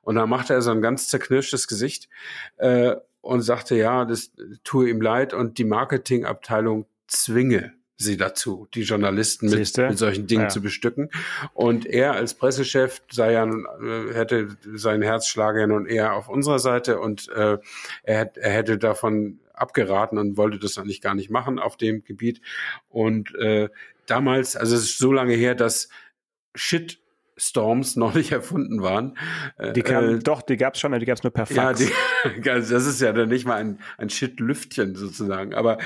Und 0.00 0.14
dann 0.14 0.30
machte 0.30 0.54
er 0.54 0.62
so 0.62 0.70
ein 0.70 0.80
ganz 0.80 1.08
zerknirschtes 1.08 1.68
Gesicht 1.68 2.08
äh, 2.56 2.96
und 3.20 3.42
sagte, 3.42 3.76
ja, 3.76 4.06
das 4.06 4.32
tue 4.64 4.88
ihm 4.88 5.02
leid 5.02 5.34
und 5.34 5.58
die 5.58 5.64
Marketingabteilung 5.64 6.86
zwinge 7.06 7.74
sie 8.00 8.16
dazu, 8.16 8.66
die 8.74 8.82
Journalisten 8.82 9.48
mit, 9.50 9.76
mit 9.76 9.98
solchen 9.98 10.26
Dingen 10.26 10.44
Ja. 10.44 10.48
zu 10.48 10.60
bestücken. 10.62 11.10
Und 11.52 11.86
er 11.86 12.12
als 12.12 12.34
Pressechef 12.34 13.02
sei 13.10 13.32
ja, 13.32 13.46
nun, 13.46 13.66
äh, 13.82 14.14
hätte 14.14 14.56
sein 14.74 15.02
Herzschlag 15.02 15.56
ja 15.56 15.66
nun 15.66 15.86
eher 15.86 16.14
auf 16.14 16.28
unserer 16.28 16.58
Seite 16.58 16.98
und 16.98 17.28
äh, 17.28 17.58
er, 18.02 18.36
er 18.36 18.50
hätte 18.50 18.78
davon 18.78 19.40
abgeraten 19.54 20.18
und 20.18 20.36
wollte 20.36 20.58
das 20.58 20.78
eigentlich 20.78 21.00
gar 21.02 21.14
nicht 21.14 21.30
machen 21.30 21.58
auf 21.58 21.76
dem 21.76 22.02
Gebiet. 22.04 22.40
Und 22.88 23.34
äh, 23.34 23.68
damals, 24.06 24.56
also 24.56 24.74
es 24.74 24.82
ist 24.84 24.98
so 24.98 25.12
lange 25.12 25.34
her, 25.34 25.54
dass 25.54 25.88
Shitstorms 27.40 27.96
noch 27.96 28.14
nicht 28.14 28.32
erfunden 28.32 28.82
waren. 28.82 29.16
Äh, 29.56 29.72
Die 29.72 29.82
kamen, 29.82 30.16
äh, 30.16 30.22
doch, 30.22 30.42
die 30.42 30.56
gab's 30.56 30.78
schon, 30.78 30.92
aber 30.92 31.00
die 31.00 31.06
gab's 31.06 31.22
nur 31.22 31.32
per 31.32 31.46
ja, 31.46 31.62
Fax. 31.74 31.80
die, 31.80 32.50
also 32.50 32.74
das 32.74 32.86
ist 32.86 33.00
ja 33.00 33.12
dann 33.12 33.28
nicht 33.30 33.46
mal 33.46 33.56
ein, 33.56 33.78
ein 33.98 34.10
Shit-Lüftchen 34.10 34.94
sozusagen. 34.94 35.54
Aber 35.54 35.78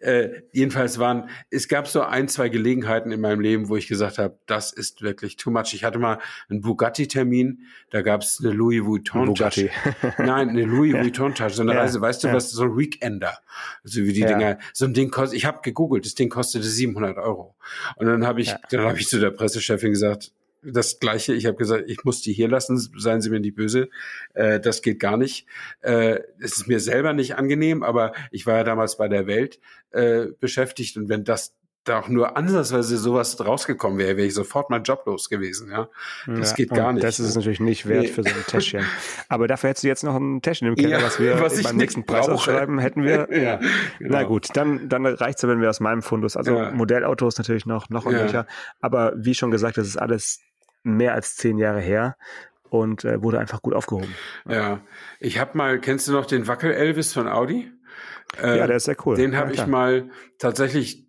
äh, 0.00 0.28
jedenfalls 0.52 0.98
waren, 0.98 1.28
es 1.50 1.68
gab 1.68 1.88
so 1.88 2.02
ein, 2.02 2.28
zwei 2.28 2.48
Gelegenheiten 2.48 3.10
in 3.12 3.20
meinem 3.20 3.40
Leben, 3.40 3.68
wo 3.68 3.76
ich 3.76 3.88
gesagt 3.88 4.18
habe, 4.18 4.38
das 4.46 4.72
ist 4.72 5.02
wirklich 5.02 5.36
too 5.36 5.50
much. 5.50 5.72
Ich 5.74 5.84
hatte 5.84 5.98
mal 5.98 6.18
einen 6.48 6.60
Bugatti-Termin, 6.60 7.66
da 7.90 8.02
gab 8.02 8.22
es 8.22 8.38
eine 8.42 8.52
Louis 8.52 8.84
Vuitton-Tasche. 8.84 9.70
Nein, 10.18 10.50
eine 10.50 10.64
Louis 10.64 10.94
Vuitton-Tasche, 10.94 11.56
so 11.56 11.62
eine 11.62 11.74
Ja, 11.74 11.80
Reise, 11.80 12.00
weißt 12.00 12.22
du 12.24 12.28
ja. 12.28 12.34
was, 12.34 12.50
so 12.50 12.62
ein 12.64 12.76
Weekender. 12.78 13.38
Also 13.84 14.02
wie 14.02 14.12
die 14.12 14.20
Ja. 14.20 14.28
Dinger, 14.28 14.58
so 14.72 14.84
ein 14.84 14.94
Ding 14.94 15.10
kostet, 15.10 15.36
ich 15.36 15.44
habe 15.44 15.58
gegoogelt, 15.62 16.04
das 16.06 16.14
Ding 16.14 16.28
kostete 16.28 16.64
700 16.64 17.18
Euro. 17.18 17.56
Und 17.96 18.06
dann 18.06 18.26
habe 18.26 18.40
ich, 18.40 18.48
Ja. 18.48 18.60
dann 18.70 18.80
habe 18.82 18.98
ich 18.98 19.08
zu 19.08 19.18
der 19.18 19.30
Pressechefin 19.30 19.90
gesagt, 19.90 20.32
das 20.62 20.98
Gleiche. 21.00 21.34
Ich 21.34 21.46
habe 21.46 21.56
gesagt, 21.56 21.84
ich 21.88 22.04
muss 22.04 22.20
die 22.22 22.32
hier 22.32 22.48
lassen, 22.48 22.78
seien 22.78 23.20
Sie 23.20 23.30
mir 23.30 23.40
nicht 23.40 23.54
böse. 23.56 23.88
Äh, 24.34 24.60
das 24.60 24.82
geht 24.82 25.00
gar 25.00 25.16
nicht. 25.16 25.46
Äh, 25.80 26.20
es 26.38 26.56
ist 26.58 26.68
mir 26.68 26.80
selber 26.80 27.12
nicht 27.12 27.36
angenehm, 27.36 27.82
aber 27.82 28.12
ich 28.30 28.46
war 28.46 28.56
ja 28.56 28.64
damals 28.64 28.96
bei 28.96 29.08
der 29.08 29.26
Welt 29.26 29.60
äh, 29.90 30.26
beschäftigt 30.40 30.96
und 30.96 31.08
wenn 31.08 31.24
das 31.24 31.54
da 31.84 31.98
auch 32.00 32.08
nur 32.08 32.36
ansatzweise 32.36 32.98
sowas 32.98 33.42
rausgekommen 33.42 33.98
wäre, 33.98 34.18
wäre 34.18 34.26
ich 34.26 34.34
sofort 34.34 34.68
mein 34.68 34.82
Job 34.82 35.02
los 35.06 35.30
gewesen. 35.30 35.70
Ja, 35.70 35.88
das 36.26 36.50
Ja, 36.50 36.56
geht 36.56 36.70
gar 36.70 36.92
nicht. 36.92 37.02
Das 37.02 37.18
ist 37.18 37.28
es 37.30 37.36
natürlich 37.36 37.58
nicht 37.58 37.88
wert 37.88 38.02
Nee. 38.02 38.08
für 38.08 38.22
so 38.22 38.28
ein 38.28 38.44
Täschchen. 38.46 38.84
Aber 39.30 39.48
dafür 39.48 39.70
hättest 39.70 39.84
du 39.84 39.88
jetzt 39.88 40.04
noch 40.04 40.14
ein 40.14 40.42
Täschchen 40.42 40.68
im 40.68 40.74
Keller, 40.74 40.98
Ja, 40.98 41.02
was 41.02 41.18
wir 41.18 41.40
was 41.40 41.62
beim 41.62 41.78
nächsten 41.78 42.04
Preis 42.04 42.28
ausschreiben, 42.28 42.78
hätten 42.78 43.02
wir. 43.02 43.28
ja, 43.32 43.60
Na 43.98 44.18
genau. 44.18 44.28
gut, 44.28 44.48
dann, 44.52 44.90
dann 44.90 45.06
reicht's 45.06 45.40
ja, 45.40 45.48
wenn 45.48 45.62
wir 45.62 45.70
aus 45.70 45.80
meinem 45.80 46.02
Fundus, 46.02 46.36
also 46.36 46.54
Ja. 46.54 46.70
Modellautos 46.70 47.38
natürlich 47.38 47.64
noch, 47.64 47.88
noch 47.88 48.04
und 48.04 48.14
Ja. 48.14 48.46
Aber 48.82 49.14
wie 49.16 49.34
schon 49.34 49.50
gesagt, 49.50 49.78
das 49.78 49.86
ist 49.86 49.96
alles 49.96 50.40
mehr 50.82 51.14
als 51.14 51.36
zehn 51.36 51.58
Jahre 51.58 51.80
her 51.80 52.16
und 52.68 53.04
äh, 53.04 53.22
wurde 53.22 53.38
einfach 53.38 53.62
gut 53.62 53.74
aufgehoben. 53.74 54.14
Ja, 54.48 54.80
ich 55.18 55.38
habe 55.38 55.56
mal, 55.56 55.80
kennst 55.80 56.08
du 56.08 56.12
noch 56.12 56.26
den 56.26 56.46
Wackel 56.46 56.72
Elvis 56.72 57.12
von 57.12 57.28
Audi? 57.28 57.70
Äh, 58.40 58.58
ja, 58.58 58.66
der 58.66 58.76
ist 58.76 58.84
sehr 58.84 58.96
cool. 59.04 59.16
Den 59.16 59.32
ja, 59.32 59.38
habe 59.38 59.50
ich 59.50 59.56
klar. 59.56 59.68
mal 59.68 60.10
tatsächlich 60.38 61.06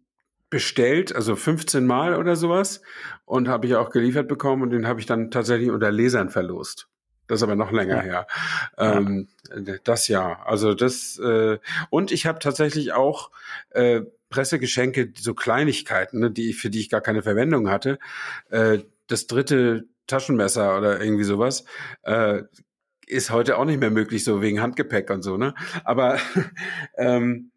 bestellt, 0.49 1.15
also 1.15 1.35
15 1.35 1.85
Mal 1.85 2.15
oder 2.15 2.35
sowas 2.35 2.81
und 3.25 3.47
habe 3.47 3.67
ich 3.67 3.75
auch 3.75 3.89
geliefert 3.89 4.27
bekommen 4.27 4.63
und 4.63 4.71
den 4.71 4.85
habe 4.85 4.99
ich 4.99 5.05
dann 5.05 5.31
tatsächlich 5.31 5.71
unter 5.71 5.91
Lesern 5.91 6.29
verlost. 6.29 6.87
Das 7.27 7.39
ist 7.39 7.43
aber 7.43 7.55
noch 7.55 7.71
länger 7.71 8.01
her. 8.01 8.27
Ähm, 8.77 9.29
Das 9.85 10.09
Jahr. 10.09 10.45
Also 10.45 10.73
das 10.73 11.17
äh, 11.19 11.59
und 11.89 12.11
ich 12.11 12.25
habe 12.25 12.39
tatsächlich 12.39 12.91
auch 12.91 13.31
äh, 13.69 14.01
Pressegeschenke, 14.29 15.13
so 15.17 15.33
Kleinigkeiten, 15.33 16.19
ne, 16.19 16.31
die 16.31 16.49
ich, 16.49 16.57
für 16.57 16.69
die 16.69 16.79
ich 16.79 16.89
gar 16.89 17.01
keine 17.01 17.21
Verwendung 17.21 17.69
hatte. 17.69 17.99
Äh, 18.49 18.79
das 19.11 19.27
dritte 19.27 19.85
Taschenmesser 20.07 20.77
oder 20.77 21.01
irgendwie 21.01 21.23
sowas. 21.23 21.65
Äh, 22.03 22.43
ist 23.07 23.29
heute 23.29 23.57
auch 23.57 23.65
nicht 23.65 23.79
mehr 23.79 23.91
möglich, 23.91 24.23
so 24.23 24.41
wegen 24.41 24.61
Handgepäck 24.61 25.09
und 25.09 25.21
so, 25.21 25.37
ne? 25.37 25.53
Aber 25.83 26.17
ähm, 26.97 27.51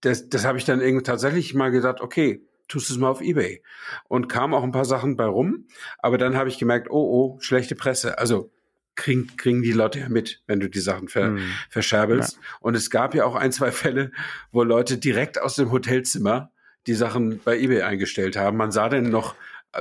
das, 0.00 0.28
das 0.28 0.44
habe 0.44 0.58
ich 0.58 0.64
dann 0.64 0.80
irgendwie 0.80 1.04
tatsächlich 1.04 1.54
mal 1.54 1.70
gesagt, 1.70 2.00
okay, 2.00 2.42
tust 2.68 2.90
es 2.90 2.98
mal 2.98 3.08
auf 3.08 3.20
Ebay. 3.20 3.62
Und 4.08 4.28
kam 4.28 4.52
auch 4.52 4.64
ein 4.64 4.72
paar 4.72 4.84
Sachen 4.84 5.16
bei 5.16 5.26
rum, 5.26 5.68
aber 5.98 6.18
dann 6.18 6.36
habe 6.36 6.48
ich 6.48 6.58
gemerkt, 6.58 6.90
oh, 6.90 6.94
oh, 7.36 7.40
schlechte 7.40 7.76
Presse. 7.76 8.18
Also 8.18 8.50
kriegen, 8.96 9.36
kriegen 9.36 9.62
die 9.62 9.72
Leute 9.72 10.00
ja 10.00 10.08
mit, 10.08 10.42
wenn 10.46 10.58
du 10.58 10.68
die 10.68 10.80
Sachen 10.80 11.08
ver, 11.08 11.26
Hm. 11.26 11.38
verscherbelst. 11.70 12.40
Und 12.60 12.74
es 12.74 12.90
gab 12.90 13.14
ja 13.14 13.24
auch 13.24 13.36
ein, 13.36 13.52
zwei 13.52 13.70
Fälle, 13.70 14.10
wo 14.50 14.64
Leute 14.64 14.98
direkt 14.98 15.40
aus 15.40 15.54
dem 15.54 15.70
Hotelzimmer 15.70 16.50
die 16.86 16.94
Sachen 16.94 17.40
bei 17.44 17.58
eBay 17.58 17.82
eingestellt 17.82 18.36
haben. 18.36 18.56
Man 18.56 18.72
sah 18.72 18.88
dann 18.88 19.10
noch, 19.10 19.34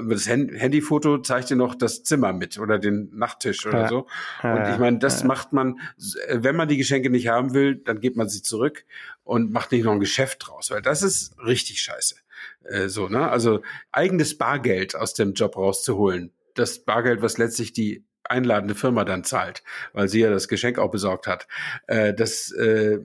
das 0.07 0.27
Hand- 0.29 0.51
Handyfoto 0.53 1.19
zeigte 1.19 1.55
noch 1.55 1.75
das 1.75 2.03
Zimmer 2.03 2.33
mit 2.33 2.57
oder 2.57 2.79
den 2.79 3.09
Nachttisch 3.13 3.65
oder 3.65 3.81
Ja. 3.81 3.87
so. 3.89 4.07
Und 4.43 4.67
ich 4.71 4.77
meine, 4.77 4.99
das 4.99 5.21
ja. 5.21 5.27
macht 5.27 5.53
man, 5.53 5.79
äh, 6.27 6.37
wenn 6.41 6.55
man 6.55 6.67
die 6.67 6.77
Geschenke 6.77 7.09
nicht 7.09 7.27
haben 7.27 7.53
will, 7.53 7.75
dann 7.75 7.99
gibt 7.99 8.17
man 8.17 8.29
sie 8.29 8.41
zurück 8.41 8.85
und 9.23 9.51
macht 9.51 9.71
nicht 9.71 9.83
noch 9.83 9.93
ein 9.93 9.99
Geschäft 9.99 10.47
draus, 10.47 10.71
weil 10.71 10.81
das 10.81 11.01
ist 11.03 11.37
richtig 11.39 11.81
scheiße. 11.81 12.15
Äh, 12.63 12.89
so, 12.89 13.07
ne? 13.09 13.29
Also 13.29 13.61
eigenes 13.91 14.37
Bargeld 14.37 14.95
aus 14.95 15.13
dem 15.13 15.33
Job 15.33 15.57
rauszuholen. 15.57 16.31
Das 16.53 16.79
Bargeld, 16.79 17.21
was 17.21 17.37
letztlich 17.37 17.73
die 17.73 18.05
einladende 18.23 18.73
Firma 18.75 19.05
dann 19.05 19.23
zahlt, 19.23 19.63
weil 19.93 20.07
sie 20.07 20.21
ja 20.21 20.29
das 20.31 20.47
Geschenk 20.47 20.79
auch 20.79 20.89
besorgt 20.89 21.27
hat. 21.27 21.47
Äh, 21.87 22.13
das 22.13 22.51
äh, 22.51 22.99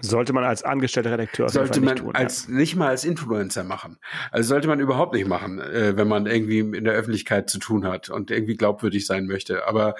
Sollte 0.00 0.32
man 0.32 0.44
als 0.44 0.62
angestellter 0.62 1.12
Redakteur 1.12 1.48
sollte 1.48 1.80
man 1.80 1.94
nicht 1.94 2.04
tun. 2.04 2.14
als 2.14 2.48
nicht 2.48 2.76
mal 2.76 2.88
als 2.88 3.04
Influencer 3.04 3.62
machen. 3.62 3.98
Also 4.30 4.48
sollte 4.48 4.66
man 4.66 4.80
überhaupt 4.80 5.14
nicht 5.14 5.28
machen, 5.28 5.60
äh, 5.60 5.96
wenn 5.96 6.08
man 6.08 6.26
irgendwie 6.26 6.60
in 6.60 6.84
der 6.84 6.94
Öffentlichkeit 6.94 7.50
zu 7.50 7.58
tun 7.58 7.86
hat 7.86 8.08
und 8.08 8.30
irgendwie 8.30 8.56
glaubwürdig 8.56 9.06
sein 9.06 9.26
möchte. 9.26 9.66
Aber 9.66 9.94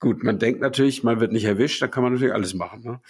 gut, 0.00 0.22
man 0.22 0.38
denkt 0.38 0.60
natürlich, 0.60 1.02
man 1.04 1.20
wird 1.20 1.32
nicht 1.32 1.44
erwischt, 1.44 1.82
dann 1.82 1.90
kann 1.90 2.02
man 2.02 2.12
natürlich 2.12 2.34
alles 2.34 2.54
machen. 2.54 2.82
Ne? 2.82 2.90
ja. 2.90 3.00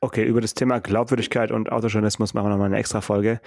Okay, 0.00 0.24
über 0.26 0.42
das 0.42 0.52
Thema 0.52 0.80
Glaubwürdigkeit 0.80 1.50
und 1.50 1.72
Autojournalismus 1.72 2.34
machen 2.34 2.44
wir 2.44 2.50
nochmal 2.50 2.66
eine 2.66 2.76
extra 2.76 3.00
Folge. 3.00 3.40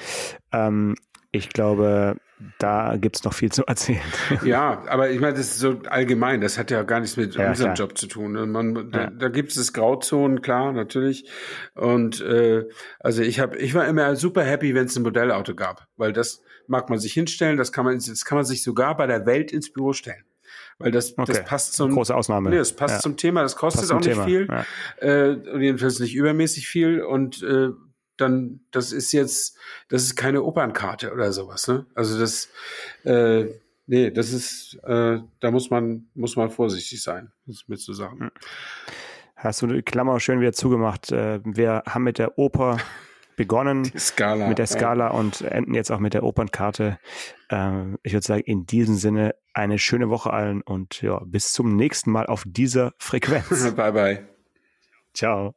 Ähm, 0.52 0.96
ich 1.32 1.50
glaube, 1.50 2.16
da 2.60 2.96
gibt's 2.98 3.24
noch 3.24 3.34
viel 3.34 3.52
zu 3.52 3.66
erzählen. 3.66 4.00
Ja, 4.44 4.84
aber 4.88 5.10
ich 5.10 5.20
meine, 5.20 5.34
das 5.38 5.48
ist 5.48 5.60
so 5.60 5.82
allgemein, 5.90 6.40
das 6.42 6.58
hat 6.58 6.70
ja 6.72 6.84
gar 6.84 7.00
nichts 7.00 7.18
mit 7.18 7.36
Ja, 7.36 7.50
unserem 7.50 7.74
klar. 7.74 7.88
Job 7.88 7.98
zu 7.98 8.08
tun. 8.08 8.34
ne? 8.34 8.46
Man, 8.46 8.92
da, 8.92 9.02
Ja. 9.06 9.10
da 9.10 9.30
gibt 9.30 9.56
es 9.56 9.74
Grauzonen, 9.74 10.42
klar, 10.42 10.72
natürlich. 10.72 11.30
Und 11.76 12.22
äh, 12.22 12.66
also 13.00 13.22
ich 13.24 13.40
habe, 13.40 13.58
ich 13.58 13.74
war 13.74 13.88
immer 13.88 14.16
super 14.16 14.44
happy, 14.44 14.74
wenn 14.76 14.86
es 14.86 14.96
ein 14.96 15.04
Modellauto 15.04 15.56
gab, 15.56 15.88
weil 15.98 16.14
das 16.14 16.42
mag 16.68 16.90
man 16.90 17.00
sich 17.00 17.14
hinstellen, 17.14 17.58
das 17.58 17.72
kann 17.72 17.86
man, 17.86 17.96
das 17.96 18.26
kann 18.26 18.38
man 18.38 18.46
sich 18.46 18.62
sogar 18.64 18.96
bei 18.98 19.08
der 19.08 19.26
Welt 19.26 19.52
ins 19.52 19.72
Büro 19.72 19.94
stellen. 19.94 20.24
Weil 20.80 20.92
das, 20.92 21.16
das 21.16 21.30
Okay. 21.30 21.44
passt 21.44 21.74
zum 21.74 21.92
Große 21.92 22.14
Ausnahme. 22.16 22.52
Nee, 22.52 22.58
das 22.58 22.72
passt 22.74 22.96
Ja. 22.96 23.00
zum 23.02 23.18
Thema, 23.18 23.42
das 23.42 23.56
kostet 23.56 23.90
auch 23.92 23.96
nicht 24.00 24.10
Thema, 24.10 24.26
viel. 24.26 24.48
ja. 24.48 24.66
Äh, 25.00 25.30
und 25.32 25.62
jedenfalls 25.62 26.00
nicht 26.00 26.14
übermäßig 26.16 26.68
viel. 26.68 27.02
Und 27.02 27.42
äh, 27.42 27.70
dann, 28.18 28.62
das 28.72 28.92
ist 28.92 29.12
jetzt, 29.12 29.58
das 29.90 30.04
ist 30.04 30.16
keine 30.16 30.44
Opernkarte 30.44 31.12
oder 31.14 31.32
sowas, 31.32 31.68
ne? 31.68 31.86
Also 31.96 32.20
das, 32.20 32.50
äh, 33.04 33.46
nee, 33.86 34.12
das 34.12 34.34
ist, 34.34 34.80
äh, 34.84 35.20
da 35.40 35.52
muss 35.52 35.70
man, 35.70 36.08
muss 36.14 36.36
man 36.36 36.50
vorsichtig 36.50 37.02
sein, 37.02 37.32
mit 37.68 37.80
so 37.80 37.94
Sachen. 37.94 38.32
Hast 39.36 39.62
du 39.62 39.68
die 39.68 39.84
Klammer 39.84 40.20
schön 40.20 40.42
wieder 40.42 40.54
zugemacht. 40.54 41.12
Äh, 41.12 41.40
Wir 41.44 41.84
haben 41.86 42.04
mit 42.04 42.18
der 42.18 42.38
Oper 42.40 42.78
begonnen. 43.38 43.86
Skala. 43.98 44.48
mit 44.50 44.58
der 44.58 44.68
Skala 44.68 45.10
und 45.10 45.42
enden 45.42 45.74
jetzt 45.74 45.92
auch 45.92 46.00
mit 46.00 46.14
der 46.14 46.24
Opernkarte. 46.24 47.00
Ähm, 47.50 47.98
ich 48.04 48.12
würde 48.14 48.26
sagen, 48.26 48.42
in 48.42 48.66
diesem 48.66 48.96
Sinne 48.96 49.36
eine 49.54 49.80
schöne 49.80 50.10
Woche 50.10 50.34
allen 50.34 50.62
und 50.62 51.02
ja, 51.02 51.22
bis 51.26 51.54
zum 51.54 51.76
nächsten 51.76 52.12
Mal 52.12 52.26
auf 52.26 52.44
dieser 52.46 52.94
Frequenz. 52.98 53.64
Ja. 53.64 53.72
bye 53.92 53.92
bye. 53.92 54.28
Ciao. 55.14 55.57